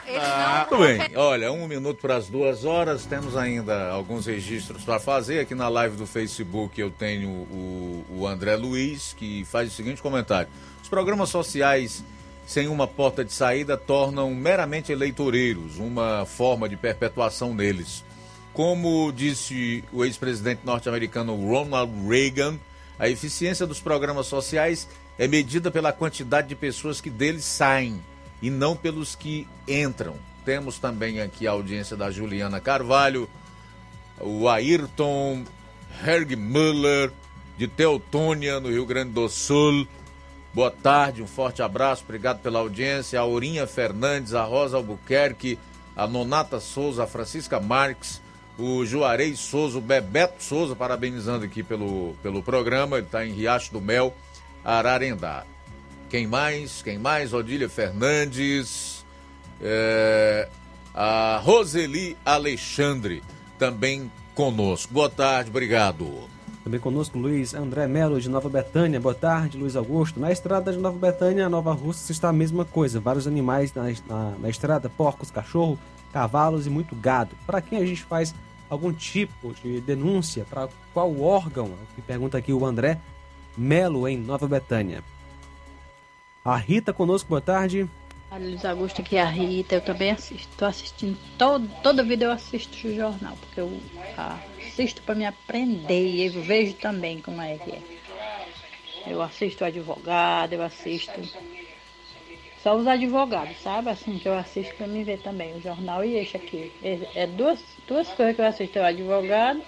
[0.06, 0.66] ele Ah, não...
[0.68, 1.16] Tudo bem.
[1.16, 3.06] Olha, um minuto para as duas horas.
[3.06, 5.40] Temos ainda alguns registros para fazer.
[5.40, 10.02] Aqui na live do Facebook eu tenho o, o André Luiz, que faz o seguinte
[10.02, 10.48] comentário:
[10.82, 12.04] Os programas sociais
[12.50, 18.04] sem uma porta de saída tornam meramente eleitoreiros, uma forma de perpetuação neles.
[18.52, 22.58] Como disse o ex-presidente norte-americano Ronald Reagan,
[22.98, 28.02] a eficiência dos programas sociais é medida pela quantidade de pessoas que deles saem
[28.42, 30.16] e não pelos que entram.
[30.44, 33.30] Temos também aqui a audiência da Juliana Carvalho,
[34.18, 35.44] o Ayrton
[36.04, 37.12] Herg Müller,
[37.56, 39.86] de Teutônia, no Rio Grande do Sul.
[40.52, 43.18] Boa tarde, um forte abraço, obrigado pela audiência.
[43.20, 45.58] A Aurinha Fernandes, a Rosa Albuquerque,
[45.94, 48.20] a Nonata Souza, a Francisca Marques,
[48.58, 53.72] o Juarez Souza, o Bebeto Souza, parabenizando aqui pelo, pelo programa, ele está em Riacho
[53.72, 54.12] do Mel,
[54.64, 55.44] Ararendá.
[56.08, 56.82] Quem mais?
[56.82, 57.32] Quem mais?
[57.32, 59.06] Odília Fernandes,
[59.62, 60.48] é,
[60.92, 63.22] a Roseli Alexandre,
[63.56, 64.92] também conosco.
[64.92, 66.29] Boa tarde, obrigado.
[66.70, 69.00] Também conosco Luiz André Melo de Nova Betânia.
[69.00, 70.20] Boa tarde, Luiz Augusto.
[70.20, 73.00] Na estrada de Nova Betânia, Nova Rússia, está a mesma coisa.
[73.00, 75.76] Vários animais na, na, na estrada, porcos, cachorro,
[76.12, 77.34] cavalos e muito gado.
[77.44, 78.32] Para quem a gente faz
[78.68, 80.46] algum tipo de denúncia?
[80.48, 81.66] Para qual órgão?
[81.66, 83.00] É que pergunta aqui o André
[83.58, 85.02] Melo, em Nova Betânia.
[86.44, 87.90] A Rita conosco, boa tarde.
[88.30, 90.12] Luiz Augusto, aqui é a Rita, eu também.
[90.12, 93.80] Estou assistindo, todo, toda vida eu assisto o jornal, porque eu
[94.70, 97.82] assisto para me aprender e eu vejo também como é que é.
[99.06, 101.20] Eu assisto advogado, eu assisto
[102.62, 103.90] só os advogados, sabe?
[103.90, 106.72] Assim que eu assisto para me ver também, o jornal e este aqui.
[106.82, 109.62] É, é duas, duas coisas que eu assisto, é o advogado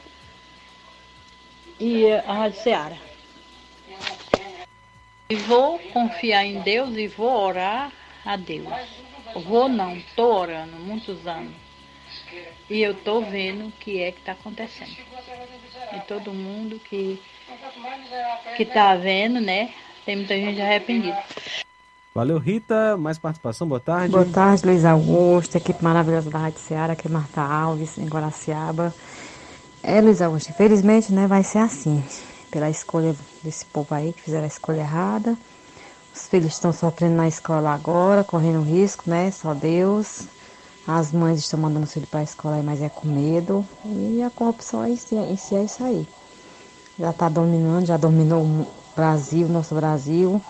[1.81, 2.99] e a Rádio Seara.
[5.31, 7.91] E vou confiar em Deus e vou orar
[8.25, 8.69] a Deus.
[9.35, 11.62] Vou não, tô orando muitos anos.
[12.69, 14.97] E eu tô vendo o que é que está acontecendo.
[15.95, 17.21] E todo mundo que,
[18.57, 19.73] que tá vendo, né?
[20.05, 21.23] Tem muita gente arrependida.
[22.15, 22.97] Valeu, Rita.
[22.97, 24.13] Mais participação, boa tarde.
[24.13, 28.95] Boa tarde, Luiz Augusto, equipe maravilhosa da Rádio Ceará, aqui é Marta Alves, em Guaraciaba.
[29.83, 32.05] É, Luiz Augusto, infelizmente, né, vai ser assim.
[32.51, 35.37] Pela escolha desse povo aí que fizeram a escolha errada.
[36.15, 39.31] Os filhos estão sofrendo na escola agora, correndo risco, né?
[39.31, 40.27] Só Deus.
[40.87, 43.65] As mães estão mandando os filhos para a escola mas é com medo.
[43.85, 46.07] E a corrupção em si, em si é isso aí.
[46.99, 50.41] Já está dominando, já dominou o Brasil, nosso Brasil.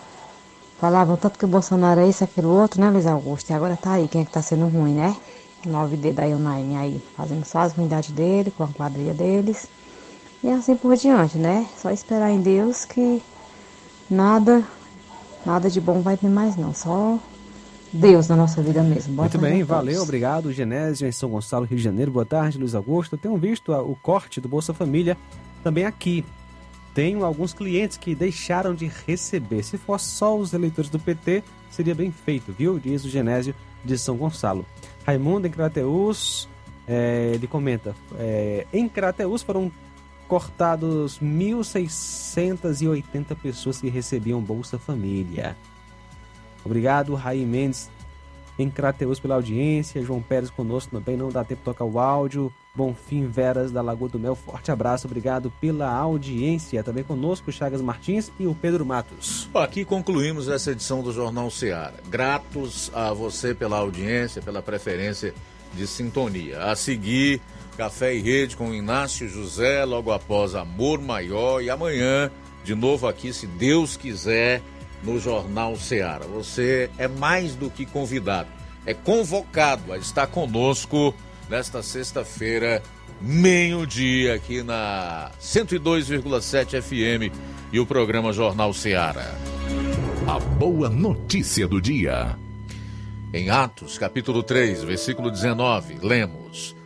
[0.78, 3.50] Falavam tanto que o Bolsonaro é isso, aquilo outro, né, Luiz Augusto?
[3.50, 5.16] E agora tá aí, quem é que tá sendo ruim, né?
[5.64, 9.68] 9D da Unaime aí, fazendo só as ruindades dele, com a quadrilha deles.
[10.42, 11.68] E assim por diante, né?
[11.80, 13.22] Só esperar em Deus que
[14.10, 14.64] nada,
[15.46, 16.74] nada de bom vai ter mais não.
[16.74, 17.16] Só
[17.93, 19.14] Deus na nossa vida mesmo.
[19.14, 20.51] Boa Muito bem, valeu, obrigado.
[20.51, 22.10] Genésio em São Gonçalo, Rio de Janeiro.
[22.10, 23.19] Boa tarde, Luiz Augusto.
[23.19, 25.14] Tenho visto o corte do Bolsa Família
[25.62, 26.24] também aqui.
[26.94, 29.62] Tenho alguns clientes que deixaram de receber.
[29.62, 32.78] Se fosse só os eleitores do PT, seria bem feito, viu?
[32.78, 33.55] Diz o Genésio
[33.85, 34.64] de São Gonçalo.
[35.05, 36.48] Raimundo em Crateus,
[36.89, 39.70] é, ele comenta: é, em Crateus foram
[40.27, 45.55] cortados 1.680 pessoas que recebiam Bolsa Família.
[46.64, 47.90] Obrigado, Raí Mendes
[48.59, 50.02] em Crateus pela audiência.
[50.02, 52.52] João Pérez conosco também, não dá tempo de tocar o áudio.
[52.74, 56.82] Bonfim Veras da Lagoa do Mel, forte abraço, obrigado pela audiência.
[56.82, 59.48] Também conosco Chagas Martins e o Pedro Matos.
[59.52, 61.97] Aqui concluímos essa edição do Jornal Seara.
[62.09, 65.34] Gratos a você pela audiência, pela preferência
[65.74, 66.64] de sintonia.
[66.64, 67.43] A seguir,
[67.76, 71.62] Café e Rede com Inácio José, logo após Amor Maior.
[71.62, 72.30] E amanhã,
[72.64, 74.62] de novo aqui, se Deus quiser,
[75.02, 76.26] no Jornal Seara.
[76.26, 78.48] Você é mais do que convidado,
[78.86, 81.14] é convocado a estar conosco
[81.48, 82.82] nesta sexta-feira,
[83.20, 87.34] meio-dia, aqui na 102,7 FM
[87.72, 89.34] e o programa Jornal Seara.
[90.26, 92.36] A boa notícia do dia.
[93.34, 96.76] Em Atos, capítulo 3, versículo 19, lemos: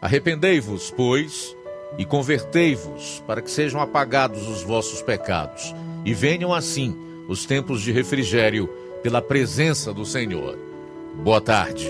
[0.00, 1.56] Arrependei-vos, pois,
[1.98, 5.74] e convertei-vos, para que sejam apagados os vossos pecados,
[6.04, 8.68] e venham assim os tempos de refrigério
[9.04, 10.58] pela presença do Senhor.
[11.22, 11.88] Boa tarde.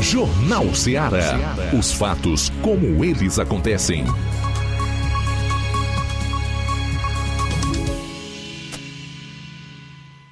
[0.00, 1.36] Jornal Seara.
[1.78, 4.06] Os fatos como eles acontecem.